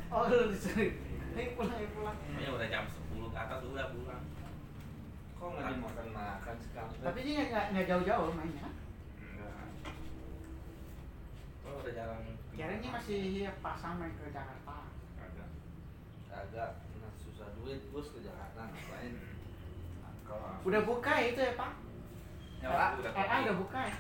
[0.10, 0.92] Oh lu disuruh,
[1.38, 2.18] ayo pulang, ayo pulang.
[2.20, 4.24] Pokoknya udah jam 10 ke atas udah pulang
[5.40, 6.92] Kok nggak dimakan makan sekarang?
[7.00, 8.68] Tapi ini nggak nggak jauh-jauh mainnya.
[11.70, 12.20] Kalau udah jalan
[12.50, 13.22] Kirain ini masih
[13.62, 14.90] pasang main ke Jakarta.
[15.16, 15.50] Kagak.
[16.30, 19.14] agak nah, susah duit bos ke Jakarta ngapain?
[20.02, 21.72] Nah, kalau Udah buka ya itu ya pak?
[22.60, 23.44] Ya, RA udah RA pergi.
[23.46, 23.98] udah buka ya?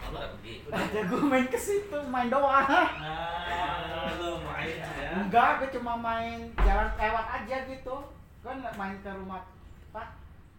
[0.00, 2.66] Oh, udah pergi Udah jago main ke situ, main doang.
[2.66, 7.96] nah lu main ya Enggak, gue cuma main jalan lewat aja gitu.
[8.40, 9.44] Kan nggak main ke rumah
[9.92, 10.08] Pak,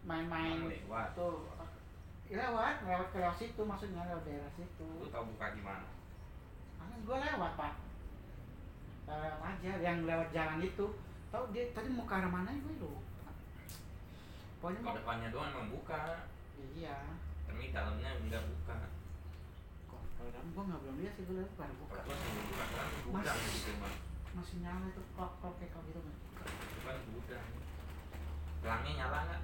[0.05, 1.17] main-main Main lewat.
[1.17, 1.49] tuh.
[2.31, 4.88] Lewat, lewat ke lewat situ maksudnya lewat daerah situ.
[4.88, 6.01] lu tau buka gimana Karena
[7.02, 7.73] gue lewat pak,
[9.06, 10.86] lewat aja yang lewat jalan itu.
[11.32, 13.32] Tahu dia tadi mau ke arah mana gue lupa.
[14.60, 16.28] Pokoknya mau depannya doang emang buka
[16.78, 17.18] iya.
[17.49, 18.78] tapi dalamnya enggak buka
[19.90, 21.98] Kok kalau dalam gue nggak belum lihat sih gue lihat baru buka.
[21.98, 23.94] kalau gua sih buka kan buka gitu mah
[24.32, 26.18] Masih nyala itu klok klok kayak gitu nggak?
[26.78, 27.40] bukan buka
[28.61, 29.41] pelangnya nyala nggak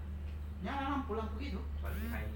[0.62, 1.62] Nyala lampu lampu gitu.
[1.82, 2.30] pasti kayak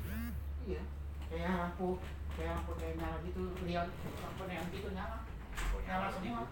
[0.65, 0.84] Iya.
[1.30, 1.88] Kayak lampu
[2.37, 3.87] kayak kayak nyala gitu, lihat
[4.17, 5.17] lampu neon gitu nyala.
[5.51, 6.43] pokoknya Nyala semua.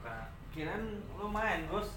[0.50, 1.90] kirain lu main bos.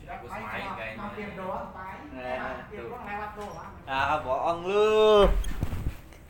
[0.00, 0.42] Main
[0.74, 0.98] kayaknya.
[0.98, 2.88] mampir doang, paling Nah, mampir tuh.
[2.90, 3.72] doang lewat doang.
[3.86, 4.98] Ah bohong lu.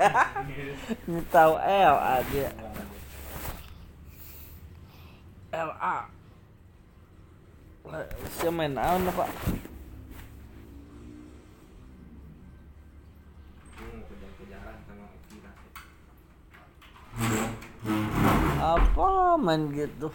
[1.09, 2.49] Ini tahu L aja.
[5.51, 5.97] L A.
[8.31, 9.09] Siapa main naon
[18.61, 20.13] Apa main gitu?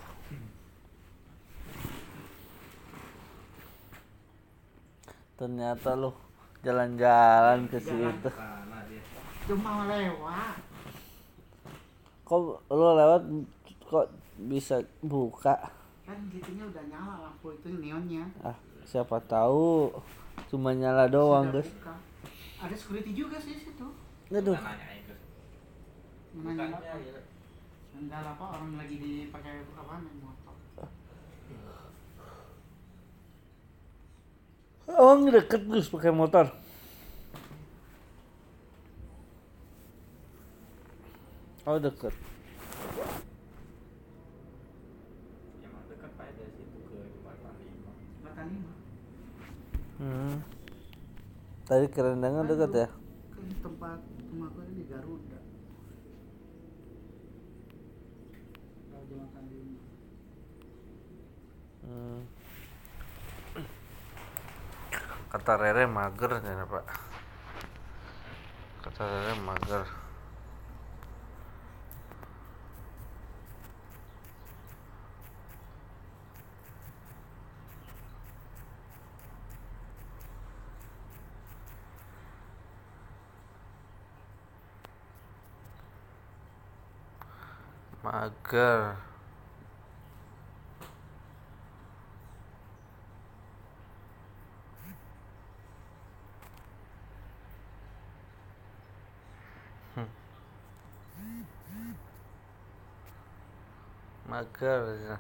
[5.33, 6.13] Ternyata lu
[6.61, 8.29] jalan-jalan ke situ.
[9.49, 10.61] Cuma lewat.
[12.21, 13.21] Kok lu lewat
[13.89, 14.07] kok
[14.45, 15.57] bisa buka?
[16.05, 18.29] Kan gitunya udah nyala lampu itu neonnya.
[18.45, 18.53] Ah,
[18.85, 19.89] siapa tahu
[20.53, 21.69] cuma nyala doang, Sudah guys.
[21.81, 21.93] buka.
[22.61, 23.89] Ada security juga sih situ.
[24.29, 24.53] Aduh.
[26.35, 27.24] Bukannya ya
[27.95, 30.55] Enggak apa orang lagi dipakai apa motor.
[34.85, 36.51] Oh, deket Gus pakai motor.
[41.65, 42.13] Oh, deket.
[42.13, 42.15] dekat.
[49.97, 50.37] Hmm.
[51.65, 52.87] Tadi kerendangan deket ya?
[53.33, 53.99] Kan tempat
[54.29, 55.39] rumah gue di Garuda.
[58.85, 59.81] Kalau jembatan lima.
[65.35, 66.85] Kata Rere mager ya Pak.
[68.83, 69.83] Kata Rere mager.
[88.03, 89.14] Mager.
[104.35, 104.83] Mager.
[105.07, 105.17] ya.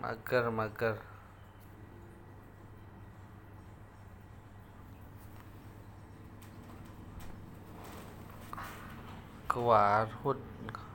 [0.00, 0.96] Mager, mager.
[9.50, 10.38] Ke Warhut.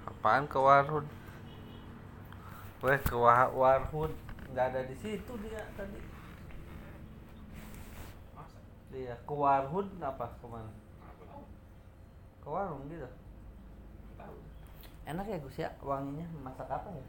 [0.07, 1.03] Apaan ke Warhut?
[2.79, 4.24] Weh ke Wa- Warhut.
[4.55, 5.99] Nggak ada di situ dia tadi.
[8.95, 10.71] iya ke warhut apa ke mana
[12.39, 13.03] ke warung gitu.
[15.03, 17.03] Enak ya Gus ya wanginya masak apa ya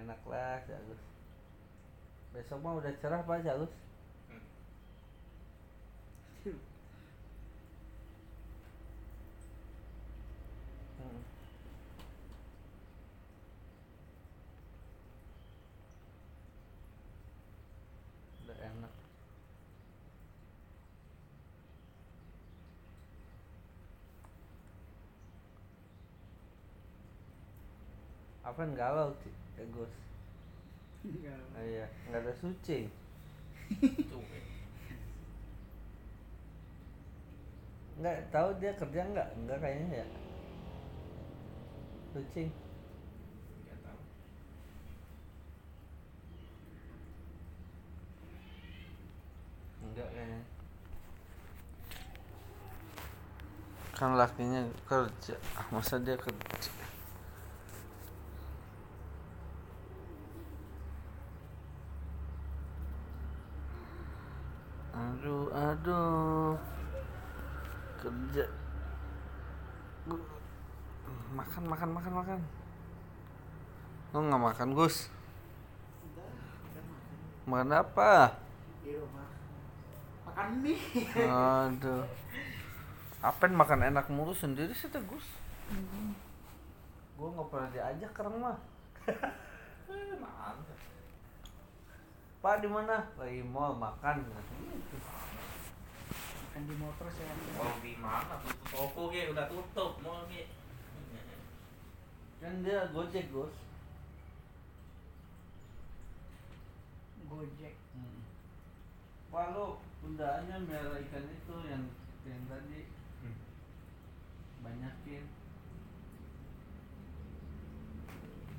[0.00, 1.02] enak lah Gus
[2.32, 3.74] besok mah udah cerah pak Gus
[4.30, 4.46] Hmm.
[10.96, 11.20] Hmm.
[18.46, 18.94] udah enak
[28.40, 29.92] apa yang galau sih ya Gus
[31.00, 31.40] Enggak.
[31.56, 32.84] oh, iya nggak ada suci.
[33.80, 34.44] Cuek.
[38.00, 40.06] nggak tahu dia kerja nggak nggak kayaknya ya.
[42.12, 42.44] Suci.
[49.80, 50.40] Enggak kayaknya.
[53.96, 55.34] Kan lakinya kerja.
[55.56, 56.89] Ah, masa dia kerja
[65.80, 66.60] aduh
[67.96, 68.44] kerja
[70.04, 70.28] Gu-
[71.32, 72.38] makan makan makan makan
[74.12, 75.08] lo nggak makan Gus
[77.48, 78.36] makan apa
[78.84, 79.28] di rumah.
[80.28, 80.78] Makan mie.
[81.18, 82.04] Aduh.
[83.20, 85.26] Apen makan enak mulu sendiri sih tuh Gus.
[87.18, 88.56] Gua nggak pernah diajak ke rumah.
[92.40, 93.04] Pak di mana?
[93.20, 94.24] Lagi mall makan.
[94.24, 94.96] Gitu.
[96.60, 97.32] Makan di motor saya.
[97.56, 98.36] Mau di mana?
[98.44, 100.44] Tutup toko ge udah tutup mau ge.
[102.36, 103.56] Kan dia gojek Gus.
[107.24, 107.80] Gojek.
[109.32, 111.88] Pak lu undaannya merah ikan itu yang
[112.28, 112.92] yang tadi
[113.24, 113.36] Hmm.
[114.60, 115.24] banyakin.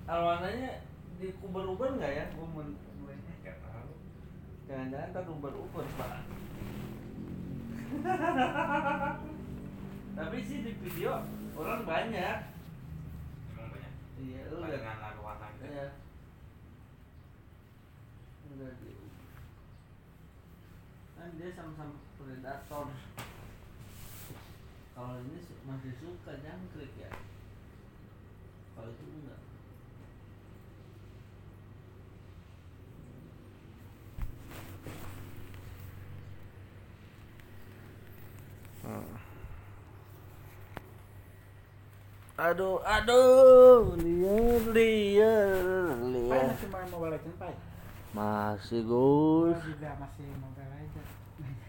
[0.09, 0.81] Arwananya
[1.21, 2.25] di uber-uber nggak ya?
[2.33, 3.93] Gua men gue- tahu.
[4.65, 6.41] Jangan-jangan kan uber-uber pak
[10.15, 11.19] Tapi sih di video
[11.59, 12.38] orang banyak.
[13.51, 13.93] Emang banyak.
[14.22, 14.80] Iya lu lihat.
[14.80, 15.65] dengan warna gitu.
[15.68, 15.88] Iya.
[18.51, 18.91] Di
[21.19, 22.88] Kan dia sama-sama predator.
[24.95, 25.38] Kalau ini
[25.68, 27.11] masih suka jangkrik ya.
[28.72, 29.50] Kalau itu enggak
[42.41, 46.49] Aduh, aduh, liar, liar, liar.
[46.49, 47.53] masih main Mobile Pai?
[48.17, 49.61] Masih Gus.
[50.01, 50.25] masih.